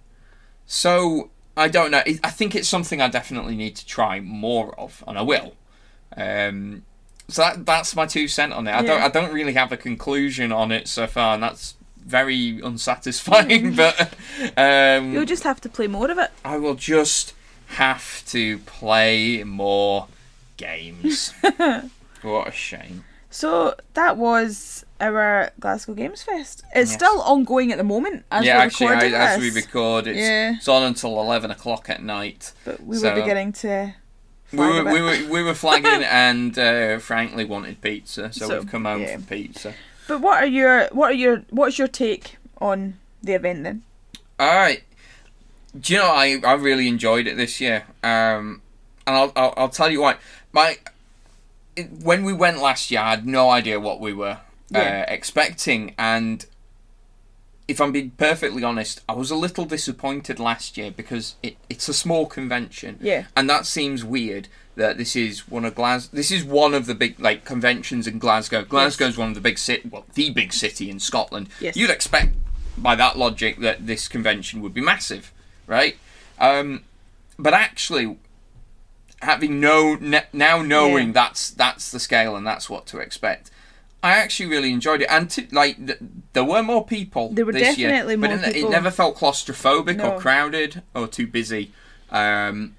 So 0.67 1.31
I 1.57 1.69
don't 1.69 1.91
know. 1.91 2.03
I 2.23 2.31
think 2.31 2.55
it's 2.55 2.69
something 2.69 3.01
I 3.01 3.09
definitely 3.09 3.57
need 3.57 3.77
to 3.77 3.87
try 3.87 4.21
more 4.21 4.79
of, 4.79 5.05
and 5.07 5.19
I 5.19 5.23
will. 5.23 5.55
Um, 6.17 6.85
so 7.29 7.43
that 7.43 7.65
that's 7.65 7.95
my 7.97 8.07
two 8.07 8.29
cent 8.29 8.53
on 8.53 8.67
it. 8.67 8.73
I 8.75 8.83
don't 8.83 9.03
I 9.03 9.09
don't 9.09 9.33
really 9.33 9.55
have 9.55 9.73
a 9.73 9.77
conclusion 9.77 10.53
on 10.53 10.73
it 10.73 10.89
so 10.89 11.07
far, 11.07 11.35
and 11.35 11.43
that's 11.43 11.77
very 12.05 12.61
unsatisfying. 12.61 13.75
but 13.77 14.15
um, 14.57 15.13
You'll 15.13 15.25
just 15.25 15.45
have 15.45 15.61
to 15.63 15.69
play 15.69 15.87
more 15.87 16.11
of 16.11 16.19
it. 16.19 16.31
I 16.45 16.57
will 16.59 16.75
just 16.75 17.33
have 17.69 18.25
to 18.27 18.59
play 18.59 19.43
more 19.45 20.09
games. 20.57 21.33
what 22.23 22.49
a 22.49 22.53
shame. 22.53 23.05
So 23.35 23.75
that 23.95 24.17
was 24.17 24.87
our 25.01 25.51
Glasgow 25.59 25.95
Games 25.95 26.23
Fest. 26.23 26.63
It's 26.73 26.91
Yes. 26.93 26.95
still 26.95 27.21
ongoing 27.23 27.73
at 27.73 27.79
the 27.79 27.85
moment 27.85 28.25
as 28.31 28.45
yeah, 28.45 28.59
we're 28.59 28.63
actually, 28.63 28.87
I, 28.87 28.91
recording 28.93 29.15
as 29.15 29.41
we 29.41 29.51
record, 29.51 30.07
it's, 30.07 30.19
Yeah. 30.21 30.55
it's 30.57 30.69
on 30.69 30.85
until 30.85 31.21
eleven 31.21 31.51
o'clock 31.51 31.91
at 31.91 32.01
night. 32.01 32.53
but 32.65 32.81
we 32.85 32.97
so- 32.97 33.13
were 33.13 33.21
beginning 33.21 33.53
to. 33.55 33.95
We 34.53 34.59
were, 34.59 34.85
we 34.85 35.01
were 35.01 35.29
we 35.29 35.43
were 35.43 35.55
flagging, 35.55 36.05
and 36.09 36.57
uh, 36.57 37.01
frankly 37.01 37.45
wanted 37.45 37.81
pizza, 37.81 38.33
so, 38.33 38.47
So, 38.47 38.59
we've 38.61 38.71
come 38.71 38.85
home 38.85 39.03
yeah. 39.03 39.17
for 39.17 39.23
pizza. 39.23 39.75
But 40.07 40.21
what 40.21 40.41
are 40.41 40.47
your 40.47 40.87
what 40.93 41.11
are 41.11 41.15
your 41.15 41.39
what's 41.51 41.77
your 41.77 41.89
take 41.89 42.37
on 42.61 42.99
the 43.21 43.33
event 43.33 43.65
then? 43.65 43.83
All 44.39 44.55
right. 44.55 44.85
Do 45.77 45.93
you 45.93 45.99
know 45.99 46.07
I, 46.07 46.41
I 46.45 46.53
really 46.53 46.87
enjoyed 46.87 47.27
it 47.27 47.37
this 47.37 47.61
year, 47.61 47.83
um, 48.05 48.63
and 49.09 49.17
I'll, 49.17 49.33
I'll 49.35 49.55
I'll 49.57 49.69
tell 49.71 49.91
you 49.91 50.03
why. 50.03 50.19
My 50.53 50.79
when 52.03 52.25
we 52.25 52.33
went 52.33 52.59
last 52.61 52.91
year, 52.91 53.01
I 53.01 53.11
had 53.11 53.27
no 53.27 53.51
idea 53.51 53.81
what 53.81 54.01
we 54.01 54.13
were 54.13 54.39
Yeah. 54.71 55.05
uh, 55.09 55.13
expecting, 55.13 55.95
and 55.99 56.47
if 57.67 57.81
I'm 57.81 57.93
being 57.93 58.11
perfectly 58.11 58.63
honest, 58.63 59.01
I 59.09 59.13
was 59.15 59.31
a 59.31 59.37
little 59.37 59.65
disappointed 59.65 60.39
last 60.39 60.77
year 60.77 60.91
because 60.91 61.37
it, 61.43 61.57
it's 61.71 61.89
a 61.89 61.95
small 61.95 62.27
convention, 62.27 62.99
Yeah. 63.01 63.25
and 63.37 63.49
that 63.49 63.67
seems 63.67 64.05
weird. 64.05 64.49
That 64.77 64.99
this 64.99 65.15
is 65.15 65.49
one 65.49 65.65
of 65.65 65.77
Glas. 65.77 66.09
This 66.09 66.33
is 66.33 66.43
one 66.43 66.75
of 66.75 66.87
the 66.87 66.97
big 66.97 67.21
like 67.21 67.45
conventions 67.45 68.09
in 68.09 68.19
Glasgow. 68.19 68.65
Glasgow's 68.65 69.17
one 69.17 69.29
of 69.29 69.35
the 69.37 69.41
big 69.41 69.57
city, 69.57 69.89
well, 69.89 70.05
the 70.15 70.31
big 70.31 70.53
city 70.53 70.91
in 70.91 70.99
Scotland. 70.99 71.49
Yes. 71.61 71.77
You'd 71.77 71.91
expect, 71.91 72.35
by 72.77 72.97
that 72.97 73.17
logic, 73.17 73.61
that 73.61 73.87
this 73.87 74.09
convention 74.09 74.61
would 74.63 74.75
be 74.75 74.81
massive, 74.81 75.33
right? 75.69 75.97
Um, 76.41 76.83
but 77.39 77.55
actually, 77.55 78.17
having 79.25 79.59
no 79.61 79.97
ne- 79.97 80.27
now 80.33 80.63
knowing 80.63 81.09
Yeah. 81.09 81.13
that's 81.15 81.51
that's 81.51 81.91
the 81.91 81.99
scale 82.01 82.37
and 82.37 82.47
that's 82.47 82.71
what 82.71 82.87
to 82.87 82.99
expect, 82.99 83.51
I 84.03 84.13
actually 84.13 84.47
really 84.51 84.73
enjoyed 84.73 85.01
it. 85.03 85.09
And 85.11 85.29
to, 85.31 85.47
like, 85.51 85.85
th- 85.87 85.99
there 86.35 86.45
were 86.45 86.63
more 86.63 86.85
people. 86.87 87.31
There 87.33 87.47
were 87.47 87.53
this 87.53 87.79
year, 87.79 87.89
definitely 87.89 88.17
but 88.17 88.31
more 88.31 88.39
it, 88.39 88.55
people. 88.55 88.69
it 88.69 88.73
never 88.73 88.91
felt 88.91 89.17
claustrophobic 89.17 89.97
No. 89.97 90.11
or 90.13 90.21
crowded 90.21 90.83
or 90.95 91.09
too 91.09 91.27
busy. 91.27 91.73
Um, 92.11 92.77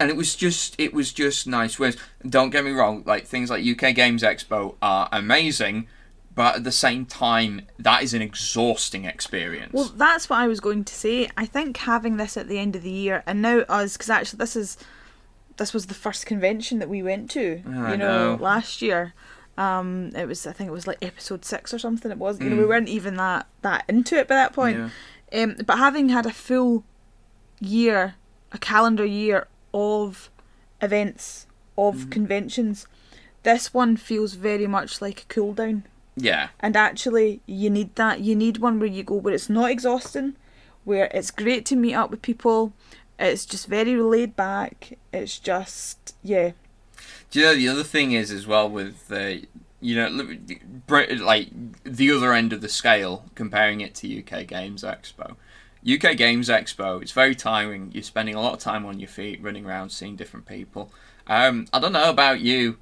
and 0.00 0.10
it 0.10 0.16
was 0.16 0.34
just 0.34 0.74
it 0.78 0.92
was 0.92 1.12
just 1.12 1.46
nice. 1.46 1.78
Whereas, 1.78 1.96
don't 2.28 2.50
get 2.50 2.64
me 2.64 2.72
wrong, 2.72 3.04
like 3.06 3.26
things 3.26 3.50
like 3.50 3.64
UK 3.64 3.94
Games 3.94 4.22
Expo 4.22 4.74
are 4.82 5.08
amazing, 5.12 5.86
but 6.34 6.56
at 6.56 6.64
the 6.64 6.72
same 6.72 7.04
time, 7.06 7.66
that 7.78 8.02
is 8.02 8.12
an 8.14 8.22
exhausting 8.22 9.04
experience. 9.04 9.72
Well, 9.74 9.92
that's 9.94 10.28
what 10.30 10.38
I 10.40 10.48
was 10.48 10.58
going 10.60 10.84
to 10.84 10.94
say. 10.94 11.28
I 11.36 11.44
think 11.46 11.76
having 11.76 12.16
this 12.16 12.36
at 12.36 12.48
the 12.48 12.58
end 12.58 12.74
of 12.74 12.82
the 12.82 12.90
year, 12.90 13.22
and 13.26 13.42
now 13.42 13.58
us, 13.68 13.92
because 13.96 14.10
actually 14.10 14.38
this 14.38 14.56
is 14.56 14.76
this 15.56 15.72
was 15.74 15.86
the 15.86 15.94
first 15.94 16.26
convention 16.26 16.78
that 16.78 16.88
we 16.88 17.02
went 17.02 17.30
to. 17.32 17.62
I 17.66 17.92
you 17.92 17.96
know, 17.96 18.36
know. 18.36 18.42
last 18.42 18.82
year. 18.82 19.14
Um, 19.58 20.10
it 20.16 20.26
was 20.26 20.46
I 20.46 20.52
think 20.52 20.68
it 20.68 20.72
was 20.72 20.86
like 20.86 20.98
episode 21.02 21.44
six 21.44 21.74
or 21.74 21.78
something. 21.78 22.10
It 22.10 22.18
was 22.18 22.40
you 22.40 22.48
know 22.48 22.56
Mm. 22.56 22.60
we 22.60 22.64
weren't 22.66 22.88
even 22.88 23.16
that 23.16 23.46
that 23.62 23.84
into 23.88 24.16
it 24.16 24.26
by 24.28 24.34
that 24.36 24.52
point. 24.54 24.78
Yeah. 25.32 25.42
Um, 25.42 25.56
but 25.66 25.76
having 25.78 26.08
had 26.10 26.26
a 26.26 26.32
full 26.32 26.84
year, 27.60 28.14
a 28.50 28.58
calendar 28.58 29.04
year 29.04 29.46
of 29.74 30.30
events, 30.80 31.46
of 31.78 31.96
Mm-hmm. 31.96 32.10
conventions, 32.10 32.86
this 33.42 33.72
one 33.74 33.96
feels 33.96 34.34
very 34.34 34.66
much 34.66 35.00
like 35.02 35.22
a 35.22 35.24
cool 35.34 35.52
down. 35.52 35.84
Yeah. 36.16 36.48
And 36.60 36.76
actually, 36.76 37.40
you 37.46 37.70
need 37.70 37.94
that. 37.96 38.20
You 38.20 38.34
need 38.36 38.58
one 38.58 38.78
where 38.78 38.88
you 38.88 39.02
go 39.02 39.14
where 39.16 39.34
it's 39.34 39.48
not 39.48 39.70
exhausting, 39.70 40.34
where 40.84 41.10
it's 41.14 41.30
great 41.30 41.64
to 41.66 41.76
meet 41.76 41.94
up 41.94 42.10
with 42.10 42.22
people. 42.22 42.72
It's 43.22 43.46
just 43.46 43.68
very 43.68 43.96
laid 43.96 44.34
back. 44.34 44.98
It's 45.12 45.38
just 45.38 46.16
yeah, 46.22 46.52
Do 47.30 47.40
you 47.40 47.46
know 47.46 47.54
the 47.54 47.68
other 47.68 47.84
thing 47.84 48.12
is 48.12 48.30
as 48.30 48.46
well 48.46 48.68
with 48.68 49.08
the 49.08 49.46
you 49.80 49.96
know 49.96 50.08
like 51.24 51.48
the 51.84 52.10
other 52.10 52.32
end 52.32 52.52
of 52.52 52.60
the 52.60 52.68
scale 52.68 53.24
comparing 53.34 53.80
it 53.80 53.94
to 53.96 54.18
UK 54.18 54.46
Games 54.46 54.82
Expo. 54.82 55.36
UK 55.84 56.16
Games 56.16 56.48
Expo 56.48 57.00
it's 57.00 57.12
very 57.12 57.34
tiring. 57.34 57.90
You're 57.92 58.02
spending 58.02 58.34
a 58.34 58.40
lot 58.40 58.54
of 58.54 58.58
time 58.58 58.84
on 58.84 59.00
your 59.00 59.08
feet, 59.08 59.42
running 59.42 59.66
around, 59.66 59.90
seeing 59.90 60.16
different 60.16 60.46
people. 60.46 60.92
Um, 61.26 61.66
I 61.72 61.78
don't 61.78 61.92
know 61.92 62.10
about 62.10 62.40
you. 62.40 62.78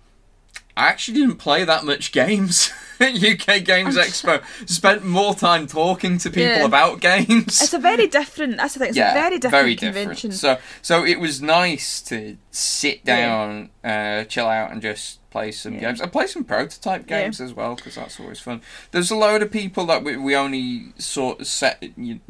I 0.77 0.87
actually 0.89 1.21
didn't 1.21 1.37
play 1.37 1.65
that 1.65 1.85
much 1.85 2.13
games 2.13 2.73
at 3.01 3.15
UK 3.23 3.65
Games 3.65 3.97
Expo. 3.97 4.43
Spent 4.69 5.05
more 5.05 5.35
time 5.35 5.67
talking 5.67 6.17
to 6.19 6.31
people 6.31 6.45
Yeah. 6.45 6.65
about 6.65 7.01
games. 7.01 7.61
it's 7.61 7.75
a 7.75 7.79
very 7.79 8.07
different. 8.07 8.57
That's 8.57 8.75
the 8.75 8.81
thing. 8.81 8.89
It's 8.91 8.99
a 8.99 9.13
very 9.13 9.39
different 9.39 9.63
very 9.65 9.77
convention. 9.77 10.33
So 10.33 10.59
so 10.83 11.05
it 11.05 11.19
was 11.21 11.43
nice 11.43 12.01
to 12.03 12.37
sit 12.51 13.01
Yeah. 13.05 13.17
down, 13.27 13.71
uh, 13.85 14.25
chill 14.25 14.47
out, 14.47 14.71
and 14.73 14.81
just 14.81 15.19
play 15.31 15.51
some 15.53 15.75
Yeah. 15.75 15.81
games. 15.81 16.01
And 16.01 16.11
play 16.13 16.27
some 16.27 16.45
prototype 16.45 17.09
Yeah. 17.11 17.23
games 17.23 17.41
as 17.41 17.53
well 17.53 17.75
because 17.75 17.97
that's 17.97 18.19
always 18.21 18.41
fun. 18.41 18.63
There's 18.93 19.11
a 19.11 19.17
load 19.17 19.43
of 19.43 19.51
people 19.51 19.85
that 19.87 20.03
we, 20.05 20.17
we 20.17 20.35
only 20.37 20.87
sort 20.99 21.41
of 21.41 21.47
set 21.47 21.83
you, 21.97 22.21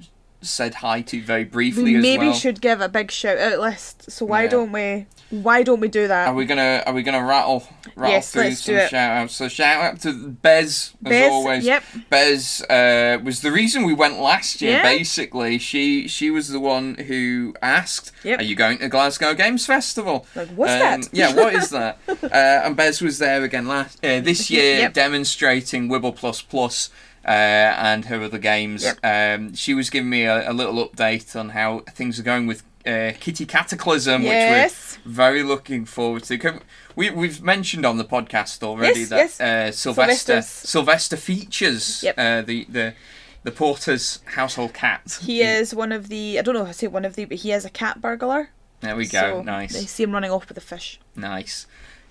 said 0.43 0.77
hi 0.77 1.03
to 1.03 1.21
very 1.23 1.45
briefly 1.45 1.95
we 1.95 2.01
maybe 2.01 2.27
well. 2.29 2.35
should 2.35 2.61
give 2.63 2.81
a 2.81 2.89
big 2.89 3.11
shout 3.11 3.39
out 3.39 3.59
list. 3.61 4.11
So 4.11 4.25
why 4.25 4.45
Yeah. 4.45 4.49
don't 4.51 4.73
we? 4.73 5.07
Why 5.31 5.63
don't 5.63 5.79
we 5.81 5.89
do 5.89 6.09
that? 6.09 6.29
Are 6.29 6.35
we 6.35 6.45
gonna 6.45 6.83
are 6.87 6.93
we 6.93 7.03
gonna 7.03 7.25
rattle 7.25 7.67
rattle 7.95 8.15
Yes, 8.15 8.33
through 8.33 8.53
some 8.53 8.75
shout 8.89 8.95
outs? 9.17 9.35
So 9.37 9.49
shout 9.49 9.83
out 9.83 10.01
to 10.01 10.13
Bez 10.29 10.93
as 11.05 11.09
Bez, 11.11 11.31
always. 11.31 11.65
yep. 11.65 11.85
Bez 12.11 12.63
uh, 12.69 13.19
was 13.23 13.41
the 13.41 13.53
reason 13.53 13.85
we 13.85 13.95
went 13.95 14.19
last 14.21 14.61
year. 14.61 14.73
Yeah. 14.73 14.83
Basically, 14.83 15.59
she 15.59 16.09
she 16.09 16.31
was 16.31 16.49
the 16.49 16.59
one 16.59 16.97
who 16.97 17.55
asked, 17.63 18.11
Yep. 18.25 18.41
"Are 18.41 18.43
you 18.43 18.57
going 18.57 18.79
to 18.79 18.89
Glasgow 18.89 19.35
Games 19.35 19.65
Festival?" 19.67 20.27
Like, 20.35 20.49
what's 20.49 20.73
Um, 20.73 20.79
that? 21.03 21.09
yeah, 21.13 21.33
what 21.35 21.55
is 21.55 21.71
that? 21.71 21.99
uh, 22.09 22.17
and 22.33 22.75
Bez 22.77 23.01
was 23.01 23.19
there 23.19 23.45
again 23.45 23.69
last 23.69 24.05
uh, 24.05 24.19
this 24.21 24.51
year, 24.57 24.79
Yep. 24.81 24.95
demonstrating 24.95 25.89
Wibble 25.89 26.15
Plus 26.17 26.43
Plus. 26.43 26.91
Uh, 27.23 27.29
and 27.29 28.07
her 28.07 28.23
other 28.23 28.39
games. 28.39 28.83
Yep. 28.83 28.99
Um, 29.05 29.55
she 29.55 29.75
was 29.75 29.91
giving 29.91 30.09
me 30.09 30.23
a, 30.25 30.51
a 30.51 30.55
little 30.55 30.89
update 30.89 31.37
on 31.39 31.51
how 31.51 31.81
things 31.91 32.19
are 32.19 32.23
going 32.23 32.47
with 32.47 32.63
uh, 32.87 33.13
Kitty 33.21 33.47
Cataclysm, 33.47 34.23
Yes. 34.23 34.97
which 34.97 35.07
we're 35.07 35.13
very 35.13 35.43
looking 35.43 35.85
forward 35.85 36.25
to. 36.25 36.61
We, 36.97 37.11
we've 37.11 37.43
mentioned 37.43 37.85
on 37.87 37.99
the 37.99 38.05
podcast 38.05 38.63
already 38.63 39.01
Yes, 39.01 39.09
that 39.11 39.17
yes. 39.17 39.41
Uh, 39.41 39.73
Sylvester. 39.73 40.43
Sylvester 40.43 41.17
features 41.17 42.03
Yep. 42.03 42.15
uh, 42.19 42.43
the 42.43 42.67
the 42.69 42.95
the 43.43 43.51
porter's 43.51 44.21
household 44.27 44.75
cat. 44.75 45.19
He 45.23 45.43
is 45.43 45.75
one 45.75 45.93
of 45.93 46.09
the. 46.09 46.39
I 46.39 46.43
don't 46.43 46.55
know 46.55 46.63
if 46.63 46.69
I 46.69 46.73
say 46.73 46.87
one 46.89 47.05
of 47.05 47.17
the, 47.17 47.25
but 47.25 47.39
he 47.39 47.53
is 47.53 47.65
a 47.65 47.71
cat 47.71 48.01
burglar. 48.01 48.51
There 48.81 48.97
we 48.97 49.07
go. 49.07 49.21
So 49.21 49.43
nice. 49.43 49.73
They 49.75 49.85
see 49.87 50.03
him 50.03 50.13
running 50.13 50.31
off 50.31 50.49
with 50.49 50.57
a 50.57 50.63
fish. 50.63 50.99
Nice. 51.17 51.67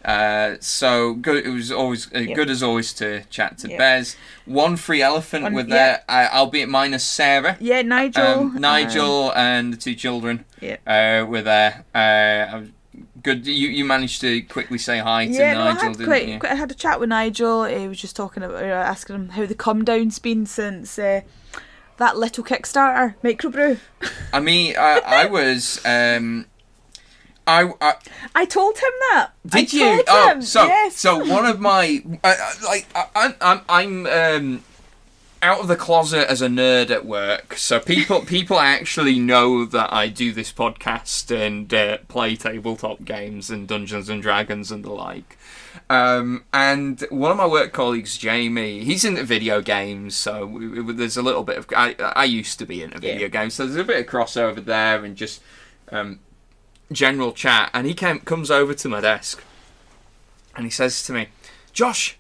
Uh, 0.06 0.56
so 0.62 1.14
good. 1.14 1.46
It 1.46 1.50
was 1.50 1.72
always 1.72 2.08
uh, 2.16 2.20
Yep. 2.20 2.36
good 2.36 2.50
as 2.50 2.64
always 2.64 2.94
to 2.94 3.24
chat 3.26 3.58
to 3.60 3.70
Yep. 3.70 3.78
Bez. 3.78 4.16
One 4.46 4.78
free 4.78 5.02
elephant 5.02 5.44
One- 5.44 5.54
with 5.54 5.70
there, 5.70 6.04
uh, 6.08 6.30
albeit 6.32 6.70
minus 6.70 7.04
Sarah. 7.04 7.58
Yeah, 7.60 7.82
Nigel. 7.82 8.24
Um, 8.26 8.56
Nigel 8.60 9.34
and 9.36 9.74
the 9.74 9.78
two 9.78 9.96
children 9.96 10.46
Yeah. 10.62 10.78
uh, 10.88 11.26
were 11.26 11.42
there. 11.42 11.84
Uh, 11.94 12.62
good. 13.22 13.46
You 13.46 13.68
you 13.68 13.84
managed 13.84 14.22
to 14.22 14.42
quickly 14.44 14.78
say 14.78 15.00
hi 15.00 15.28
to 15.28 15.34
yeah, 15.34 15.54
no, 15.54 15.62
I 15.62 15.74
Nigel, 15.74 15.82
had 15.90 15.92
didn't 15.98 16.06
quite, 16.06 16.28
you? 16.28 16.40
quite. 16.40 16.52
I 16.54 16.56
had 16.56 16.72
a 16.72 16.76
chat 16.76 17.00
with 17.02 17.10
Nigel. 17.10 17.66
He 17.66 17.88
was 17.90 18.00
just 18.00 18.16
talking 18.16 18.42
about, 18.42 18.64
uh, 18.64 18.68
asking 18.68 19.16
him 19.16 19.30
how 19.30 19.46
the 19.46 19.54
come 19.56 19.84
down's 19.84 20.18
been 20.20 20.46
since 20.46 20.98
uh, 20.98 21.22
that 21.98 22.18
little 22.18 22.44
Kickstarter 22.46 23.16
microbrew. 23.22 23.78
I 24.32 24.40
mean, 24.40 24.76
I, 24.80 25.02
I 25.06 25.26
was. 25.26 25.82
Um, 25.86 26.46
I, 27.50 27.74
I 27.82 27.94
I 28.36 28.46
told 28.46 28.78
him 28.78 28.92
that. 29.12 29.30
I 29.52 29.62
Did 29.62 29.74
you? 29.74 29.80
told 29.86 30.04
Oh, 30.08 30.30
him, 30.32 30.42
so 30.42 30.66
yes. 30.66 30.96
so 30.98 31.18
one 31.26 31.46
of 31.46 31.60
my 31.60 32.02
uh, 32.24 32.28
uh, 32.40 32.54
like 32.66 32.88
I, 32.96 33.06
I'm 33.16 33.34
I'm 33.42 33.62
I'm 33.70 34.06
um 34.08 34.64
out 35.42 35.62
of 35.62 35.68
the 35.70 35.76
closet 35.78 36.28
as 36.30 36.42
a 36.42 36.48
nerd 36.48 36.90
at 36.90 37.06
work. 37.06 37.56
So 37.56 37.80
people 37.80 38.22
people 38.38 38.60
actually 38.60 39.20
know 39.20 39.66
that 39.66 39.92
I 39.94 40.08
do 40.10 40.32
this 40.32 40.52
podcast 40.54 41.32
and 41.36 41.74
uh, 41.74 41.98
play 42.08 42.36
tabletop 42.36 43.04
games 43.06 43.50
and 43.50 43.68
Dungeons 43.68 44.10
and 44.10 44.22
Dragons 44.22 44.72
and 44.72 44.84
the 44.84 44.92
like. 44.92 45.38
Um, 45.90 46.44
and 46.54 47.02
one 47.10 47.32
of 47.32 47.38
my 47.38 47.48
work 47.48 47.72
colleagues, 47.74 48.16
Jamie, 48.18 48.84
he's 48.84 49.04
into 49.06 49.24
video 49.24 49.60
games, 49.62 50.16
so 50.16 50.46
we, 50.46 50.68
we- 50.82 50.94
there's 50.94 51.18
a 51.18 51.22
little 51.24 51.44
bit 51.44 51.58
of. 51.58 51.66
I, 51.76 51.96
I 52.16 52.26
used 52.26 52.60
to 52.60 52.66
be 52.66 52.84
into 52.84 53.00
video 53.00 53.22
Yeah. 53.22 53.28
games, 53.30 53.54
so 53.56 53.66
there's 53.66 53.76
a 53.78 53.84
bit 53.84 54.00
of 54.00 54.06
crossover 54.06 54.64
there, 54.64 55.04
and 55.04 55.16
just 55.16 55.42
um, 55.92 56.20
general 56.92 57.32
chat. 57.32 57.70
And 57.74 57.88
he 57.88 57.94
came, 57.94 58.20
comes 58.20 58.52
over 58.52 58.74
to 58.74 58.90
my 58.90 59.02
desk, 59.02 59.44
and 60.56 60.66
he 60.66 60.72
says 60.72 61.04
to 61.04 61.14
me, 61.14 61.28
"Josh, 61.74 62.18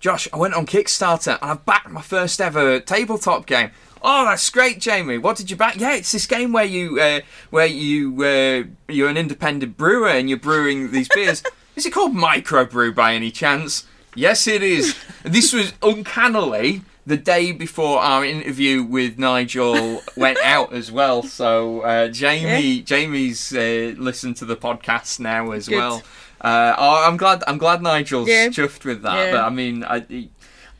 Josh, 0.00 0.28
I 0.32 0.36
went 0.36 0.54
on 0.54 0.66
Kickstarter 0.66 1.38
and 1.40 1.50
I've 1.50 1.66
backed 1.66 1.90
my 1.90 2.02
first 2.02 2.40
ever 2.40 2.80
tabletop 2.80 3.46
game." 3.46 3.70
Oh, 4.04 4.24
that's 4.24 4.50
great, 4.50 4.80
Jamie. 4.80 5.18
What 5.18 5.36
did 5.36 5.48
you 5.48 5.56
back? 5.56 5.76
Yeah, 5.78 5.94
it's 5.94 6.10
this 6.10 6.26
game 6.26 6.52
where 6.52 6.64
you, 6.64 7.00
uh, 7.00 7.20
where 7.50 7.66
you, 7.66 8.24
uh, 8.24 8.64
you're 8.92 9.08
an 9.08 9.16
independent 9.16 9.76
brewer 9.76 10.08
and 10.08 10.28
you're 10.28 10.40
brewing 10.40 10.90
these 10.90 11.08
beers. 11.14 11.44
is 11.76 11.86
it 11.86 11.92
called 11.92 12.12
microbrew 12.12 12.92
by 12.94 13.14
any 13.14 13.30
chance? 13.30 13.86
Yes, 14.16 14.48
it 14.48 14.62
is. 14.62 14.96
this 15.22 15.52
was 15.52 15.72
uncannily 15.82 16.82
the 17.04 17.16
day 17.16 17.52
before 17.52 17.98
our 18.00 18.24
interview 18.24 18.82
with 18.82 19.18
Nigel 19.18 20.02
went 20.16 20.38
out 20.44 20.72
as 20.72 20.92
well. 20.92 21.22
So 21.22 21.80
uh, 21.80 22.08
Jamie, 22.08 22.80
Jamie's 22.82 23.52
uh, 23.54 23.94
listened 23.98 24.36
to 24.36 24.44
the 24.44 24.56
podcast 24.56 25.18
now 25.20 25.50
as 25.50 25.68
Good. 25.68 25.76
well. 25.78 26.02
Uh, 26.40 26.74
oh, 26.76 27.04
I'm 27.08 27.16
glad. 27.16 27.42
I'm 27.46 27.58
glad 27.58 27.82
Nigel's 27.82 28.28
Yeah. 28.28 28.48
chuffed 28.48 28.84
with 28.84 29.02
that. 29.02 29.26
Yeah. 29.26 29.32
But 29.32 29.44
I 29.44 29.50
mean, 29.50 29.84
I, 29.84 30.28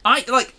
I 0.05 0.25
like. 0.29 0.55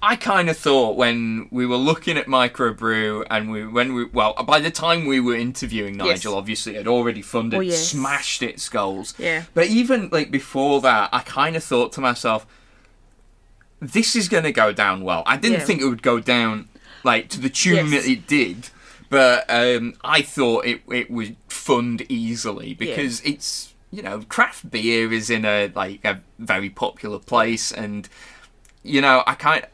I 0.00 0.14
kind 0.14 0.48
of 0.48 0.56
thought 0.56 0.96
when 0.96 1.48
we 1.50 1.66
were 1.66 1.76
looking 1.76 2.16
at 2.16 2.26
microbrew 2.26 3.26
and 3.30 3.50
we 3.50 3.66
when 3.66 3.94
we 3.94 4.04
well 4.04 4.32
by 4.46 4.60
the 4.60 4.70
time 4.70 5.06
we 5.06 5.18
were 5.18 5.34
interviewing 5.34 5.96
Yes. 5.98 6.06
Nigel, 6.24 6.36
obviously 6.36 6.74
had 6.74 6.86
already 6.86 7.20
funded, 7.20 7.58
Oh, 7.58 7.60
yes. 7.62 7.88
smashed 7.88 8.42
its 8.44 8.68
goals. 8.68 9.12
Yeah. 9.18 9.42
But 9.54 9.66
even 9.66 10.08
like 10.12 10.30
before 10.30 10.80
that, 10.82 11.10
I 11.12 11.20
kind 11.22 11.56
of 11.56 11.64
thought 11.64 11.92
to 11.94 12.00
myself, 12.00 12.46
this 13.80 14.16
is 14.16 14.28
going 14.28 14.44
to 14.44 14.52
go 14.52 14.72
down 14.72 15.02
well. 15.02 15.22
I 15.26 15.36
didn't 15.36 15.60
Yeah. 15.60 15.64
think 15.66 15.80
it 15.82 15.86
would 15.86 16.02
go 16.02 16.20
down 16.20 16.68
like 17.04 17.28
to 17.30 17.40
the 17.40 17.48
tune 17.50 17.90
Yes. 17.90 18.04
that 18.04 18.10
it 18.10 18.26
did, 18.26 18.70
but 19.08 19.44
um, 19.48 19.94
I 20.04 20.22
thought 20.22 20.66
it 20.66 20.82
it 20.90 21.10
would 21.10 21.36
fund 21.48 22.04
easily 22.08 22.74
because 22.74 23.20
it's 23.24 23.74
you 23.90 24.02
know 24.02 24.20
craft 24.28 24.70
beer 24.70 25.12
is 25.12 25.30
in 25.30 25.44
a 25.44 25.70
like 25.74 26.04
a 26.04 26.20
very 26.38 26.68
popular 26.70 27.18
place 27.18 27.70
and 27.72 28.08
you 28.82 29.00
know 29.00 29.22
I 29.26 29.34
kind 29.34 29.64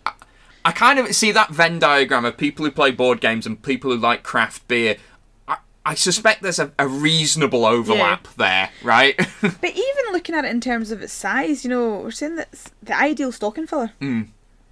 I 0.64 0.72
kind 0.72 0.98
of 0.98 1.14
see 1.14 1.32
that 1.32 1.50
Venn 1.50 1.78
diagram 1.78 2.24
of 2.24 2.36
people 2.36 2.64
who 2.64 2.70
play 2.70 2.90
board 2.90 3.20
games 3.20 3.46
and 3.46 3.60
people 3.62 3.90
who 3.90 3.96
like 3.98 4.22
craft 4.22 4.66
beer. 4.68 4.96
I, 5.84 5.94
suspect 5.94 6.42
there's 6.42 6.58
a, 6.58 6.72
a 6.78 6.88
reasonable 6.88 7.64
overlap 7.66 8.28
there, 8.36 8.70
right? 8.82 9.16
But 9.40 9.70
even 9.70 10.12
looking 10.12 10.34
at 10.34 10.44
it 10.44 10.50
in 10.50 10.60
terms 10.60 10.90
of 10.90 11.02
its 11.02 11.12
size, 11.12 11.64
you 11.64 11.70
know, 11.70 11.96
we're 12.00 12.10
saying 12.10 12.36
that 12.36 12.48
the 12.82 12.96
ideal 12.96 13.32
stocking 13.32 13.66
filler. 13.66 13.92
Mm. 14.00 14.28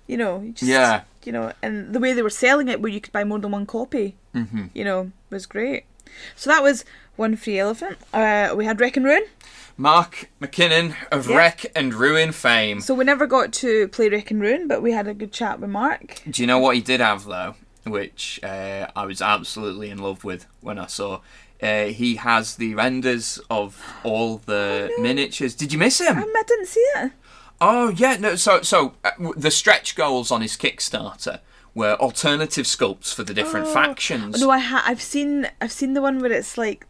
You 0.06 0.16
know, 0.16 0.40
you 0.40 0.52
just, 0.52 0.62
Yeah. 0.70 1.02
You 1.24 1.32
know, 1.32 1.52
and 1.62 1.92
the 1.92 2.00
way 2.00 2.12
they 2.12 2.22
were 2.22 2.30
selling 2.30 2.68
it, 2.68 2.80
where 2.80 2.90
you 2.90 3.00
could 3.00 3.12
buy 3.12 3.24
more 3.24 3.38
than 3.38 3.52
one 3.52 3.66
copy, 3.66 4.16
mm-hmm. 4.34 4.66
you 4.74 4.84
know, 4.84 5.12
was 5.30 5.46
great. 5.46 5.84
So 6.34 6.50
that 6.50 6.62
was 6.62 6.84
one 7.16 7.36
free 7.36 7.58
elephant. 7.58 7.98
Uh, 8.12 8.54
we 8.56 8.64
had 8.64 8.80
Wreck 8.80 8.96
and 8.96 9.06
Ruin. 9.06 9.24
Mark 9.76 10.30
McKinnon 10.40 10.94
of 11.10 11.28
Yeah. 11.28 11.36
Wreck 11.36 11.66
and 11.74 11.94
Ruin 11.94 12.32
fame. 12.32 12.80
So 12.80 12.94
we 12.94 13.04
never 13.04 13.26
got 13.26 13.52
to 13.54 13.88
play 13.88 14.08
Wreck 14.08 14.30
and 14.30 14.40
Ruin, 14.40 14.68
but 14.68 14.82
we 14.82 14.92
had 14.92 15.06
a 15.08 15.14
good 15.14 15.32
chat 15.32 15.60
with 15.60 15.70
Mark. 15.70 16.22
Do 16.28 16.42
you 16.42 16.46
know 16.46 16.58
what 16.58 16.74
he 16.74 16.82
did 16.82 17.00
have 17.00 17.24
though, 17.24 17.54
which 17.84 18.40
uh, 18.42 18.88
I 18.94 19.04
was 19.06 19.20
absolutely 19.22 19.90
in 19.90 19.98
love 19.98 20.24
with 20.24 20.46
when 20.60 20.78
I 20.78 20.86
saw? 20.86 21.20
Uh, 21.62 21.86
he 21.86 22.16
has 22.16 22.56
the 22.56 22.74
renders 22.74 23.38
of 23.48 23.80
all 24.02 24.38
the 24.38 24.88
Oh, 24.90 24.94
no. 24.96 25.02
miniatures. 25.02 25.54
Did 25.54 25.72
you 25.72 25.78
miss 25.78 26.00
him? 26.00 26.18
Um, 26.18 26.24
I 26.34 26.42
didn't 26.46 26.66
see 26.66 26.80
it. 26.96 27.12
Oh 27.60 27.90
yeah, 27.90 28.16
no. 28.18 28.34
So 28.34 28.62
so 28.62 28.94
uh, 29.04 29.10
the 29.36 29.50
stretch 29.50 29.94
goals 29.94 30.32
on 30.32 30.42
his 30.42 30.56
Kickstarter 30.56 31.38
were 31.74 31.94
alternative 32.00 32.66
sculpts 32.66 33.14
for 33.14 33.22
the 33.22 33.32
different 33.32 33.68
Oh. 33.68 33.72
factions. 33.72 34.40
No, 34.40 34.50
I 34.50 34.58
ha- 34.58 34.82
I've 34.84 35.00
seen 35.00 35.48
I've 35.60 35.70
seen 35.72 35.94
the 35.94 36.02
one 36.02 36.18
where 36.20 36.32
it's 36.32 36.58
like 36.58 36.84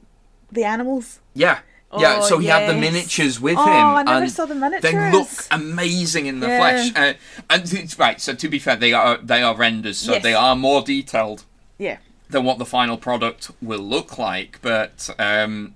the 0.51 0.65
animals. 0.65 1.21
Yeah. 1.35 1.59
Yeah, 1.99 2.21
Oh, 2.23 2.27
so 2.29 2.39
he 2.39 2.47
had 2.47 2.69
the 2.69 2.75
miniatures 2.75 3.39
with 3.41 3.57
Oh, 3.59 3.65
him. 3.65 3.71
I 3.71 4.03
never 4.03 4.23
and 4.23 4.33
saw 4.33 4.47
the 4.47 4.55
miniatures. 4.55 4.93
They 4.93 5.11
look 5.13 5.29
amazing 5.51 6.27
in 6.27 6.41
the 6.41 6.47
Yeah. 6.49 6.59
flesh. 6.59 6.93
Uh, 6.97 7.13
and 7.51 7.73
it's, 7.73 7.99
right, 7.99 8.21
so 8.21 8.35
to 8.35 8.49
be 8.49 8.59
fair, 8.59 8.77
they 8.77 8.93
are 8.93 9.19
they 9.19 9.43
are 9.43 9.55
renders, 9.55 9.99
so 9.99 10.13
Yes. 10.15 10.23
they 10.23 10.35
are 10.35 10.57
more 10.57 10.83
detailed 10.83 11.45
Yeah, 11.79 11.99
than 12.31 12.45
what 12.45 12.59
the 12.59 12.65
final 12.65 12.97
product 12.97 13.51
will 13.61 13.81
look 13.81 14.17
like. 14.19 14.59
But 14.63 15.11
um, 15.19 15.75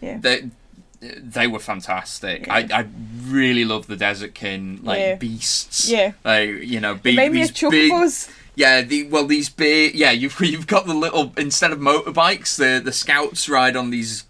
yeah. 0.00 0.18
they 0.20 0.50
they 1.00 1.46
were 1.46 1.58
fantastic. 1.60 2.46
Yeah. 2.46 2.54
I, 2.54 2.68
I 2.72 2.86
really 3.26 3.64
love 3.64 3.86
the 3.86 3.96
Desert 3.96 4.34
Desertkin 4.34 4.82
like 4.84 4.98
Yeah. 4.98 5.14
beasts. 5.16 5.88
Yeah. 5.88 6.12
like 6.24 6.48
you 6.62 6.80
know, 6.80 6.98
Remind 7.04 7.32
me 7.34 7.42
these 7.42 7.52
big. 7.70 7.92
Yeah, 8.56 8.82
the 8.82 9.04
well 9.08 9.26
these 9.26 9.48
big 9.48 9.94
yeah 9.94 10.12
you've 10.12 10.40
you've 10.40 10.66
got 10.66 10.86
the 10.86 10.94
little 10.94 11.32
instead 11.36 11.72
of 11.72 11.78
motorbikes 11.78 12.56
the 12.56 12.80
the 12.84 12.92
scouts 12.92 13.48
ride 13.48 13.76
on 13.76 13.90
these 13.90 14.24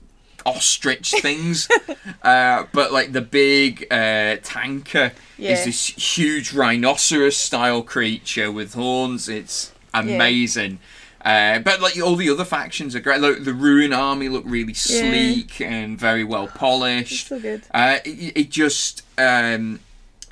ostrich 0.47 1.11
things, 1.20 1.68
uh, 2.22 2.64
but 2.72 2.92
like 2.92 3.12
the 3.12 3.20
big 3.20 3.86
uh, 3.90 4.36
tanker 4.42 5.12
Yeah. 5.38 5.53
is 5.53 5.64
this 5.64 5.86
huge 6.16 6.53
rhinoceros 6.53 7.36
style 7.36 7.82
creature 7.82 8.51
with 8.53 8.74
horns. 8.74 9.28
It's 9.28 9.72
amazing. 9.92 10.78
Uh, 11.24 11.59
but 11.61 11.80
like 11.80 11.99
all 12.03 12.16
the 12.16 12.28
other 12.28 12.45
factions 12.45 12.95
are 12.95 13.01
great. 13.01 13.20
Like, 13.20 13.45
the 13.45 13.55
Ruin 13.55 13.95
army 13.95 14.28
look 14.28 14.45
really 14.47 14.74
sleek 14.74 15.59
and 15.61 15.99
very 15.99 16.22
well 16.24 16.49
polished. 16.49 17.28
so 17.28 17.40
good. 17.40 17.62
Uh, 17.72 17.99
it, 18.05 18.32
it 18.36 18.51
just 18.51 19.03
um, 19.16 19.80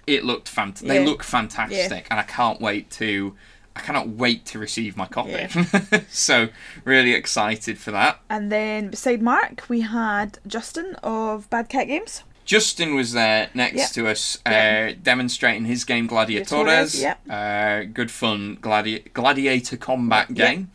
it 0.06 0.24
looked 0.24 0.54
fant- 0.54 0.80
They 0.80 1.02
look 1.04 1.22
fantastic, 1.22 2.06
and 2.10 2.20
I 2.20 2.24
can't 2.24 2.60
wait 2.60 2.90
to. 2.92 3.34
I 3.74 3.80
cannot 3.80 4.08
wait 4.08 4.44
to 4.46 4.58
receive 4.58 4.96
my 4.96 5.06
copy. 5.06 5.46
so 6.10 6.48
really 6.84 7.12
excited 7.12 7.78
for 7.78 7.90
that. 7.92 8.20
And 8.28 8.52
then 8.52 8.90
beside 8.90 9.22
Mark, 9.22 9.64
we 9.68 9.80
had 9.80 10.38
Justin 10.46 10.94
of 11.02 11.48
Bad 11.50 11.68
Cat 11.68 11.86
Games. 11.88 12.22
Justin 12.44 12.94
was 12.94 13.12
there 13.12 13.48
next 13.54 13.76
Yep. 13.76 13.90
to 13.92 14.08
us, 14.08 14.36
uh, 14.44 14.50
Yep. 14.50 15.02
demonstrating 15.04 15.64
his 15.64 15.84
game 15.84 16.08
Gladiatores. 16.08 17.00
Yep. 17.00 17.20
Uh, 17.30 17.84
good 17.92 18.10
fun 18.10 18.58
gladi- 18.60 19.10
gladiator 19.14 19.76
combat 19.76 20.34
game. 20.34 20.70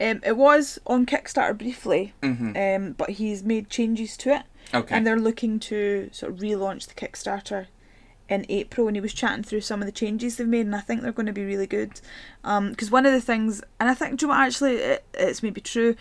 Um, 0.00 0.20
it 0.24 0.36
was 0.36 0.80
on 0.86 1.06
Kickstarter 1.06 1.56
briefly, 1.56 2.12
hmm 2.22 2.52
um, 2.56 2.92
but 2.98 3.10
he's 3.10 3.44
made 3.44 3.70
changes 3.70 4.16
to 4.18 4.34
it, 4.34 4.42
Okay. 4.74 4.94
and 4.94 5.06
they're 5.06 5.18
looking 5.18 5.60
to 5.60 6.10
sort 6.12 6.32
of 6.32 6.40
relaunch 6.40 6.88
the 6.88 6.94
Kickstarter 6.94 7.68
in 8.28 8.46
April. 8.48 8.86
And 8.86 8.96
he 8.96 9.00
was 9.00 9.14
chatting 9.14 9.42
through 9.42 9.60
some 9.62 9.80
of 9.80 9.86
the 9.86 9.92
changes 9.92 10.36
they've 10.36 10.46
made, 10.46 10.66
and 10.66 10.76
I 10.76 10.80
think 10.80 11.02
they're 11.02 11.12
going 11.12 11.26
to 11.26 11.32
be 11.32 11.44
really 11.44 11.66
good. 11.66 12.00
Because 12.42 12.90
one 12.90 13.06
of 13.06 13.12
the 13.12 13.20
things, 13.20 13.62
and 13.78 13.88
I 13.88 13.94
think, 13.94 14.18
do 14.18 14.24
you 14.24 14.28
know 14.28 14.34
what, 14.38 14.46
actually, 14.46 14.76
it, 14.76 15.04
it's 15.14 15.42
maybe 15.42 15.60
true. 15.60 15.96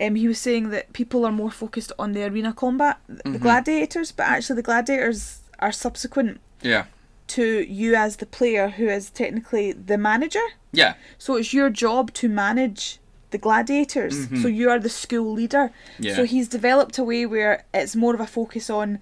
Um, 0.00 0.14
he 0.14 0.26
was 0.26 0.38
saying 0.38 0.70
that 0.70 0.92
people 0.94 1.26
are 1.26 1.32
more 1.32 1.50
focused 1.50 1.92
on 1.98 2.12
the 2.12 2.24
arena 2.24 2.52
combat, 2.54 2.98
th- 3.06 3.20
the 3.24 3.38
gladiators, 3.38 4.10
but 4.10 4.26
actually 4.26 4.56
the 4.56 4.62
gladiators 4.62 5.40
are 5.58 5.70
subsequent 5.70 6.40
yeah. 6.62 6.86
to 7.28 7.60
you 7.60 7.94
as 7.94 8.16
the 8.16 8.24
player 8.24 8.70
who 8.70 8.88
is 8.88 9.10
technically 9.10 9.72
the 9.72 9.98
manager. 9.98 10.42
Yeah. 10.72 10.94
So 11.18 11.36
it's 11.36 11.52
your 11.52 11.68
job 11.68 12.14
to 12.14 12.28
manage 12.28 13.00
the 13.32 13.38
gladiators. 13.38 14.28
So 14.40 14.48
you 14.48 14.70
are 14.70 14.78
the 14.78 14.88
school 14.88 15.32
leader. 15.32 15.72
Mm-hmm. 15.94 16.02
Yeah. 16.04 16.16
So 16.16 16.24
he's 16.24 16.48
developed 16.48 16.96
a 16.98 17.04
way 17.04 17.26
where 17.26 17.64
it's 17.74 17.94
more 17.94 18.14
of 18.14 18.20
a 18.20 18.26
focus 18.26 18.70
on, 18.70 18.98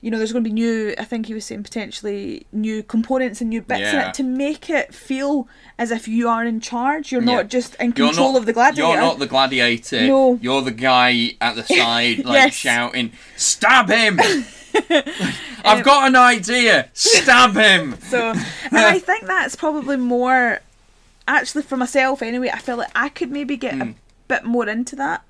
you 0.00 0.10
know, 0.10 0.18
there's 0.18 0.32
going 0.32 0.44
to 0.44 0.48
be 0.48 0.54
new. 0.54 0.94
I 0.98 1.04
think 1.04 1.26
he 1.26 1.34
was 1.34 1.44
saying 1.44 1.64
potentially 1.64 2.46
new 2.52 2.82
components 2.82 3.40
and 3.40 3.50
new 3.50 3.60
bits 3.62 3.92
in 3.92 3.98
it 3.98 4.14
to 4.14 4.22
make 4.22 4.70
it 4.70 4.94
feel 4.94 5.48
as 5.78 5.90
if 5.90 6.06
you 6.06 6.28
are 6.28 6.44
in 6.44 6.60
charge. 6.60 7.10
You're 7.10 7.22
Yeah. 7.22 7.34
not 7.36 7.48
just 7.48 7.74
in 7.76 7.92
You're 7.96 8.08
control 8.08 8.32
not, 8.34 8.38
of 8.40 8.46
the 8.46 8.52
gladiator. 8.52 8.88
You're 8.88 9.00
not 9.00 9.18
the 9.18 9.26
gladiator. 9.26 10.06
No. 10.06 10.38
You're 10.40 10.62
the 10.62 10.70
guy 10.70 11.34
at 11.40 11.56
the 11.56 11.64
side, 11.76 12.24
like 12.24 12.34
Yes. 12.36 12.54
shouting, 12.54 13.12
"Stab 13.36 13.88
him!" 13.90 14.20
I've 15.64 15.84
got 15.84 16.06
an 16.08 16.16
idea. 16.16 16.88
Stab 16.94 17.54
him. 17.54 17.96
So, 18.08 18.30
and 18.30 18.76
I 18.78 18.98
think 18.98 19.26
that's 19.26 19.54
probably 19.56 19.96
more, 19.96 20.60
actually 21.26 21.62
for 21.62 21.76
myself 21.76 22.22
anyway. 22.22 22.50
I 22.52 22.58
feel 22.58 22.76
like 22.76 22.90
I 22.94 23.08
could 23.10 23.30
maybe 23.30 23.56
get 23.56 23.74
Hmm. 23.74 23.82
a 23.82 23.94
bit 24.28 24.44
more 24.44 24.68
into 24.68 24.96
that. 24.96 25.22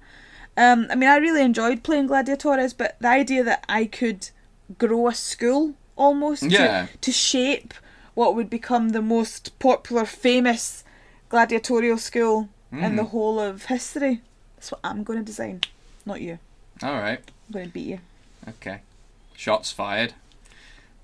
Um, 0.57 0.87
I 0.91 0.95
mean, 0.95 1.09
I 1.09 1.17
really 1.17 1.43
enjoyed 1.43 1.83
playing 1.83 2.09
Gladiatores, 2.09 2.75
but 2.77 2.97
the 3.01 3.09
idea 3.09 3.43
that 3.45 3.65
I 3.69 3.85
could 3.87 4.29
grow 4.77 5.09
a 5.09 5.15
school 5.15 5.75
almost 5.97 6.43
Yeah. 6.43 6.87
to, 6.87 6.99
to 6.99 7.13
shape 7.13 7.75
what 8.15 8.35
would 8.35 8.51
become 8.51 8.91
the 8.91 9.03
most 9.03 9.59
popular, 9.59 10.05
famous 10.05 10.85
gladiatorial 11.29 11.99
school 11.99 12.49
in 12.73 12.91
Hmm. 12.91 12.97
the 12.97 13.05
whole 13.05 13.41
of 13.41 13.67
history. 13.67 14.21
That's 14.57 14.73
what 14.73 14.81
I'm 14.85 15.05
going 15.05 15.19
to 15.21 15.25
design, 15.25 15.63
not 16.05 16.21
you. 16.21 16.39
All 16.83 16.95
right. 17.01 17.21
I'm 17.49 17.53
going 17.53 17.67
to 17.67 17.73
beat 17.73 17.87
you. 17.87 18.01
Okay. 18.49 18.81
Shots 19.37 19.73
fired. 19.73 20.15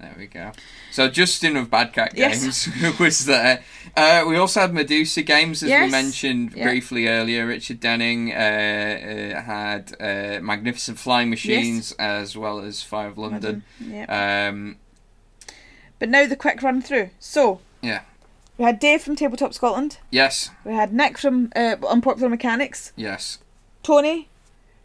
There 0.00 0.14
we 0.18 0.26
go. 0.26 0.52
So 0.90 1.08
Justin 1.08 1.56
of 1.56 1.70
Bad 1.70 1.92
Cat 1.92 2.12
Yes. 2.16 2.66
Games 2.66 2.98
was 2.98 3.24
there. 3.26 3.62
Uh, 3.96 4.24
we 4.28 4.36
also 4.36 4.60
had 4.60 4.74
Medusa 4.74 5.22
Games, 5.22 5.62
as 5.62 5.70
we 5.70 5.90
mentioned 5.90 6.52
Yeah. 6.54 6.64
briefly 6.64 7.06
earlier. 7.08 7.46
Richard 7.46 7.80
Denning 7.80 8.32
uh, 8.32 8.34
uh, 8.34 9.40
had 9.42 9.94
uh, 10.00 10.40
Magnificent 10.42 10.98
Flying 10.98 11.30
Machines 11.30 11.92
as 11.92 12.36
well 12.36 12.58
as 12.60 12.82
Fire 12.82 13.08
of 13.08 13.18
London. 13.18 13.62
Yeah. 13.80 14.48
Um, 14.48 14.76
But 15.98 16.08
now 16.08 16.26
the 16.26 16.36
quick 16.36 16.60
run 16.62 16.82
through. 16.82 17.10
So, 17.20 17.60
yeah. 17.80 18.02
we 18.58 18.64
had 18.64 18.78
Dave 18.80 19.00
from 19.00 19.16
Tabletop 19.16 19.54
Scotland. 19.54 19.98
Yes. 20.10 20.50
We 20.64 20.72
had 20.74 20.92
Nick 20.92 21.16
from 21.18 21.50
uh, 21.56 21.76
Unpopular 21.88 22.28
Mechanics, 22.28 22.92
Yes. 22.96 23.38
Tony. 23.82 24.28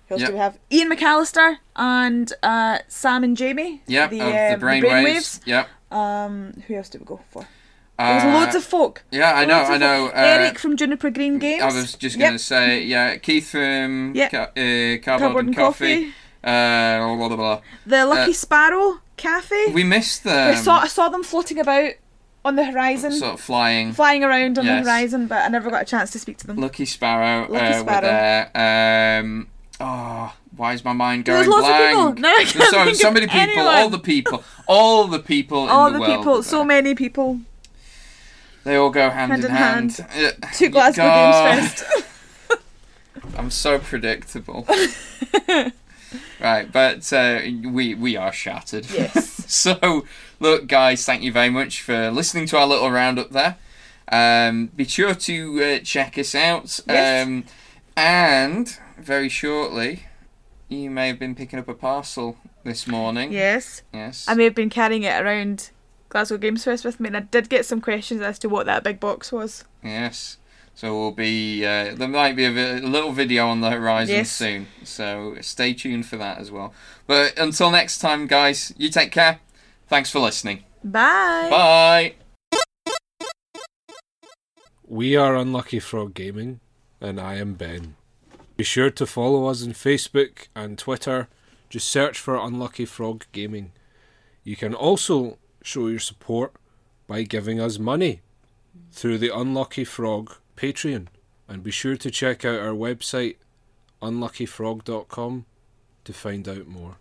Who 0.10 0.16
else 0.16 0.22
Yep. 0.22 0.30
do 0.30 0.34
we 0.34 0.40
have? 0.40 0.58
Ian 0.72 0.90
McAllister 0.92 1.58
and 1.76 2.34
uh, 2.44 2.80
Sam 2.88 3.24
and 3.24 3.38
Jamie. 3.38 3.82
Yeah, 3.88 4.08
The, 4.08 4.22
um, 4.22 4.60
the 4.60 4.66
brainwaves. 4.66 4.82
Brainwaves. 4.82 5.40
Yep. 5.46 5.70
Um, 5.92 6.64
who 6.68 6.76
else 6.76 6.90
did 6.90 7.02
we 7.02 7.06
go 7.06 7.20
for? 7.30 7.48
Uh, 7.98 8.32
loads 8.34 8.56
of 8.56 8.64
folk. 8.64 9.04
Yeah, 9.12 9.34
I 9.34 9.44
know. 9.46 9.60
I 9.62 9.78
know. 9.78 10.08
Uh, 10.08 10.12
Eric 10.16 10.58
from 10.58 10.78
Juniper 10.78 11.10
Green 11.10 11.38
Games. 11.38 11.62
I 11.62 11.66
was 11.68 11.96
just 11.96 12.18
going 12.18 12.30
to 12.30 12.34
Yep. 12.36 12.40
say, 12.42 12.84
yeah, 12.84 13.18
Keith 13.18 13.50
from 13.52 14.14
Yep. 14.16 14.32
Ca- 14.32 14.52
uh, 14.56 14.98
Cardboard, 15.04 15.48
and 15.48 15.56
Coffee. 15.56 16.14
Uh, 16.42 17.16
blah, 17.18 17.28
blah, 17.28 17.36
blah. 17.36 17.62
The 17.86 18.06
Lucky 18.06 18.32
uh, 18.32 18.34
Sparrow 18.34 19.00
Cafe. 19.18 19.74
We 19.74 19.84
missed 19.84 20.26
I 20.26 20.54
them. 20.54 20.64
saw 20.64 20.80
I 20.80 20.88
saw 20.88 21.10
them 21.10 21.24
floating 21.24 21.60
about 21.60 21.92
on 22.46 22.56
the 22.56 22.64
horizon, 22.64 23.12
sort 23.12 23.34
of 23.34 23.42
flying. 23.42 23.92
flying 23.92 24.24
around 24.24 24.58
on 24.58 24.66
Yes. 24.66 24.86
the 24.86 24.90
horizon, 24.90 25.28
but 25.28 25.44
I 25.44 25.50
never 25.50 25.70
got 25.70 25.82
a 25.82 25.86
chance 25.86 26.10
to 26.12 26.20
speak 26.20 26.38
to 26.38 26.48
them. 26.48 26.56
Lucky 26.56 26.86
Sparrow, 26.86 27.42
Lucky 27.52 27.66
uh, 27.66 27.84
were 27.84 27.90
Sparrow. 27.90 28.02
there. 28.54 29.20
Um, 29.20 29.48
oh, 29.80 30.34
why 30.56 30.74
is 30.74 30.84
my 30.84 30.94
mind 30.94 31.26
going 31.26 31.50
There's 31.50 31.62
blank? 31.64 32.18
people. 32.18 32.22
No, 32.22 32.30
I 32.30 32.44
There's 32.46 32.70
so, 32.70 32.94
so 32.94 33.12
many 33.12 33.28
people, 33.28 33.40
anyone. 33.40 33.66
all 33.68 33.90
the 33.90 34.00
people, 34.00 34.44
all 34.68 35.08
the 35.08 35.20
people 35.20 35.70
All 35.70 35.88
in 35.88 35.94
the, 35.94 36.00
the, 36.00 36.06
world. 36.06 36.18
people, 36.20 36.44
so 36.44 36.64
many 36.64 36.96
people. 36.96 37.40
They 38.66 38.76
all 38.76 38.90
go 38.90 39.10
hand, 39.10 39.32
Hand 39.32 39.46
in 39.46 39.52
in 39.52 39.56
hand. 39.56 39.92
hand. 39.98 40.36
Two 40.54 40.70
Glasgow 40.70 41.04
Games 41.04 41.72
Fest. 41.82 42.06
I'm 43.38 43.50
so 43.50 43.80
predictable. 43.80 44.68
right, 46.40 46.72
but 46.72 47.12
uh, 47.14 47.40
we 47.66 47.96
we 47.96 48.16
are 48.18 48.34
shattered. 48.34 48.90
yes. 48.92 49.36
So, 49.50 50.06
look, 50.40 50.68
guys, 50.68 51.04
thank 51.06 51.24
you 51.24 51.32
very 51.32 51.50
much 51.50 51.82
for 51.82 52.12
listening 52.12 52.46
to 52.48 52.58
our 52.60 52.68
little 52.68 52.92
roundup 52.92 53.32
there. 53.32 53.56
Um, 54.12 54.68
be 54.76 54.86
sure 54.86 55.16
to 55.16 55.64
uh, 55.64 55.80
check 55.84 56.20
us 56.20 56.36
out. 56.36 56.80
Yes. 56.88 57.26
Um, 57.28 57.46
and 57.98 58.78
very 59.04 59.30
shortly, 59.30 60.04
you 60.68 60.90
may 60.90 61.08
have 61.08 61.20
been 61.20 61.36
picking 61.36 61.60
up 61.60 61.68
a 61.68 61.74
parcel 61.74 62.38
this 62.64 62.88
morning. 62.88 63.32
Yes. 63.32 63.82
Yes. 63.94 64.26
I 64.28 64.34
may 64.36 64.44
have 64.46 64.56
been 64.56 64.70
carrying 64.70 65.04
it 65.04 65.22
around 65.22 65.72
Glasgow 66.10 66.38
Games 66.38 66.64
Fest 66.64 66.86
with 66.86 67.00
me, 67.00 67.08
and 67.08 67.18
I 67.18 67.22
did 67.22 67.50
get 67.50 67.66
some 67.66 67.82
questions 67.82 68.22
as 68.22 68.38
to 68.40 68.50
what 68.50 68.66
that 68.66 68.84
big 68.84 69.00
box 69.00 69.32
was. 69.32 69.64
Yes. 69.84 70.38
So 70.76 70.98
we'll 70.98 71.12
be 71.12 71.66
uh, 71.66 71.94
there 71.96 72.08
might 72.08 72.36
be 72.38 72.46
a, 72.46 72.52
vi- 72.52 72.78
a 72.78 72.88
little 72.88 73.12
video 73.12 73.48
on 73.48 73.60
the 73.62 73.70
horizon 73.70 74.16
Yes. 74.16 74.32
soon. 74.32 74.68
So 74.84 75.36
stay 75.42 75.74
tuned 75.74 76.06
for 76.06 76.16
that 76.18 76.38
as 76.38 76.52
well. 76.52 76.74
But 77.06 77.38
until 77.38 77.70
next 77.70 77.98
time, 78.00 78.28
guys, 78.28 78.74
you 78.78 78.90
take 78.90 79.12
care. 79.12 79.40
Thanks 79.88 80.10
for 80.10 80.20
listening. 80.20 80.64
Bye. 80.84 81.48
Bye. 81.50 82.14
We 84.88 85.16
are 85.16 85.36
Unlucky 85.36 85.80
Frog 85.80 86.14
Gaming, 86.14 86.62
and 87.02 87.20
I 87.20 87.36
am 87.36 87.54
Ben. 87.56 87.96
Be 88.60 88.66
sure 88.66 88.90
to 88.90 89.06
follow 89.06 89.46
us 89.46 89.64
on 89.64 89.72
Facebook 89.72 90.50
and 90.54 90.78
Twitter. 90.78 91.30
Just 91.70 91.88
search 91.88 92.20
for 92.20 92.36
Unlucky 92.36 92.84
Frog 92.84 93.26
Gaming. 93.32 93.72
You 94.44 94.58
can 94.58 94.74
also 94.74 95.38
show 95.64 95.88
your 95.88 96.00
support 96.00 96.52
by 97.08 97.24
giving 97.24 97.62
us 97.62 97.80
money 97.80 98.20
through 98.92 99.20
the 99.20 99.34
Unlucky 99.34 99.86
Frog 99.86 100.36
Patreon. 100.58 101.08
And 101.48 101.64
be 101.64 101.72
sure 101.72 101.96
to 101.96 102.12
check 102.12 102.44
out 102.44 102.60
our 102.60 102.74
website, 102.74 103.38
unluckyfrog.com, 104.02 105.46
to 106.04 106.12
find 106.12 106.50
out 106.50 106.68
more. 106.68 106.98